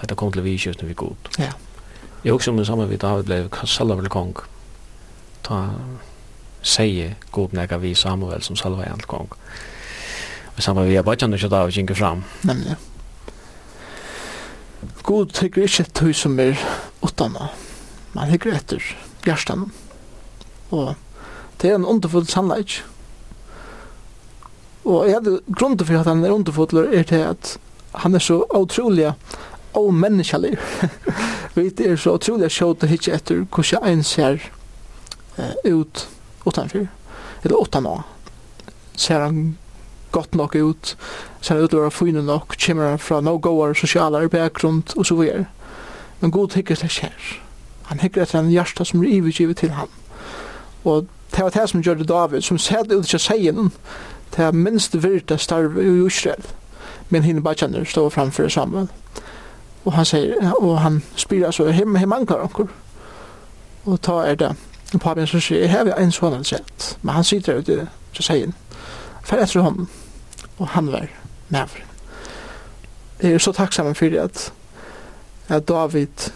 Da 0.00 0.06
det 0.10 0.18
kom 0.18 0.32
til 0.34 0.42
vi 0.42 0.56
i 0.56 0.58
kjøsten 0.58 0.88
vi 0.88 0.98
god. 0.98 1.30
Ja. 1.38 1.52
Jeg 2.24 2.32
husker 2.32 2.52
om 2.52 2.58
det 2.58 2.66
samme 2.66 2.88
vi 2.90 2.98
David 2.98 3.30
ble 3.30 3.66
Salva 3.66 3.94
vel 3.94 4.10
kong. 4.10 4.34
Ta 5.46 5.62
seie 6.62 7.14
god 7.32 7.54
nega 7.54 7.78
vi 7.78 7.94
Samuel 7.94 8.42
som 8.42 8.58
Salva 8.58 8.82
er 8.82 9.06
kong. 9.06 9.30
Ja 9.30 9.67
i 10.58 10.62
samband 10.62 10.88
med 10.88 10.98
Abadjan 10.98 11.34
og 11.34 11.40
Shadav 11.40 11.70
gikk 11.70 11.94
fram. 11.96 12.24
Nemlig. 12.48 12.76
God 15.06 15.30
tykker 15.32 15.64
ikke 15.64 15.84
et 15.86 16.00
høy 16.02 16.14
som 16.14 16.38
er 16.42 16.58
utdannet. 17.04 17.54
Man 18.16 18.30
hykker 18.32 18.56
etter 18.56 18.82
hjertan. 19.26 19.68
Og 20.74 20.94
det 21.60 21.70
er 21.70 21.78
en 21.78 21.86
underfull 21.88 22.26
sannleik. 22.28 22.80
Og 24.88 25.06
jeg 25.06 25.18
hadde 25.18 25.38
grunnen 25.52 25.84
for 25.84 26.00
at 26.00 26.10
han 26.10 26.24
er 26.24 26.34
underfull 26.34 26.84
er 26.86 27.06
til 27.06 27.24
at 27.28 27.54
han 28.02 28.14
er 28.14 28.22
så 28.24 28.42
utrolig 28.54 29.12
og 29.78 29.94
menneskelig. 29.94 30.56
Vi 31.54 31.70
er 31.84 31.96
så 31.96 32.16
utrolig 32.18 32.50
sjått 32.52 32.84
og 32.84 32.90
hitje 32.90 33.14
etter 33.14 33.44
hvordan 33.46 33.86
en 33.88 34.04
ser 34.06 34.42
ut 35.64 36.04
utanfor. 36.44 36.88
Eller 37.44 37.56
utanå. 37.62 37.98
Ser 38.98 39.22
han 39.22 39.56
gott 40.12 40.34
nok 40.34 40.54
ut, 40.54 40.96
ser 41.40 41.54
han 41.54 41.64
utlører 41.64 41.90
fine 41.90 42.22
nok, 42.22 42.56
kommer 42.66 42.88
han 42.88 42.98
fra 42.98 43.20
no 43.20 43.36
goer, 43.38 43.74
sosialer, 43.74 44.28
bakgrunn, 44.28 44.82
og 44.96 45.06
så 45.06 45.14
videre. 45.14 45.46
Men 46.20 46.30
god 46.30 46.54
hikker 46.54 46.74
det 46.74 46.90
skjer. 46.90 47.38
Han 47.88 48.00
hikker 48.00 48.22
etter 48.22 48.38
en 48.38 48.50
hjärsta 48.50 48.84
som 48.84 49.02
er 49.02 49.08
ivergivet 49.08 49.56
til 49.56 49.70
han. 49.70 49.88
Og 50.84 51.06
det 51.30 51.42
var 51.44 51.50
det 51.50 51.68
som 51.70 51.80
gjør 51.80 51.94
det 51.94 52.08
David, 52.08 52.40
som 52.40 52.58
sett 52.58 52.92
ut 52.92 53.06
til 53.06 53.20
seien, 53.20 53.72
det 54.36 54.44
er 54.44 54.52
minst 54.52 55.02
virte 55.02 55.38
starve 55.38 55.82
i 55.82 56.06
Israel. 56.06 56.44
Men 57.08 57.22
henne 57.22 57.42
bare 57.42 57.54
kjenner 57.54 57.84
stå 57.84 58.08
framfor 58.08 58.48
Samuel. 58.48 58.88
Og 59.84 59.92
han 59.92 60.04
sier, 60.04 60.52
og 60.60 60.80
han 60.80 61.02
spyr 61.16 61.50
så, 61.50 61.70
him, 61.72 61.94
him 61.96 62.12
ankar 62.12 62.42
anker. 62.42 62.66
Og 63.84 64.00
ta 64.00 64.12
er 64.12 64.34
det. 64.34 64.52
Og 64.94 65.00
papen 65.00 65.26
som 65.26 65.40
sier, 65.40 65.66
her 65.66 65.78
har 65.78 65.84
vi 65.84 65.92
en 65.96 66.12
sånn 66.12 66.44
sett. 66.44 66.96
Men 67.02 67.14
han 67.14 67.24
sitter 67.24 67.60
ute 67.60 67.86
til 68.14 68.24
seien 68.24 68.54
för 69.28 69.38
efter 69.38 69.60
honom 69.60 69.86
och 70.56 70.68
han 70.68 70.86
var 70.86 71.08
med. 71.48 71.68
Jag 73.18 73.32
är 73.32 73.38
så 73.38 73.52
tacksam 73.52 73.94
för 73.94 74.10
det 74.10 74.52
att 75.46 75.66
David 75.66 76.32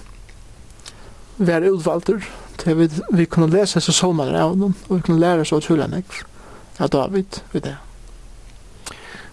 var 1.37 1.61
utvalter 1.61 2.29
till 2.57 2.75
vi, 2.75 2.91
vi 3.13 3.27
kunde 3.27 3.57
läsa 3.57 3.81
så 3.81 3.93
sånare 3.93 4.43
av 4.45 4.51
honom 4.51 4.75
och 4.87 4.97
vi 4.97 5.03
kunde 5.03 5.21
lära 5.21 5.45
så 5.45 5.59
utrolig 5.59 5.89
mycket 5.89 6.27
av 6.79 6.89
David 6.89 7.41
vid 7.51 7.63
det. 7.63 7.77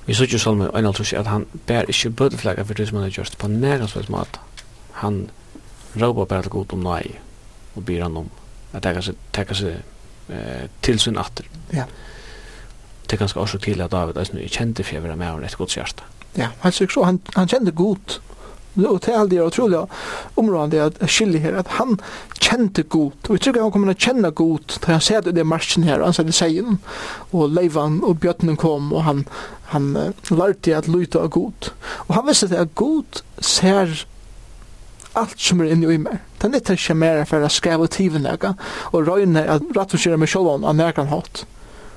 Vi 0.06 0.16
såg 0.16 0.28
ju 0.28 0.56
med 0.56 0.70
en 0.74 0.86
allt 0.86 1.14
att 1.14 1.28
han 1.28 1.46
bär 1.66 1.86
inte 1.88 2.10
bödeflagga 2.10 2.66
för 2.66 2.74
det 2.74 2.88
som 2.88 2.96
han 2.96 3.04
har 3.04 3.10
gjort 3.10 3.38
på 3.38 3.48
närmansvis 3.48 4.10
mat. 4.10 4.40
Han 4.92 5.30
råbar 5.94 6.26
bara 6.26 6.42
till 6.42 6.52
god 6.52 6.74
om 6.74 6.84
nej 6.84 7.22
och 7.74 7.82
ber 7.82 8.02
han 8.02 8.18
om 8.18 8.30
att 8.72 8.84
täcka 8.84 9.02
sig, 9.02 9.14
täcka 9.32 9.54
sig 9.54 9.78
eh, 10.30 10.70
till 10.82 11.00
sin 11.00 11.18
atter. 11.18 11.46
Ja. 11.70 11.76
Yeah 11.76 11.90
det 13.10 13.18
er 13.18 13.24
ganske 13.24 13.42
også 13.42 13.58
til 13.58 13.82
at 13.82 13.92
David 13.92 14.18
er 14.22 14.50
kjente 14.54 14.86
for 14.86 15.00
å 15.00 15.06
være 15.06 15.18
med 15.18 15.32
henne 15.32 15.50
et 15.50 15.58
godt 15.58 15.74
hjerte. 15.78 16.06
Ja, 16.38 16.52
han 16.62 16.74
sier 16.76 16.92
så, 16.94 17.08
han, 17.08 17.18
han 17.34 17.50
kjente 17.50 17.74
godt. 17.74 18.20
Og 18.78 19.00
det 19.02 19.16
er 19.16 19.48
utrolig 19.48 19.80
områdende 20.38 20.84
at 20.86 21.00
skilje 21.10 21.42
her, 21.42 21.58
at 21.58 21.72
han 21.80 21.98
kjente 22.38 22.84
godt. 22.84 23.28
Og 23.28 23.34
vi 23.34 23.40
tror 23.40 23.56
ikke 23.56 23.64
han 23.64 23.74
kommer 23.74 23.90
til 23.94 23.98
å 23.98 24.06
kjenne 24.06 24.32
godt, 24.32 24.78
da 24.86 24.94
han 24.94 25.02
ser 25.04 25.26
det 25.26 25.42
i 25.42 25.48
marsjen 25.48 25.88
her, 25.88 26.00
og 26.00 26.12
han 26.12 26.16
ser 26.16 26.30
det 26.30 26.36
seien, 26.38 26.78
og 27.34 27.50
leivan 27.56 28.00
og 28.06 28.22
bjøttenen 28.22 28.60
kom, 28.62 28.94
og 28.94 29.04
han, 29.08 29.26
han 29.74 29.90
uh, 29.98 30.30
lærte 30.30 30.78
at 30.78 30.88
lyte 30.88 31.20
av 31.20 31.34
godt. 31.34 31.74
Og 32.08 32.16
han 32.20 32.30
visste 32.30 32.54
at 32.56 32.78
godt 32.78 33.24
ser 33.42 34.06
allt 35.18 35.42
som 35.42 35.60
er 35.64 35.74
inne 35.74 35.90
i 35.90 36.00
meg. 36.00 36.22
Den 36.40 36.56
er 36.56 36.62
ikke 36.62 36.96
mer 36.96 37.26
for 37.28 37.44
å 37.44 37.52
skrive 37.52 37.90
tiven 37.92 38.30
og 38.30 39.02
røyne 39.10 39.42
at 39.50 39.66
rett 39.76 39.98
og 39.98 40.00
slett 40.00 40.22
med 40.22 40.30
sjølven 40.30 40.64
av 40.64 40.78
nærkan 40.78 41.10
hatt. 41.10 41.44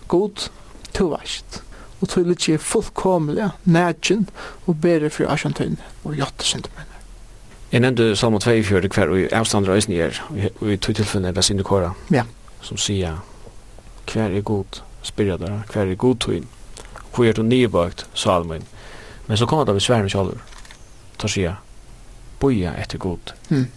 God 0.09 0.49
to 0.95 1.09
veist. 1.13 1.63
Og 2.01 2.09
tog 2.09 2.27
litt 2.27 2.49
ikke 2.49 2.59
fullkomlig 2.59 3.51
nægjen 3.65 4.27
og 4.67 4.81
bedre 4.83 5.11
for 5.11 5.31
Asjantøyne 5.31 5.79
og 6.05 6.17
jatte 6.19 6.47
syndmenn. 6.47 6.89
Jeg 7.73 7.81
nevnte 7.81 8.17
Salmo 8.17 8.39
42 8.39 8.89
hver 8.89 9.09
og 9.09 9.33
avstander 9.33 9.73
øyne 9.73 9.97
er, 9.97 10.19
og 10.61 10.73
i 10.73 10.77
tog 10.77 10.97
tilfellene 10.97 11.29
er 11.29 11.33
Basin 11.33 11.63
Kåra, 11.63 11.95
ja. 12.11 12.25
som 12.61 12.77
sier 12.77 13.23
hver 14.13 14.35
er 14.37 14.41
god 14.41 14.83
spyrja 15.03 15.37
der, 15.37 15.63
hver 15.73 15.87
er 15.87 15.95
god 15.95 16.17
tøyn, 16.21 16.45
hvor 17.15 17.25
er 17.25 17.33
du 17.33 17.43
nybøkt 17.43 18.07
salmen. 18.15 18.67
Men 19.27 19.37
så 19.37 19.47
kommer 19.47 19.65
det 19.65 19.75
ved 19.75 19.81
sværen 19.81 20.09
kjallur, 20.09 20.43
tar 21.19 21.29
sier, 21.29 21.55
boja 22.41 22.75
etter 22.77 22.99
god. 22.99 23.33
Mm. 23.49 23.71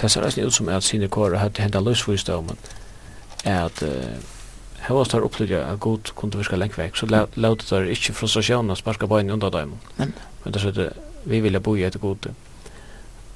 Det 0.00 0.10
ser 0.10 0.26
øyne 0.26 0.46
ut 0.46 0.54
som 0.54 0.68
at 0.68 0.84
Sine 0.84 1.08
Kåra 1.08 1.38
hadde 1.38 1.62
hentet 1.62 1.82
løsfyrståmen, 1.82 2.58
at 3.44 3.82
uh, 3.82 4.33
Her 4.84 4.94
var 4.94 5.08
det 5.08 5.22
opplevd 5.24 5.52
at 5.56 5.80
god 5.80 6.12
kunne 6.14 6.36
virka 6.36 6.56
lengt 6.60 6.78
vekk, 6.78 6.96
så 6.96 7.06
laudet 7.08 7.70
det 7.70 7.96
ikke 7.96 8.12
frustrasjonen 8.18 8.74
å 8.74 8.76
sparka 8.76 9.08
bøyne 9.08 9.32
under 9.32 9.50
dem. 9.50 9.78
Men 9.96 10.12
men 10.44 10.52
det 10.52 10.60
er 10.60 10.72
sånn, 10.72 11.04
vi 11.24 11.40
vilja 11.40 11.60
bo 11.64 11.72
i 11.76 11.86
etter 11.86 12.02
god. 12.02 12.28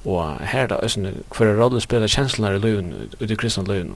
Og 0.05 0.43
her 0.51 0.69
da, 0.69 0.77
øsne, 0.85 1.15
hver 1.33 1.55
rolle 1.57 1.81
spiller 1.81 2.11
kjenslene 2.11 2.59
i 2.59 2.61
løven, 2.61 2.91
ut 3.19 3.31
i 3.31 3.37
kristne 3.39 3.65
løven. 3.67 3.95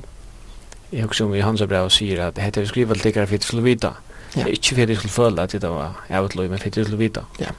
Jeg 0.91 1.06
husker 1.06 1.26
om 1.26 1.36
i 1.38 1.43
hans 1.45 1.62
brev 1.70 1.89
sier 1.93 2.22
at 2.28 2.41
hette 2.41 2.62
vi 2.62 2.70
skriver 2.70 2.97
til 2.97 3.12
ikke 3.12 3.28
for 3.28 3.38
at 3.38 3.45
skulle 3.45 3.66
vita. 3.66 3.93
Ikke 4.34 4.76
for 4.76 4.84
at 4.84 4.89
jeg 4.89 4.97
skulle 4.97 5.14
føle 5.14 5.45
at 5.45 5.54
det 5.54 5.70
var 5.70 6.01
jævlig 6.10 6.36
løy, 6.39 6.47
men 6.49 6.60
for 6.60 6.74
at 6.74 6.78
jeg 6.78 6.89
skulle 6.89 7.01
vita. 7.01 7.24
Ja. 7.39 7.54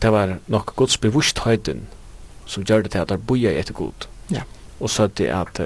Det 0.00 0.12
var 0.12 0.36
nok 0.48 0.76
gods 0.76 0.96
bevusthøyden 1.00 1.86
som 2.46 2.64
gjør 2.64 2.84
det 2.84 2.92
til 2.92 2.98
at 3.04 3.08
det 3.08 3.20
boi 3.26 3.40
i 3.44 3.58
et 3.58 3.72
god. 3.74 4.08
Ja. 4.30 4.44
Og 4.80 4.90
så 4.90 5.08
er 5.08 5.14
det 5.16 5.28
at 5.32 5.60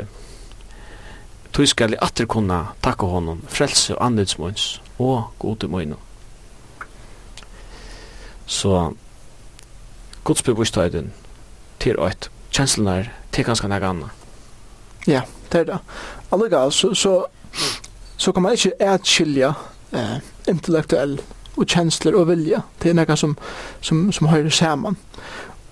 Tui 1.55 1.67
skal 1.71 1.95
jeg 1.95 2.03
atter 2.03 2.27
kunne 2.27 2.57
takke 2.83 3.07
honom, 3.07 3.45
frelse 3.49 3.95
og 3.95 4.07
anledsmåns 4.07 4.81
og 4.99 5.31
gode 5.39 5.69
møyna. 5.71 5.95
Så 8.47 8.93
Guds 10.25 10.43
bevistøyden 10.43 11.13
til 11.81 12.01
øyt, 12.01 12.31
kjenslene 12.51 12.97
er 12.99 13.13
til 13.33 13.45
ganske 13.45 13.69
nægge 13.69 13.87
anna. 13.87 14.11
Ja, 15.07 15.21
det 15.53 15.61
er 15.61 15.65
det. 15.65 15.79
Allega, 16.33 16.71
så, 16.71 16.95
så, 16.95 17.25
så 18.17 18.33
kan 18.33 18.43
man 18.43 18.53
ikke 18.53 18.73
atskilja 18.81 19.53
eh, 19.93 20.19
intellektuell 20.49 21.21
og 21.57 21.67
kjensler 21.67 22.17
og 22.19 22.29
vilja. 22.29 22.65
Det 22.83 22.91
er 22.91 22.99
nekka 22.99 23.17
som, 23.17 23.37
som, 23.81 24.09
som 24.13 24.29
høyre 24.33 24.51
saman. 24.51 24.97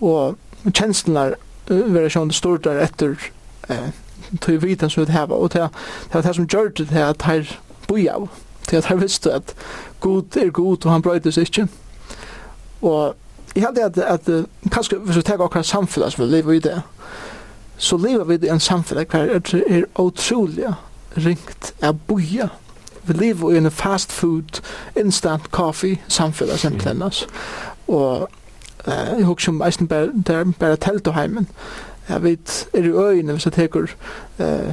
Og 0.01 0.39
kjenslene 0.71 1.27
er 1.27 1.35
uh, 1.71 1.95
variasjon 1.95 2.31
stort 2.31 2.65
der 2.65 2.85
etter 2.85 3.17
eh, 3.69 3.91
tog 4.41 4.63
vitan 4.63 4.91
som 4.91 5.07
vi 5.07 5.13
hava, 5.13 5.35
og 5.35 5.53
det 5.53 5.69
var 6.13 6.23
det 6.23 6.35
som 6.35 6.47
gjør 6.47 6.69
det 6.69 6.89
til 6.89 6.99
at 6.99 7.23
her 7.23 7.59
boi 7.89 8.07
av, 8.09 8.29
til 8.69 8.77
at 8.77 8.87
her 8.87 8.97
visste 8.97 9.33
at 9.33 9.55
god 10.01 10.37
er 10.37 10.51
god, 10.51 10.87
og 10.87 10.93
han 10.93 11.03
brøyde 11.03 11.33
seg 11.33 11.51
ikke. 11.51 11.69
Og 12.83 13.15
jeg 13.55 13.65
hadde 13.67 13.85
at, 13.85 13.99
at 13.99 14.47
kanskje 14.73 14.99
hvis 14.99 15.17
vi 15.17 15.23
tar 15.23 15.43
akkurat 15.43 15.67
samfunnet 15.67 16.13
som 16.13 16.25
vi 16.25 16.31
lever 16.31 16.53
i 16.53 16.59
det, 16.59 16.83
så 17.77 17.97
lever 17.97 18.25
vi 18.25 18.47
i 18.47 18.51
en 18.51 18.61
samfunnet 18.61 19.09
hver 19.11 19.21
er 19.21 19.63
er 19.69 19.85
utrolig 19.99 20.75
ringt 21.17 21.75
av 21.83 21.99
boia. 22.07 22.49
Vi 23.05 23.13
lever 23.13 23.53
i 23.53 23.57
en 23.57 23.71
fast 23.71 24.13
food, 24.13 24.61
instant 24.97 25.51
coffee 25.51 26.01
samfunnet 26.09 26.61
som 26.61 26.79
tennes. 26.79 27.27
Og 27.89 28.29
jeg 28.87 29.25
husker 29.25 29.45
som 29.45 29.63
eisen 29.63 29.89
bare, 29.89 30.53
bare 30.59 30.77
telt 30.77 31.07
og 31.07 31.15
heimen, 31.15 31.49
jeg 32.09 32.23
vet, 32.23 32.69
er 32.75 32.83
i 32.83 32.93
øynene 32.93 33.33
hvis 33.33 33.47
jeg 33.47 33.53
teker 33.53 33.95
eh, 34.39 34.73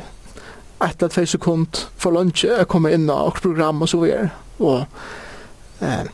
et 0.80 0.96
eller 0.96 1.12
tve 1.12 1.26
sekund 1.26 1.88
for 1.98 2.16
lunsj, 2.16 2.46
jeg 2.48 2.68
kommer 2.68 2.94
inn 2.96 3.10
og 3.10 3.34
program 3.42 3.82
og 3.82 3.90
så 3.90 4.00
videre. 4.00 4.30
Og 4.60 4.86
eh, 5.82 6.06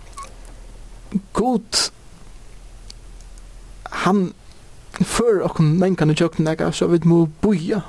god, 1.33 1.91
han 3.91 4.33
før 5.01 5.43
okken 5.49 5.75
mennkan 5.79 6.09
i 6.09 6.15
tjøkken 6.15 6.45
nega, 6.47 6.71
så 6.71 6.87
vi 6.87 6.99
må 7.05 7.25
boja. 7.41 7.81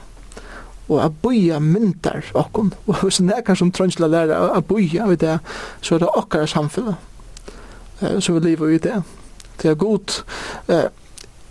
Og 0.88 1.00
a 1.02 1.08
boja 1.08 1.58
myndar 1.58 2.22
okken. 2.34 2.72
Og 2.86 3.02
hvis 3.02 3.20
nega 3.20 3.54
som 3.58 3.72
trønns 3.74 3.96
til 3.98 4.06
å 4.06 4.10
lære 4.10 4.36
a 4.38 4.60
boja, 4.60 5.08
vet 5.10 5.22
jeg, 5.22 5.38
så 5.82 5.96
er 5.96 6.04
det 6.04 6.12
okkar 6.14 6.46
samfunnet. 6.46 6.94
Eh, 8.00 8.20
så 8.20 8.36
vi 8.36 8.44
lever 8.50 8.76
i 8.76 8.78
det. 8.78 9.00
Det 9.62 9.70
er 9.70 9.74
god. 9.80 10.20
Eh, 10.68 10.88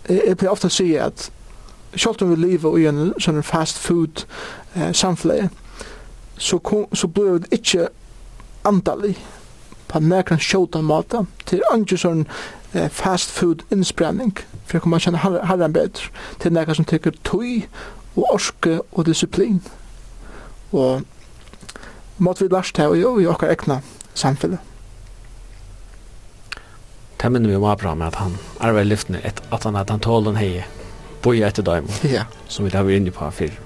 jeg 0.08 0.38
pleier 0.38 0.54
ofte 0.54 0.70
å 0.70 0.72
si 0.72 0.94
at 0.96 1.30
selv 1.96 2.22
om 2.22 2.30
vi 2.30 2.36
lever 2.36 2.78
i 2.78 2.86
en 2.90 3.14
sånn 3.20 3.42
fast 3.42 3.78
food 3.78 4.26
eh, 4.74 4.92
samfunn, 4.92 5.50
så, 6.38 6.60
så 6.92 7.08
blir 7.08 7.38
vi 7.38 7.58
ikke 7.60 7.88
andalig 8.66 9.16
på 9.88 10.00
nærkant 10.02 10.42
sjåta 10.42 10.82
måte 10.82 11.24
til 11.46 11.62
andre 11.72 11.98
sånn 11.98 12.24
eh, 12.74 12.88
fast 12.92 13.30
food 13.30 13.64
innsprenning 13.72 14.34
for 14.66 14.76
jeg 14.76 14.84
kommer 14.84 15.02
kjenne 15.02 15.22
herren 15.22 15.74
bedre 15.74 16.10
til 16.42 16.54
nærkant 16.54 16.80
som 16.80 16.88
teker 16.88 17.14
tøy 17.24 17.66
og 18.16 18.24
orske 18.34 18.80
og 18.92 19.06
disiplin 19.06 19.60
og 20.72 21.06
måtte 22.18 22.44
vi 22.44 22.50
lærst 22.52 22.80
her 22.82 22.92
og 22.92 23.20
i 23.22 23.28
okkar 23.30 23.54
ekna 23.54 23.82
samfunnet 24.14 24.72
Det 27.16 27.32
minner 27.32 27.48
vi 27.48 27.56
om 27.56 27.64
Abraham 27.64 28.02
at 28.02 28.18
han 28.20 28.36
arver 28.60 28.84
lyftene 28.84 29.22
at 29.24 29.64
han 29.64 29.76
at 29.76 29.90
han 29.90 30.00
tålen 30.00 30.36
heie 30.36 30.66
bo 31.26 31.32
i 31.34 31.42
etter 31.42 31.62
dem, 31.66 31.88
ja. 32.16 32.28
som 32.48 32.64
vi 32.64 32.70
da 32.70 32.86
var 32.86 32.94
inne 32.94 33.10
på 33.10 33.30
før. 33.34 33.65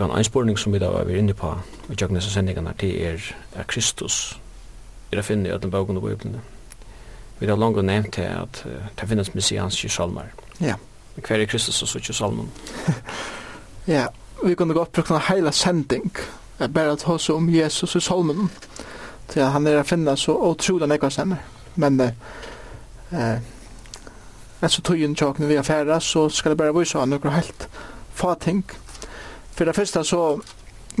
kan 0.00 0.10
en 0.10 0.24
spurning 0.24 0.58
som 0.58 0.72
vi 0.72 0.78
da 0.78 0.88
var 0.90 1.08
inne 1.12 1.34
på 1.34 1.50
i 1.90 1.96
Jøgnes 2.00 2.24
sendingene, 2.24 2.72
det 2.80 2.90
er, 3.06 3.34
er 3.52 3.66
Kristus. 3.68 4.38
Vi 5.10 5.16
har 5.16 5.22
finnet 5.22 5.52
i 5.52 5.58
den 5.62 5.70
boken 5.70 5.96
og 5.96 6.02
Bibelen. 6.02 6.40
Vi 7.38 7.46
har 7.46 7.56
langt 7.56 7.84
nevnt 7.84 8.14
til 8.14 8.22
at 8.22 8.64
det 9.00 9.08
finnes 9.08 9.34
messianske 9.34 9.88
salmer. 9.88 10.32
Ja. 10.60 10.74
Men 11.16 11.24
Hver 11.26 11.36
er 11.36 11.46
Kristus 11.46 11.82
og 11.82 11.88
så 11.88 11.98
ikke 11.98 12.12
salmen? 12.12 12.48
ja, 13.96 14.06
vi 14.44 14.54
kunne 14.54 14.74
godt 14.74 14.92
bruke 14.92 15.14
en 15.14 15.20
hele 15.28 15.52
sending, 15.52 16.16
bare 16.58 16.92
at 16.92 17.08
oss 17.08 17.30
om 17.30 17.54
Jesus 17.54 17.94
i 17.94 18.00
salmen. 18.00 18.50
Til 19.28 19.42
han 19.44 19.66
er 19.66 19.82
å 19.82 19.86
finne 19.86 20.16
så 20.16 20.32
utrolig 20.32 20.88
nekva 20.88 21.10
stemmer. 21.10 21.44
Men 21.76 22.00
eh, 22.00 22.12
eh, 23.12 23.36
etter 24.62 24.82
tøyen 24.82 25.16
tjåkene 25.16 25.48
vi 25.48 25.60
har 25.60 25.62
færre, 25.62 26.00
så 26.00 26.28
skal 26.28 26.50
det 26.50 26.58
bare 26.58 26.74
vise 26.74 26.98
han 26.98 27.12
noe 27.12 27.36
helt 27.36 27.68
fating. 28.14 28.64
ting 28.64 28.89
For 29.60 29.64
det 29.64 29.76
første 29.76 30.04
så, 30.04 30.40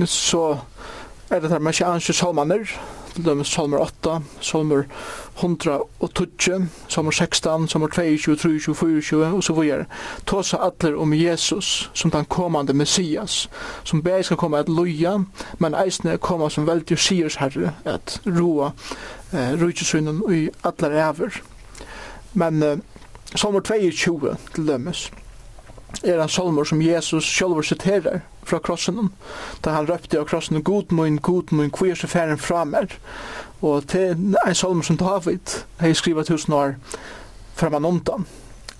så 0.04 0.58
er 1.30 1.40
det 1.40 1.50
der 1.50 1.58
messianske 1.58 2.12
salmaner, 2.12 2.58
til 3.14 3.24
dem 3.24 3.44
salmer 3.44 3.78
8, 3.78 4.18
salmer 4.40 4.82
120, 5.38 6.68
salmer 6.88 7.10
16, 7.10 7.68
salmer 7.68 7.88
22, 7.88 8.36
23, 8.36 9.02
24 9.02 9.26
og 9.26 9.44
så 9.44 9.52
videre. 9.52 9.84
Tåsa 10.26 10.56
atler 10.66 10.98
om 11.00 11.14
Jesus 11.14 11.90
som 11.94 12.10
den 12.10 12.24
kommande 12.24 12.72
Messias, 12.72 13.50
som 13.84 14.02
bare 14.02 14.22
skal 14.22 14.36
komme 14.36 14.58
at 14.58 14.68
loja, 14.68 15.16
men 15.58 15.74
eisne 15.74 16.18
komme 16.18 16.50
som 16.50 16.66
veldig 16.66 16.98
siers 16.98 17.40
herre, 17.40 17.72
at 17.84 18.20
roa 18.26 18.74
eh, 19.32 19.56
rujtjesunnen 19.62 20.20
i 20.34 20.48
atler 20.64 21.00
ever. 21.08 21.40
Men 22.34 22.62
eh, 22.62 22.76
salmer 23.34 23.60
22 23.60 24.36
til 24.54 24.68
dømes 24.68 25.08
er 26.04 26.20
en 26.22 26.28
salmer 26.28 26.64
som 26.64 26.82
Jesus 26.82 27.24
sjølver 27.24 27.62
siterer, 27.62 28.20
fra 28.50 28.60
krossen. 28.62 29.12
Da 29.64 29.74
han 29.76 29.88
røpte 29.88 30.18
av 30.20 30.26
krossen, 30.30 30.62
god 30.62 30.92
mun, 30.96 31.18
god 31.18 31.54
mun, 31.54 31.70
hvor 31.70 31.90
er 31.90 31.98
så 31.98 32.10
færen 32.10 32.38
fra 32.38 32.64
meg? 32.64 32.98
Og 33.62 33.86
til 33.88 34.16
en 34.46 34.54
salmer 34.54 34.86
som 34.86 34.98
David, 35.00 35.62
har 35.80 35.94
skrivet 35.94 36.26
tusen 36.26 36.56
år 36.56 36.74
framan 37.60 37.84
undan. 37.84 38.26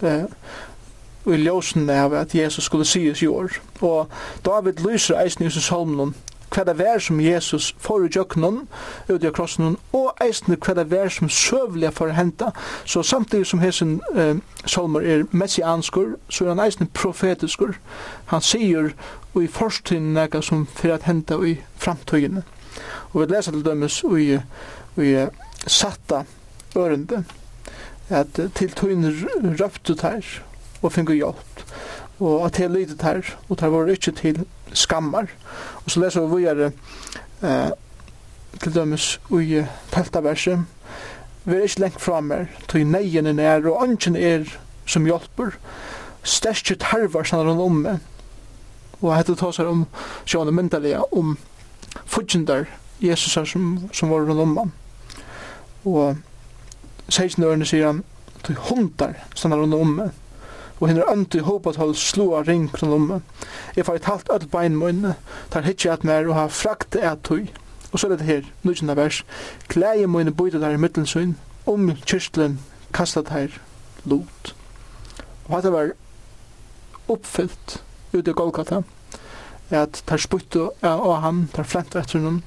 Eh, 0.02 0.24
og 1.24 1.34
i 1.36 1.42
ljósen 1.42 1.90
av 1.92 2.14
at 2.16 2.34
Jesus 2.34 2.64
skulle 2.64 2.88
sies 2.88 3.22
i 3.22 3.28
år. 3.28 3.60
Og 3.80 4.08
David 4.44 4.80
lyser 4.80 5.20
eisen 5.20 5.46
i 5.46 5.50
salmen 5.50 6.14
hva 6.50 6.64
det 6.66 6.76
var 6.78 6.98
som 6.98 7.20
Jesus 7.20 7.74
får 7.78 8.06
i 8.06 8.10
jøkkenen 8.16 8.60
ut 9.08 9.24
i 9.24 9.32
krossen 9.34 9.76
og 9.96 10.22
eisende 10.24 10.58
hva 10.58 10.74
det 10.78 10.86
var 10.90 11.08
som 11.14 11.30
søvlig 11.30 11.92
for 11.94 12.14
henta 12.16 12.50
så 12.84 13.02
samtidig 13.02 13.46
som 13.46 13.62
hesen 13.62 14.00
eh, 14.14 14.36
salmer 14.66 15.06
er 15.06 15.26
messianskur 15.30 16.16
så 16.28 16.44
er 16.44 16.54
han 16.54 16.64
eisende 16.64 16.90
profetiskur. 16.94 17.74
Han 18.32 18.42
sier 18.42 18.92
og 19.34 19.44
i 19.44 19.50
forstiden 19.50 20.14
nega 20.14 20.42
som 20.42 20.66
fyrir 20.66 20.98
at 20.98 21.06
henta 21.06 21.38
i 21.46 21.56
framtøyene 21.78 22.42
og 23.12 23.20
vi 23.20 23.28
leser 23.34 23.54
til 23.54 23.64
dømes 23.66 24.02
og 24.04 24.20
i, 24.20 24.38
i 25.02 25.14
satta 25.66 26.24
ørende 26.76 27.24
at 28.10 28.40
til 28.54 28.72
tøyne 28.74 29.12
røptu 29.60 29.94
tær 29.94 30.26
og 30.82 30.92
fingu 30.92 31.14
hjelp 31.14 31.49
og 32.20 32.46
at 32.46 32.56
det 32.56 32.70
lite 32.70 32.96
her, 33.02 33.22
og 33.48 33.60
det 33.60 33.72
var 33.72 33.86
ikke 33.88 34.12
til 34.12 34.44
skammar. 34.72 35.30
Og 35.84 35.90
så 35.90 36.00
leser 36.00 36.26
vi 36.26 36.42
videre 36.42 36.72
eh, 37.42 37.70
til 38.60 38.74
dømes 38.74 39.20
i 39.32 39.64
teltaverset, 39.92 40.66
vi 41.44 41.54
er 41.56 41.62
ikke 41.62 41.80
lengt 41.80 42.00
fra 42.00 42.20
mer, 42.20 42.46
til 42.68 42.86
neien 42.86 43.26
er 43.26 43.32
nær, 43.32 43.64
og 43.70 43.84
ønsken 43.88 44.16
er 44.16 44.44
som 44.86 45.06
hjelper, 45.08 45.56
største 46.22 46.76
tarvar 46.76 47.24
sannar 47.24 47.48
han 47.48 47.62
om 47.64 47.78
meg. 47.86 48.00
Og 49.00 49.14
hette 49.16 49.34
tar 49.40 49.54
seg 49.56 49.70
om 49.70 49.86
sjående 50.28 50.52
myndelige, 50.52 51.00
om 51.16 51.38
fudgjendar 52.04 52.66
Jesus 53.00 53.32
som, 53.32 53.88
som 53.92 54.12
var 54.12 54.28
rundt 54.28 54.44
om 54.44 54.56
han. 54.58 54.72
Og 55.88 56.18
16 57.08 57.44
ørene 57.44 57.66
sier 57.66 57.88
han, 57.88 58.04
til 58.44 58.60
hundar 58.68 59.16
sannar 59.34 59.64
han 59.64 59.72
om 59.74 59.96
meg 60.02 60.19
og 60.80 60.88
hinn 60.88 60.98
er 60.98 61.10
andu 61.12 61.38
i 61.38 61.44
hopat 61.44 61.76
slua 61.96 62.42
ring 62.42 62.70
kron 62.72 62.90
lomme. 62.90 63.20
Jeg 63.76 63.86
fari 63.86 64.00
talt 64.00 64.30
öll 64.32 64.48
bein 64.48 64.76
munne, 64.76 65.14
tar 65.50 65.62
hitje 65.62 65.92
at 65.92 66.04
mer 66.04 66.28
og 66.28 66.34
ha 66.34 66.46
frakt 66.46 66.96
et 66.96 67.22
tui. 67.22 67.50
Og 67.92 67.98
så 67.98 68.06
er 68.06 68.16
det 68.16 68.26
her, 68.26 68.42
nudjenda 68.62 68.94
vers, 68.94 69.24
klæje 69.68 70.06
munne 70.06 70.32
bøyta 70.32 70.58
der 70.58 70.70
i 70.70 70.80
middelsyn, 70.80 71.36
om 71.66 71.90
kyrstlen 72.06 72.60
kastat 72.92 73.28
her 73.28 73.60
lot. 74.04 74.54
Og 75.48 75.56
hatt 75.56 75.72
var 75.72 75.92
oppfyllt 77.08 77.82
ut 78.14 78.28
i 78.28 78.32
Golgata, 78.32 78.82
at 79.70 80.02
tar 80.06 80.18
spyttu 80.18 80.70
av 80.82 81.20
han, 81.20 81.48
tar 81.52 81.68
flent 81.68 81.96
etter 81.98 82.22
noen, 82.22 82.42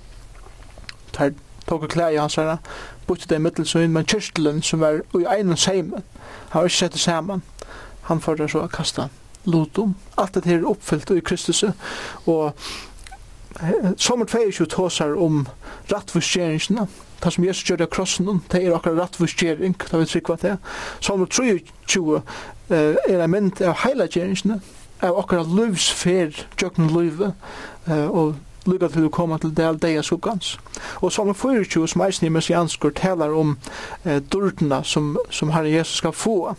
tar 1.13 1.35
tog 1.67 1.85
klei 1.87 2.15
hans 2.17 2.35
herra, 2.39 2.57
bøyta 3.07 3.29
der 3.29 3.39
i 3.39 3.45
middelsyn, 3.45 3.91
men 3.93 4.07
kyrstlen 4.07 4.63
som 4.63 4.81
var 4.81 5.03
ui 5.13 5.27
egnan 5.27 5.59
seimen, 5.59 6.03
har 6.49 6.65
ikke 6.65 6.77
sett 6.77 6.97
det 6.97 7.03
saman, 7.03 7.43
han 8.09 8.21
fører 8.21 8.47
så 8.51 8.63
å 8.63 8.71
kaste 8.71 9.09
lotum. 9.45 9.95
Alt 10.17 10.35
det 10.35 10.45
her 10.45 10.61
er 10.61 10.69
oppfyllt 10.69 11.11
i 11.11 11.23
Kristus. 11.23 11.63
Og 12.25 12.53
sommer 13.97 14.25
22 14.25 14.31
feir 14.31 14.69
tåsar 14.69 15.17
om 15.19 15.47
rattvurskjeringsene. 15.91 16.87
Det 17.23 17.33
som 17.33 17.43
Jesus 17.45 17.69
gjør 17.69 17.83
det 17.83 17.89
krossen, 17.89 18.41
det 18.51 18.63
er 18.63 18.75
akkurat 18.75 19.05
rattvurskjering, 19.05 19.75
da 19.91 19.97
vi 19.97 20.05
trykker 20.05 20.39
det. 20.41 20.57
Sommer 20.99 21.25
23 21.25 22.21
er 22.69 23.19
en 23.23 23.31
mynd 23.31 23.61
av 23.61 23.77
heila 23.83 24.07
heilagjeringsene, 24.07 24.59
av 25.03 25.19
akkurat 25.19 25.47
løvsfer, 25.47 26.43
jøkken 26.59 26.91
løyve, 26.91 27.33
og 27.87 28.35
lukka 28.65 28.89
til 28.91 29.07
å 29.07 29.13
komme 29.13 29.37
til 29.41 29.53
del 29.55 29.79
deia 29.79 30.03
sukkans. 30.05 30.55
Og 31.01 31.11
som 31.11 31.31
er 31.31 31.37
24 31.37 31.87
som 31.93 32.03
eisen 32.05 32.31
messianskur 32.33 32.93
talar 32.95 33.35
om 33.35 33.57
eh, 34.05 34.21
durdena 34.31 34.83
som, 34.83 35.17
som 35.31 35.51
Herre 35.51 35.71
Jesus 35.71 35.99
skal 35.99 36.15
få 36.15 36.55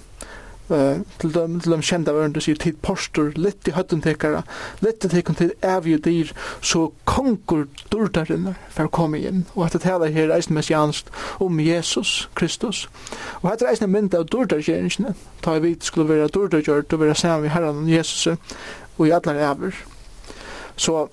eh 0.70 1.00
til 1.18 1.34
dem 1.34 1.60
til 1.60 1.72
dem 1.72 1.82
kjenda 1.82 2.12
var 2.12 2.40
sier 2.40 2.56
tid 2.56 2.76
postur 2.82 3.32
litt 3.36 3.68
i 3.68 3.72
hötten 3.72 4.00
tekara 4.02 4.42
i 4.80 4.92
tekan 5.08 5.34
til 5.34 5.52
avju 5.62 5.98
dyr 5.98 6.32
så 6.60 6.92
konkur 7.04 7.66
durdaren 7.92 8.54
för 8.70 8.86
komma 8.86 9.16
in 9.16 9.44
och 9.54 9.66
att 9.66 9.82
tala 9.82 10.06
här 10.06 10.28
är 10.28 10.52
messianskt 10.52 11.10
om 11.38 11.60
Jesus 11.60 12.28
Kristus. 12.34 12.88
Och 13.14 13.52
att 13.52 13.62
reisna 13.62 13.86
mynd 13.86 14.14
av 14.14 14.26
durdargärningen 14.26 15.14
ta 15.40 15.58
vi 15.58 15.76
skulle 15.80 16.08
vara 16.08 16.28
durdargjort 16.28 16.92
och 16.92 16.98
vara 16.98 17.14
samman 17.14 17.48
herran 17.48 17.74
Herren 17.74 17.88
Jesus 17.88 18.38
og 18.96 19.08
i 19.08 19.12
alla 19.12 19.52
ever 19.52 19.74
så 20.76 21.08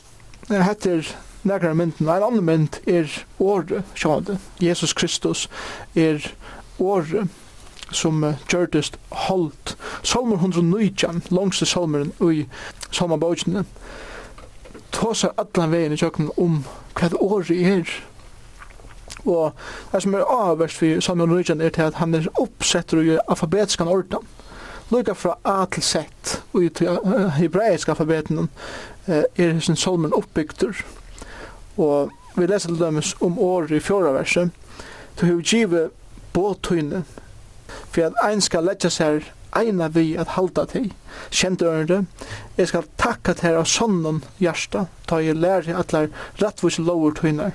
heter 0.49 1.16
nekra 1.43 1.74
mynden, 1.74 2.08
en 2.08 2.24
annen 2.24 2.45
mynd 2.45 2.80
er 2.88 3.10
året, 3.39 3.84
sjående. 3.95 4.38
Jesus 4.62 4.93
Kristus 4.93 5.47
er 5.95 6.22
året, 6.80 7.30
som 7.92 8.24
uh, 8.24 8.36
gjørtest 8.50 8.98
holdt. 9.28 9.76
Salmer 10.04 10.36
119, 10.36 11.24
langste 11.30 11.66
salmeren 11.66 12.12
i 12.32 12.46
salmabogene, 12.92 13.66
tåsar 14.92 15.34
allan 15.38 15.72
vegin 15.72 15.96
i 15.96 16.00
tjøkken 16.00 16.32
om 16.38 16.64
hva 16.98 17.12
det 17.12 17.22
året 17.22 17.52
er. 17.52 17.92
Og 19.26 19.52
det 19.92 20.02
som 20.04 20.16
er 20.16 20.30
avverst 20.34 20.80
for 20.80 21.04
salmer 21.04 21.30
119 21.30 21.62
er 21.62 21.76
til 21.76 21.89
at 21.89 22.00
han 22.02 22.16
er 22.16 22.30
oppsetter 22.42 23.04
i 23.04 23.18
alfabetiska 23.28 23.84
orden. 23.84 24.26
Lukka 24.92 25.14
fra 25.16 25.38
A 25.48 25.66
til 25.72 25.84
Z, 25.84 25.96
og 26.54 26.64
i 26.64 26.72
hebraiska 27.38 27.92
alfabeten 27.92 28.50
er 29.08 29.60
sin 29.60 29.76
salmen 29.76 30.14
oppbygdur. 30.14 30.82
Og 31.78 32.12
vi 32.36 32.48
leser 32.48 32.70
til 32.70 32.80
dømes 32.80 33.16
om 33.22 33.39
året 33.39 33.72
i 33.72 33.80
fjorda 33.80 34.12
verset, 34.12 34.52
Du 35.20 35.26
har 35.26 35.42
givet 35.42 35.92
båtøyne 36.34 37.04
for 37.91 38.07
at 38.09 38.19
ein 38.24 38.41
skal 38.41 38.65
letja 38.65 38.89
seg 38.89 39.32
eina 39.55 39.88
vi 39.88 40.15
at 40.17 40.36
halda 40.36 40.65
til. 40.65 40.91
Kjente 41.32 41.67
ørende, 41.67 42.05
jeg 42.57 42.72
skal 42.72 42.88
takka 42.97 43.36
til 43.38 43.59
av 43.59 43.67
sånnen 43.69 44.22
hjärsta, 44.39 44.86
ta 45.07 45.19
jeg 45.22 45.39
lære 45.39 45.76
at 45.78 45.93
lær 45.93 46.09
rettvis 46.41 46.80
lover 46.80 47.15
tøyner, 47.19 47.51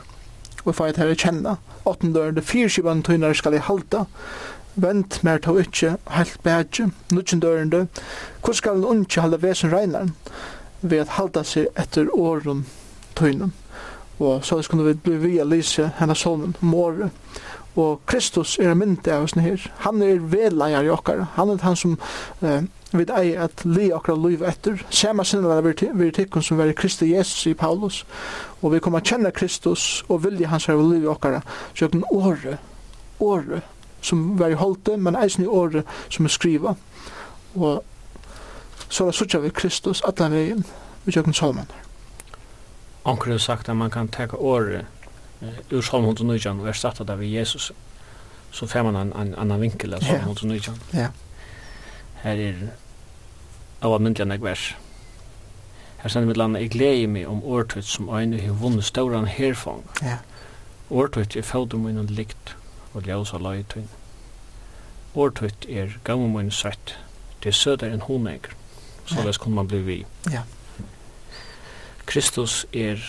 og 0.64 0.74
få 0.76 0.90
til 0.92 1.12
jeg 1.12 1.22
kjenna. 1.24 1.56
Åttende 1.86 2.20
ørende, 2.20 2.42
fyrskipan 2.42 3.02
tøyner 3.06 3.36
skal 3.36 3.56
jeg 3.56 3.66
halda, 3.68 4.04
vent 4.76 5.22
mer 5.24 5.40
til 5.40 5.60
ikkje, 5.62 5.96
heilt 6.12 6.40
bætje. 6.44 6.90
Nuttjende 7.12 7.48
ørende, 7.48 7.86
hvor 8.44 8.52
skal 8.52 8.76
en 8.76 8.84
unge 8.84 9.20
halda 9.20 9.40
vesen 9.40 9.72
regnar, 9.72 10.10
ved 10.82 11.06
at 11.06 11.14
halda 11.16 11.44
seg 11.46 11.70
etter 11.78 12.10
åren 12.12 12.66
tøynen. 13.16 13.54
Og 14.18 14.44
så 14.44 14.62
skulle 14.62 14.84
vi 14.84 15.00
bli 15.04 15.16
via 15.20 15.44
Lise, 15.44 15.90
henne 15.98 16.14
solmen, 16.16 16.56
om 16.62 16.74
året 16.74 17.10
Og 17.76 18.00
Kristus 18.08 18.58
er 18.58 18.70
en 18.72 18.80
mynd 18.80 19.08
av 19.08 19.26
oss 19.26 19.36
her. 19.36 19.60
Han 19.84 20.02
er 20.02 20.22
vedleier 20.32 20.86
i 20.86 20.90
okkar. 20.92 21.26
Han 21.36 21.52
er 21.52 21.60
han 21.62 21.76
som 21.76 21.98
eh, 22.40 22.64
vid 22.96 23.10
ei 23.12 23.34
at 23.36 23.64
li 23.68 23.90
okkar 23.92 24.16
liv 24.16 24.44
etter. 24.48 24.80
Sema 24.90 25.24
sinne 25.24 25.60
vi 25.60 25.74
er 26.08 26.16
tikkun 26.16 26.42
som 26.42 26.58
var 26.58 26.72
Kristi 26.72 27.12
Jesus 27.12 27.46
i 27.46 27.54
Paulus. 27.54 28.04
Og 28.62 28.72
vi 28.72 28.80
kommer 28.80 29.04
kjenne 29.04 29.30
Kristus 29.30 30.04
og 30.08 30.24
vilje 30.24 30.48
hans 30.48 30.66
her 30.66 30.80
liv 30.80 31.04
i 31.04 31.12
okkara. 31.12 31.42
Sjøkken 31.74 32.04
åre, 32.10 32.56
åre 33.20 33.60
som 34.00 34.38
var 34.38 34.54
i 34.54 34.58
holdte, 34.60 34.96
men 34.96 35.16
eisen 35.18 35.44
i 35.44 35.50
åre 35.50 35.82
som 36.08 36.24
er 36.24 36.32
skriva. 36.32 36.74
Og 37.56 37.84
så 38.88 39.08
er 39.10 39.32
det 39.32 39.42
vi 39.42 39.50
Kristus, 39.50 40.02
atlan 40.06 40.32
vegin, 40.32 40.64
vi 41.04 41.12
sjøkken 41.12 41.34
salmanar. 41.34 41.82
Anker 43.06 43.30
har 43.30 43.38
sagt 43.38 43.68
at 43.68 43.76
man 43.76 43.90
kan 43.90 44.08
teka 44.08 44.36
året 44.36 44.86
ur 45.70 45.82
Salm 45.82 46.04
119, 46.04 46.64
vers 46.64 46.84
8, 46.84 47.04
der 47.04 47.16
vi 47.16 47.36
Jesus, 47.36 47.72
så 48.50 48.66
får 48.66 48.82
man 48.82 48.96
en, 48.96 49.12
en 49.12 49.34
annan 49.34 49.60
vinkel 49.60 49.94
av 49.94 50.00
Psalm 50.00 50.20
119. 50.20 50.74
Ja. 50.92 51.08
Her 52.22 52.40
er 52.40 52.60
av 53.84 54.00
myndelig 54.00 54.40
vers. 54.42 54.76
Her 56.02 56.10
sender 56.10 56.26
mitt 56.30 56.36
landa, 56.36 56.60
jeg 56.60 56.70
gleder 56.70 57.08
meg 57.10 57.28
om 57.28 57.44
årtøyt 57.44 57.84
som 57.84 58.08
øyne 58.08 58.40
har 58.40 58.56
vunnet 58.60 58.84
større 58.84 59.18
enn 59.20 59.28
herfang. 59.28 59.84
Ja. 60.02 60.18
Årtøyt 60.90 61.36
er 61.36 61.42
fødder 61.42 61.78
min 61.82 61.98
og 61.98 62.12
likt, 62.14 62.56
og 62.94 63.08
ljøs 63.08 63.34
av 63.34 63.42
løytøyne. 63.42 63.88
Årtøyt 65.16 65.66
er 65.68 65.98
gammel 66.04 66.30
min 66.30 66.50
søtt, 66.50 66.96
det 67.42 67.52
er 67.52 67.58
sødere 67.58 67.96
enn 67.96 68.04
honeger. 68.06 68.54
Så 69.06 69.20
ja. 69.20 69.26
det 69.26 69.38
kunne 69.38 69.54
man 69.54 69.68
bli 69.68 69.78
vi. 69.78 69.96
Ja. 70.32 70.42
Kristus 72.06 72.66
er 72.72 73.02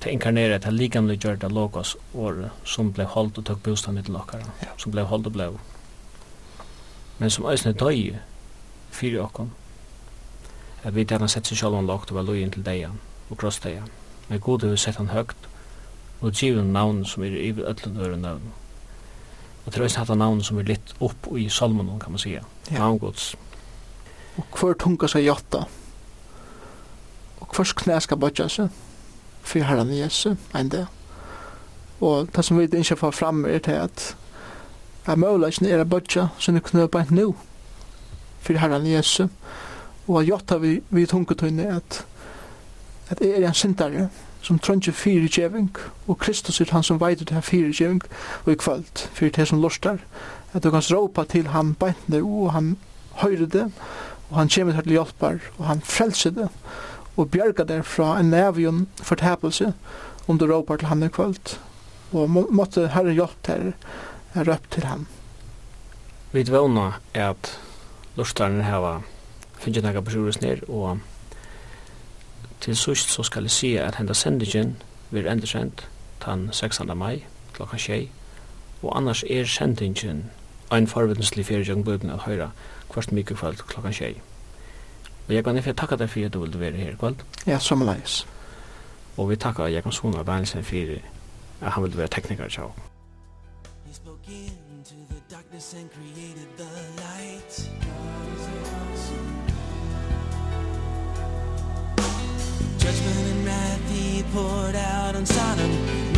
det 0.00 0.10
inkarnera 0.10 0.58
det 0.58 0.70
likamliga 0.70 1.28
gjorda 1.28 1.48
logos 1.48 1.96
or 2.12 2.50
som 2.64 2.92
blev 2.92 3.06
hållt 3.06 3.38
och 3.38 3.44
tog 3.44 3.58
bostad 3.58 3.94
mitt 3.94 4.08
lockar 4.08 4.44
som 4.76 4.92
blev 4.92 5.06
halt 5.06 5.26
och 5.26 5.32
blev 5.32 5.58
men 7.18 7.30
som 7.30 7.46
ösnet 7.46 7.78
døy 7.78 8.16
fyra 8.90 9.24
okkom 9.24 9.50
at 10.82 10.94
vi 10.94 11.04
derna 11.04 11.28
sett 11.28 11.46
seg 11.46 11.58
sjálf 11.60 11.76
han 11.76 11.86
lagt 11.86 12.10
og 12.10 12.16
var 12.16 12.24
lojen 12.24 12.50
til 12.50 12.64
deia 12.64 12.90
og 13.28 13.38
krossdeian 13.38 13.90
men 14.28 14.40
god 14.40 14.64
har 14.64 14.76
sett 14.76 14.96
han 14.96 15.12
høgt 15.12 15.48
og 16.20 16.32
givin 16.32 16.72
navn 16.72 17.04
som 17.04 17.24
er 17.24 17.36
i 17.36 17.52
öllun 17.52 18.00
øre 18.00 18.16
navn 18.16 18.52
og 19.66 19.72
til 19.72 19.82
øsnet 19.82 20.06
hatt 20.06 20.18
navn 20.18 20.40
som 20.42 20.58
er 20.58 20.68
litt 20.72 20.94
opp 21.00 21.28
i 21.36 21.48
salmonen, 21.48 22.00
kan 22.00 22.12
man 22.12 22.18
sige 22.18 22.40
ja. 22.70 22.78
navngods 22.78 23.34
og 24.36 24.44
hver 24.56 24.78
tunga 24.80 25.08
seg 25.08 25.28
jatta 25.28 25.66
og 27.40 27.52
hvers 27.56 27.72
knæ 27.76 28.00
skal 28.00 28.16
bøtja 28.16 28.48
seg 28.48 28.70
for 29.50 29.66
Herren 29.66 29.90
Jesu, 29.94 30.34
enn 30.54 30.70
det. 30.70 30.86
Og 32.00 32.30
det 32.32 32.44
som 32.46 32.58
vi 32.58 32.68
ikke 32.70 32.96
får 32.96 33.16
fram 33.16 33.44
er 33.44 33.58
til 33.58 33.78
at 33.82 34.14
at 35.08 35.18
møvelagen 35.18 35.66
er 35.66 35.84
bøtja 35.84 36.28
som 36.38 36.56
er 36.56 36.64
knøpa 36.64 37.00
enn 37.02 37.16
nå 37.16 37.30
for 38.44 38.58
Herren 38.60 38.86
Jesu. 38.86 39.26
Og 40.06 40.20
at 40.20 40.28
jotta 40.28 40.58
vi, 40.60 40.80
vi 40.90 41.06
tungetøyne 41.06 41.66
at 41.76 42.04
at 43.10 43.22
er 43.26 43.42
en 43.42 43.54
sintare 43.54 44.08
som 44.42 44.58
trønger 44.58 44.92
fyrirgjeving 44.92 45.70
og 46.06 46.18
Kristus 46.18 46.60
er 46.60 46.70
han 46.70 46.84
som 46.86 47.00
veider 47.00 47.24
til 47.24 47.34
fire 47.34 47.42
fyrirgjeving 47.42 48.02
og 48.44 48.52
i 48.52 48.56
kvöld 48.56 49.08
for 49.14 49.28
det 49.36 49.48
som 49.48 49.60
lustar 49.60 49.98
at 50.52 50.62
du 50.62 50.70
kan 50.70 50.82
råpa 50.90 51.24
til 51.24 51.48
han 51.48 51.74
beintne 51.74 52.22
og 52.22 52.52
han 52.52 52.76
høyre 53.22 53.46
det 53.46 53.66
og 54.30 54.36
han 54.36 54.48
kommer 54.48 54.80
til 54.80 54.92
hjelpar 54.94 55.40
og 55.58 55.66
han 55.66 55.80
frelser 55.80 56.30
det 56.30 56.48
og 57.16 57.30
bjerga 57.30 57.64
der 57.64 57.82
fra 57.82 58.18
en 58.20 58.30
nevion 58.30 58.86
fortapelse 59.02 59.72
om 60.28 60.38
du 60.38 60.46
råpar 60.46 60.76
til 60.76 60.88
han 60.88 61.02
i 61.02 61.08
kvöld. 61.08 61.58
Og 62.12 62.30
må, 62.30 62.46
måtte 62.50 62.88
Herren 62.88 63.14
hjelp 63.14 63.42
til 63.44 63.72
her, 64.34 64.44
røp 64.44 64.70
til 64.70 64.84
han. 64.84 65.06
Vi 66.32 66.44
vana 66.50 66.92
er 67.14 67.30
at 67.30 67.58
lortaren 68.16 68.62
heva 68.62 69.00
finnje 69.58 69.82
nekka 69.82 70.00
på 70.00 70.10
ned, 70.42 70.68
og 70.68 70.98
til 72.60 72.76
sust 72.76 73.10
så 73.10 73.22
skal 73.22 73.42
jeg 73.42 73.50
si 73.50 73.76
at 73.76 73.94
henda 73.94 74.14
sendingen 74.14 74.76
vil 75.10 75.26
endersend 75.26 75.86
den 76.26 76.48
6. 76.52 76.80
mai 76.94 77.24
klokka 77.52 77.76
6, 77.76 78.10
og 78.82 78.96
annars 78.96 79.24
er 79.30 79.44
sendingen 79.44 80.30
ein 80.70 80.86
forvindenslig 80.86 81.46
fyrir 81.46 81.68
jung 81.68 81.84
bøyden 81.84 82.10
at 82.10 82.26
høyra 82.26 82.50
kvart 82.90 83.12
mykje 83.12 83.36
kvöld 83.36 83.66
klokka 83.66 83.92
6. 83.92 84.29
Og 85.30 85.36
jeg 85.36 85.44
kan 85.44 85.56
ikke 85.56 85.72
takke 85.72 85.96
deg 85.96 86.08
for 86.10 86.26
at 86.26 86.34
du 86.34 86.40
vil 86.40 86.60
være 86.60 86.72
her 86.72 87.08
i. 87.08 87.14
Ja, 87.46 87.58
som 87.58 87.82
leis. 87.86 88.26
Og 89.16 89.30
vi 89.30 89.36
takker 89.36 89.66
jeg 89.66 89.82
kan 89.82 89.92
sona 89.92 90.22
Bernsen 90.22 90.64
for 90.64 90.76
at 91.60 91.72
han 91.72 91.82
vil 91.82 91.96
være 91.96 92.08
tekniker. 92.08 92.48
Ciao. 92.48 92.72
He 93.86 93.94
spoke 93.94 94.26
into 94.28 94.94
the 95.08 95.20
darkness 95.30 95.74
and 95.74 95.88
created 95.94 96.48
the 96.58 96.70
light. 96.98 97.70
Judgment 102.82 103.26
and 103.32 103.44
wrath 103.46 103.90
he 103.90 104.22
poured 104.32 104.74
out 104.74 105.14
on 105.16 105.26
Sodom 105.26 106.09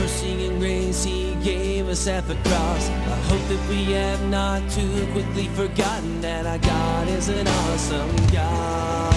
saving 0.42 0.58
grace 0.58 1.04
he 1.04 1.34
gave 1.42 1.88
us 1.88 2.06
at 2.06 2.26
the 2.26 2.34
cross. 2.48 2.88
I 2.88 3.18
hope 3.28 3.48
that 3.48 3.68
we 3.68 3.92
have 3.92 4.22
not 4.28 4.60
too 4.70 5.06
quickly 5.12 5.46
forgotten 5.48 6.20
that 6.20 6.46
our 6.46 6.58
God 6.58 7.08
is 7.08 7.28
an 7.28 7.46
awesome 7.46 8.16
God. 8.32 9.14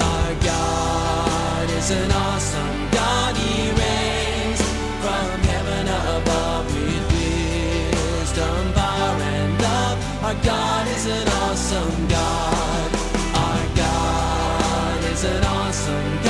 Our 0.00 0.34
God 0.44 1.70
is 1.70 1.90
an 1.90 2.10
awesome 2.10 2.90
God. 2.90 3.36
He 3.36 3.70
reigns 3.82 4.60
from 5.02 5.40
heaven 5.50 5.86
above 6.18 6.66
with 6.74 7.06
wisdom, 7.12 8.72
power 8.72 9.22
and 9.22 9.62
love. 9.62 10.24
Our 10.24 10.44
God 10.44 10.88
is 10.88 11.06
an 11.06 11.28
awesome 11.28 12.08
God. 12.08 12.90
Our 13.34 13.76
God 13.76 15.04
is 15.12 15.24
an 15.24 15.44
awesome 15.44 16.16
God 16.16 16.21